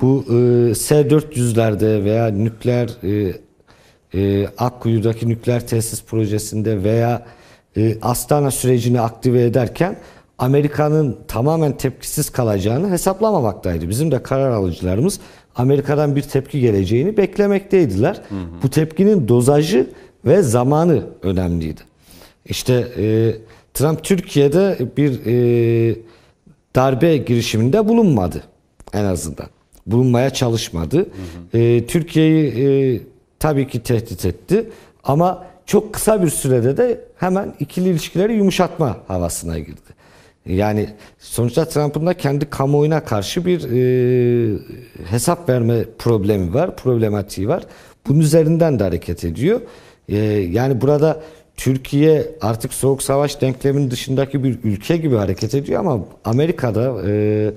[0.00, 3.32] bu e, S-400'lerde veya nükleer e,
[4.14, 7.26] e, Akkuyu'daki nükleer tesis projesinde veya
[7.76, 9.96] e, Astana sürecini aktive ederken
[10.38, 13.88] Amerika'nın tamamen tepkisiz kalacağını hesaplamaktaydı.
[13.88, 15.20] Bizim de karar alıcılarımız
[15.56, 18.14] Amerika'dan bir tepki geleceğini beklemekteydiler.
[18.28, 18.62] Hı hı.
[18.62, 19.90] Bu tepkinin dozajı
[20.24, 21.80] ve zamanı önemliydi.
[22.46, 23.34] İşte e,
[23.74, 25.96] Trump Türkiye'de bir e,
[26.76, 28.42] darbe girişiminde bulunmadı
[28.92, 29.46] en azından.
[29.86, 30.96] Bulunmaya çalışmadı.
[30.96, 31.02] Hı
[31.52, 31.58] hı.
[31.58, 33.00] E, Türkiye'yi e,
[33.38, 34.70] tabii ki tehdit etti
[35.04, 39.83] ama çok kısa bir sürede de hemen ikili ilişkileri yumuşatma havasına girdi.
[40.46, 44.58] Yani sonuçta Trump'ın da kendi kamuoyuna karşı bir e,
[45.10, 47.62] hesap verme problemi var, problematiği var.
[48.06, 49.60] Bunun üzerinden de hareket ediyor.
[50.08, 50.16] E,
[50.50, 51.20] yani burada
[51.56, 57.50] Türkiye artık soğuk savaş denkleminin dışındaki bir ülke gibi hareket ediyor ama Amerika'da e,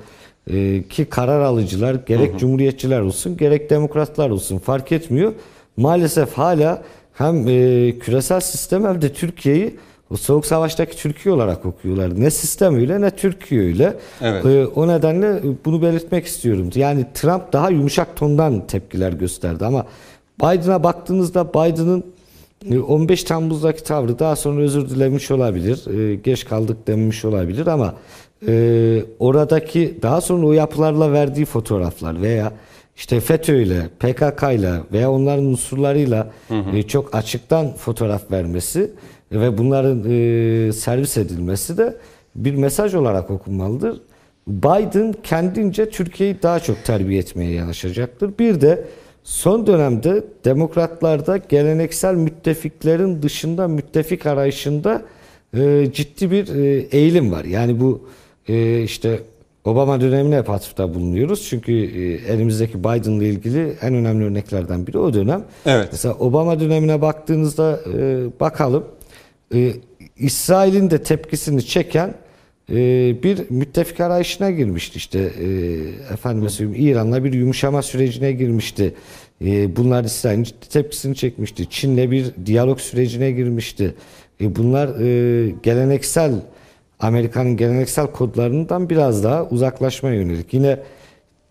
[0.51, 2.37] e, ki karar alıcılar gerek hı hı.
[2.37, 5.33] cumhuriyetçiler olsun gerek demokratlar olsun fark etmiyor.
[5.77, 6.83] Maalesef hala
[7.13, 9.75] hem e, küresel sistem hem de Türkiye'yi
[10.11, 12.21] o soğuk savaştaki Türkiye olarak okuyorlar.
[12.21, 13.93] Ne sistemiyle ne Türkiye ile.
[14.21, 14.45] Evet.
[14.45, 16.69] Ee, o nedenle bunu belirtmek istiyorum.
[16.75, 19.85] Yani Trump daha yumuşak tondan tepkiler gösterdi ama
[20.41, 22.03] Biden'a baktığınızda Biden'ın
[22.87, 26.09] 15 e, Temmuz'daki tavrı daha sonra özür dilemiş olabilir.
[26.11, 27.93] E, geç kaldık demiş olabilir ama
[28.47, 32.51] e, oradaki daha sonra o yapılarla verdiği fotoğraflar veya
[32.95, 36.83] işte FETÖ ile PKK ile veya onların unsurlarıyla hı hı.
[36.83, 38.91] çok açıktan fotoğraf vermesi
[39.31, 41.97] ve bunların e, servis edilmesi de
[42.35, 44.01] bir mesaj olarak okunmalıdır.
[44.47, 48.37] Biden kendince Türkiye'yi daha çok terbiye etmeye yanaşacaktır.
[48.39, 48.85] Bir de
[49.23, 55.01] son dönemde demokratlarda geleneksel müttefiklerin dışında müttefik arayışında
[55.53, 57.45] e, ciddi bir e, eğilim var.
[57.45, 58.07] Yani bu
[58.47, 59.19] e, işte
[59.65, 61.47] Obama dönemine hep atıfta bulunuyoruz.
[61.49, 65.43] Çünkü e, elimizdeki Biden'la ilgili en önemli örneklerden biri o dönem.
[65.65, 65.89] Evet.
[65.91, 68.83] Mesela Obama dönemine baktığınızda e, bakalım
[69.53, 69.73] e,
[70.17, 72.13] İsrail'in de tepkisini çeken
[72.69, 72.75] e,
[73.23, 74.97] bir müttefik arayışına girmişti.
[74.97, 75.47] İşte e,
[76.13, 78.93] efendim söyleyeyim İran'la bir yumuşama sürecine girmişti.
[79.45, 81.69] E, bunlar İsrail'in tepkisini çekmişti.
[81.69, 83.95] Çin'le bir diyalog sürecine girmişti.
[84.41, 86.33] E, bunlar e, geleneksel
[86.99, 90.53] Amerika'nın geleneksel kodlarından biraz daha uzaklaşmaya yönelik.
[90.53, 90.79] Yine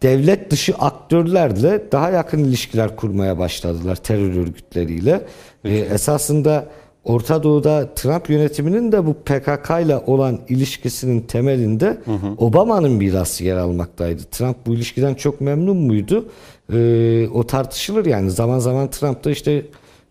[0.02, 5.20] devlet dışı aktörlerle daha yakın ilişkiler kurmaya başladılar terör örgütleriyle.
[5.64, 6.68] E, esasında
[7.06, 11.98] Orta Doğu'da Trump yönetiminin de bu PKK ile olan ilişkisinin temelinde
[12.38, 14.22] Obama'nın mirası yer almaktaydı.
[14.22, 16.28] Trump bu ilişkiden çok memnun muydu?
[16.72, 18.30] E, o tartışılır yani.
[18.30, 19.62] Zaman zaman Trump da işte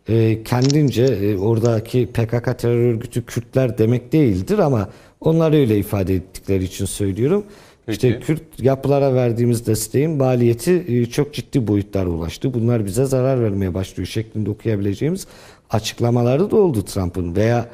[0.09, 4.89] e, kendince e, oradaki PKK terör örgütü Kürtler demek değildir ama
[5.21, 7.43] onlar öyle ifade ettikleri için söylüyorum.
[7.87, 8.25] İşte Peki.
[8.25, 12.53] Kürt yapılara verdiğimiz desteğin maliyeti e, çok ciddi boyutlara ulaştı.
[12.53, 15.27] Bunlar bize zarar vermeye başlıyor şeklinde okuyabileceğimiz
[15.75, 17.65] açıklamaları da oldu Trump'ın veya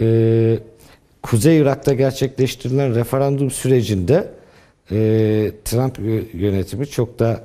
[0.00, 0.58] e,
[1.22, 4.28] Kuzey Irak'ta gerçekleştirilen referandum sürecinde
[4.90, 4.96] e,
[5.64, 7.44] Trump yö- yönetimi çok da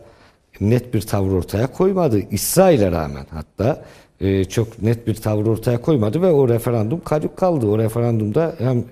[0.61, 2.21] net bir tavır ortaya koymadı.
[2.31, 3.85] İsrail'e rağmen hatta
[4.21, 7.67] e, çok net bir tavır ortaya koymadı ve o referandum kalıp kaldı.
[7.67, 8.83] O referandumda hem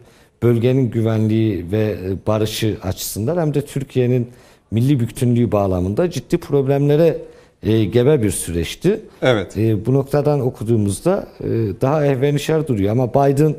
[0.44, 4.30] bölgenin güvenliği ve e, barışı açısından hem de Türkiye'nin
[4.72, 7.18] milli bütünlüğü bağlamında ciddi problemlere
[7.66, 9.00] e, gebe bir süreçti.
[9.22, 9.58] Evet.
[9.58, 11.48] E, bu noktadan okuduğumuzda e,
[11.82, 13.56] daha ehvenişer duruyor ama Biden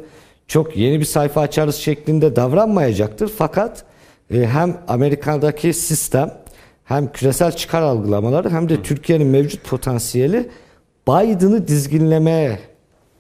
[0.49, 3.29] çok yeni bir sayfa açarız şeklinde davranmayacaktır.
[3.29, 3.85] Fakat
[4.35, 6.31] e, hem Amerika'daki sistem
[6.85, 10.49] hem küresel çıkar algılamaları hem de Türkiye'nin mevcut potansiyeli
[11.09, 12.59] Biden'ı dizginlemeye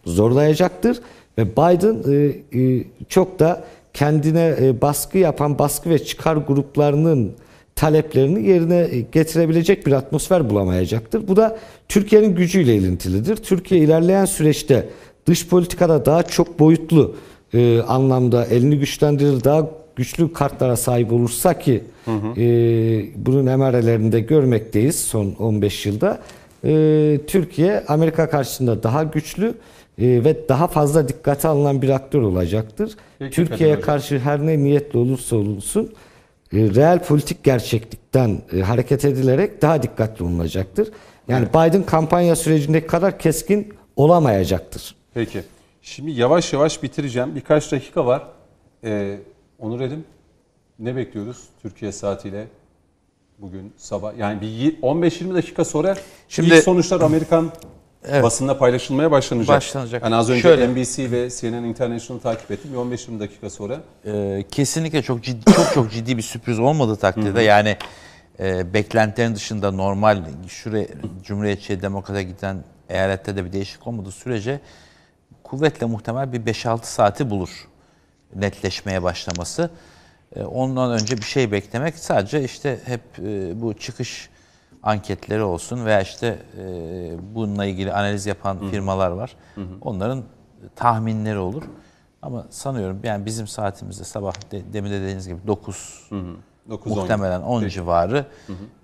[0.05, 1.01] zorlayacaktır
[1.39, 7.33] ve Biden e, e, çok da kendine e, baskı yapan baskı ve çıkar gruplarının
[7.77, 11.29] taleplerini yerine e, getirebilecek bir atmosfer bulamayacaktır.
[11.29, 13.37] Bu da Türkiye'nin gücüyle ilintilidir.
[13.37, 14.89] Türkiye ilerleyen süreçte
[15.27, 17.15] dış politikada daha çok boyutlu
[17.55, 21.85] e, anlamda elini güçlendirir, daha güçlü kartlara sahip olursa ki
[22.37, 22.45] e,
[23.17, 26.21] bunun emarelerini de görmekteyiz son 15 yılda.
[26.65, 29.55] E, Türkiye Amerika karşısında daha güçlü
[29.99, 32.97] e, ve daha fazla dikkate alınan bir aktör olacaktır.
[33.31, 35.93] Türkiye'ye karşı her ne niyetli olursa olsun
[36.53, 40.91] reel politik gerçeklikten e, hareket edilerek daha dikkatli olunacaktır.
[41.29, 44.95] Yani Biden kampanya sürecindeki kadar keskin olamayacaktır.
[45.15, 45.43] Peki.
[45.83, 47.35] Şimdi yavaş yavaş bitireceğim.
[47.35, 48.27] Birkaç dakika var.
[48.85, 49.19] Ee,
[49.59, 50.05] Onur Edim,
[50.79, 52.47] ne bekliyoruz Türkiye saatiyle
[53.39, 54.17] bugün sabah?
[54.19, 55.97] Yani bir yi- 15-20 dakika sonra
[56.29, 57.51] Şimdi- ilk sonuçlar Amerikan
[58.23, 59.57] basında paylaşılmaya başlanacak.
[59.57, 60.03] Başlanacak.
[60.03, 60.69] Yani az önce Şöyle.
[60.69, 62.71] NBC ve CNN International'ı takip ettim.
[62.73, 63.81] Bir 15-20 dakika sonra.
[64.07, 67.77] Ee, kesinlikle çok ciddi çok çok ciddi bir sürpriz olmadığı takdirde yani
[68.41, 70.87] e, beklentilerin dışında normal şuraya
[71.25, 74.61] Cumhuriyetçiye Demokrat'a giden eyalette de bir değişiklik olmadığı sürece
[75.43, 77.69] kuvvetle muhtemel bir 5-6 saati bulur
[78.35, 79.71] netleşmeye başlaması.
[80.37, 84.29] E, ondan önce bir şey beklemek sadece işte hep e, bu çıkış
[84.87, 86.65] anketleri olsun veya işte e,
[87.35, 89.37] bununla ilgili analiz yapan firmalar var.
[89.81, 90.23] Onların
[90.77, 91.63] tahminleri olur.
[92.23, 96.09] Ama sanıyorum yani bizim saatimizde sabah de, demin de dediğiniz gibi 9
[96.71, 96.89] 9-10.
[96.89, 97.73] muhtemelen 10 Peki.
[97.75, 98.25] civarı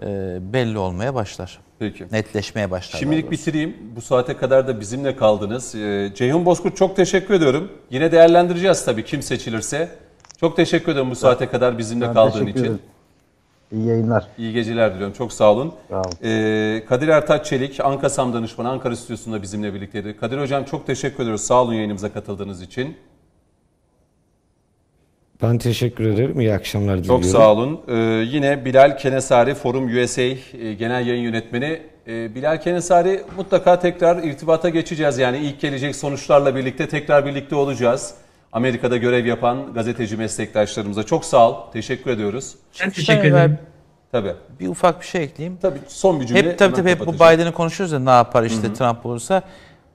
[0.02, 1.58] e, belli olmaya başlar.
[1.78, 2.06] Peki.
[2.12, 2.98] Netleşmeye başlar.
[2.98, 3.76] Şimdilik bitireyim.
[3.96, 5.74] Bu saate kadar da bizimle kaldınız.
[5.74, 7.72] Ee, Ceyhun Bozkurt çok teşekkür ediyorum.
[7.90, 9.88] Yine değerlendireceğiz tabii kim seçilirse.
[10.40, 12.60] Çok teşekkür ederim bu saate kadar bizimle Ben kaldığın için.
[12.60, 12.78] ederim.
[13.72, 14.26] İyi yayınlar.
[14.38, 15.14] İyi geceler diliyorum.
[15.14, 15.74] Çok sağ olun.
[15.88, 16.12] Sağ olun.
[16.24, 20.16] Ee, Kadir Ertaç Çelik, Ankasam danışmanı Ankara Stüdyosu'nda bizimle birlikteydi.
[20.16, 21.40] Kadir Hocam çok teşekkür ediyoruz.
[21.42, 22.96] Sağ olun yayınımıza katıldığınız için.
[25.42, 26.40] Ben teşekkür ederim.
[26.40, 27.22] İyi akşamlar diliyorum.
[27.22, 27.80] Çok sağ olun.
[27.88, 27.94] Ee,
[28.28, 30.36] yine Bilal Kenesari, Forum USA e,
[30.78, 31.82] Genel Yayın Yönetmeni.
[32.06, 35.18] Ee, Bilal Kenesari mutlaka tekrar irtibata geçeceğiz.
[35.18, 38.14] Yani ilk gelecek sonuçlarla birlikte tekrar birlikte olacağız.
[38.52, 41.70] Amerika'da görev yapan gazeteci meslektaşlarımıza çok sağ ol.
[41.72, 42.54] Teşekkür ediyoruz.
[42.80, 43.58] Ben Bir teşekkür ederim.
[44.12, 44.34] Tabii.
[44.60, 45.58] Bir ufak bir şey ekleyeyim.
[45.62, 47.14] Tabii son bir cümle Hep tabii tabii hep bu.
[47.14, 49.42] Biden'ı konuşuyoruz ya ne yapar işte Trump olursa.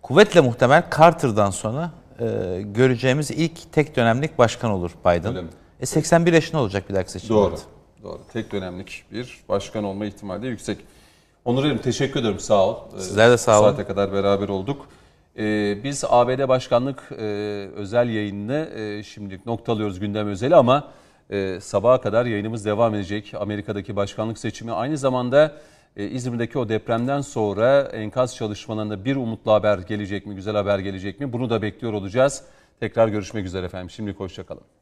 [0.02, 2.26] Kuvvetle muhtemel Carter'dan sonra e,
[2.61, 5.26] göreceğimiz ilk tek dönemlik başkan olur Biden.
[5.27, 5.50] Öyle mi?
[5.80, 7.34] E 81 yaşında olacak bir dahaki seçimde.
[7.34, 7.56] Doğru.
[8.03, 8.19] Doğru.
[8.34, 10.77] Tek dönemlik bir başkan olma ihtimali de yüksek.
[11.45, 12.40] Onur Erim teşekkür ederim.
[12.40, 12.76] Sağ ol.
[12.98, 13.69] Ee, Sizler de sağ bu olun.
[13.69, 14.86] saate kadar beraber olduk.
[15.38, 17.24] Ee, biz ABD Başkanlık e,
[17.75, 20.91] özel yayınını e, şimdilik noktalıyoruz gündem özeli ama
[21.30, 23.33] e, sabaha kadar yayınımız devam edecek.
[23.40, 25.56] Amerika'daki başkanlık seçimi aynı zamanda
[25.98, 31.19] e, İzmir'deki o depremden sonra enkaz çalışmalarında bir umutlu haber gelecek mi, güzel haber gelecek
[31.19, 31.33] mi?
[31.33, 32.43] Bunu da bekliyor olacağız.
[32.80, 33.90] Tekrar görüşmek üzere efendim.
[33.90, 34.77] Şimdilik hoşçakalın.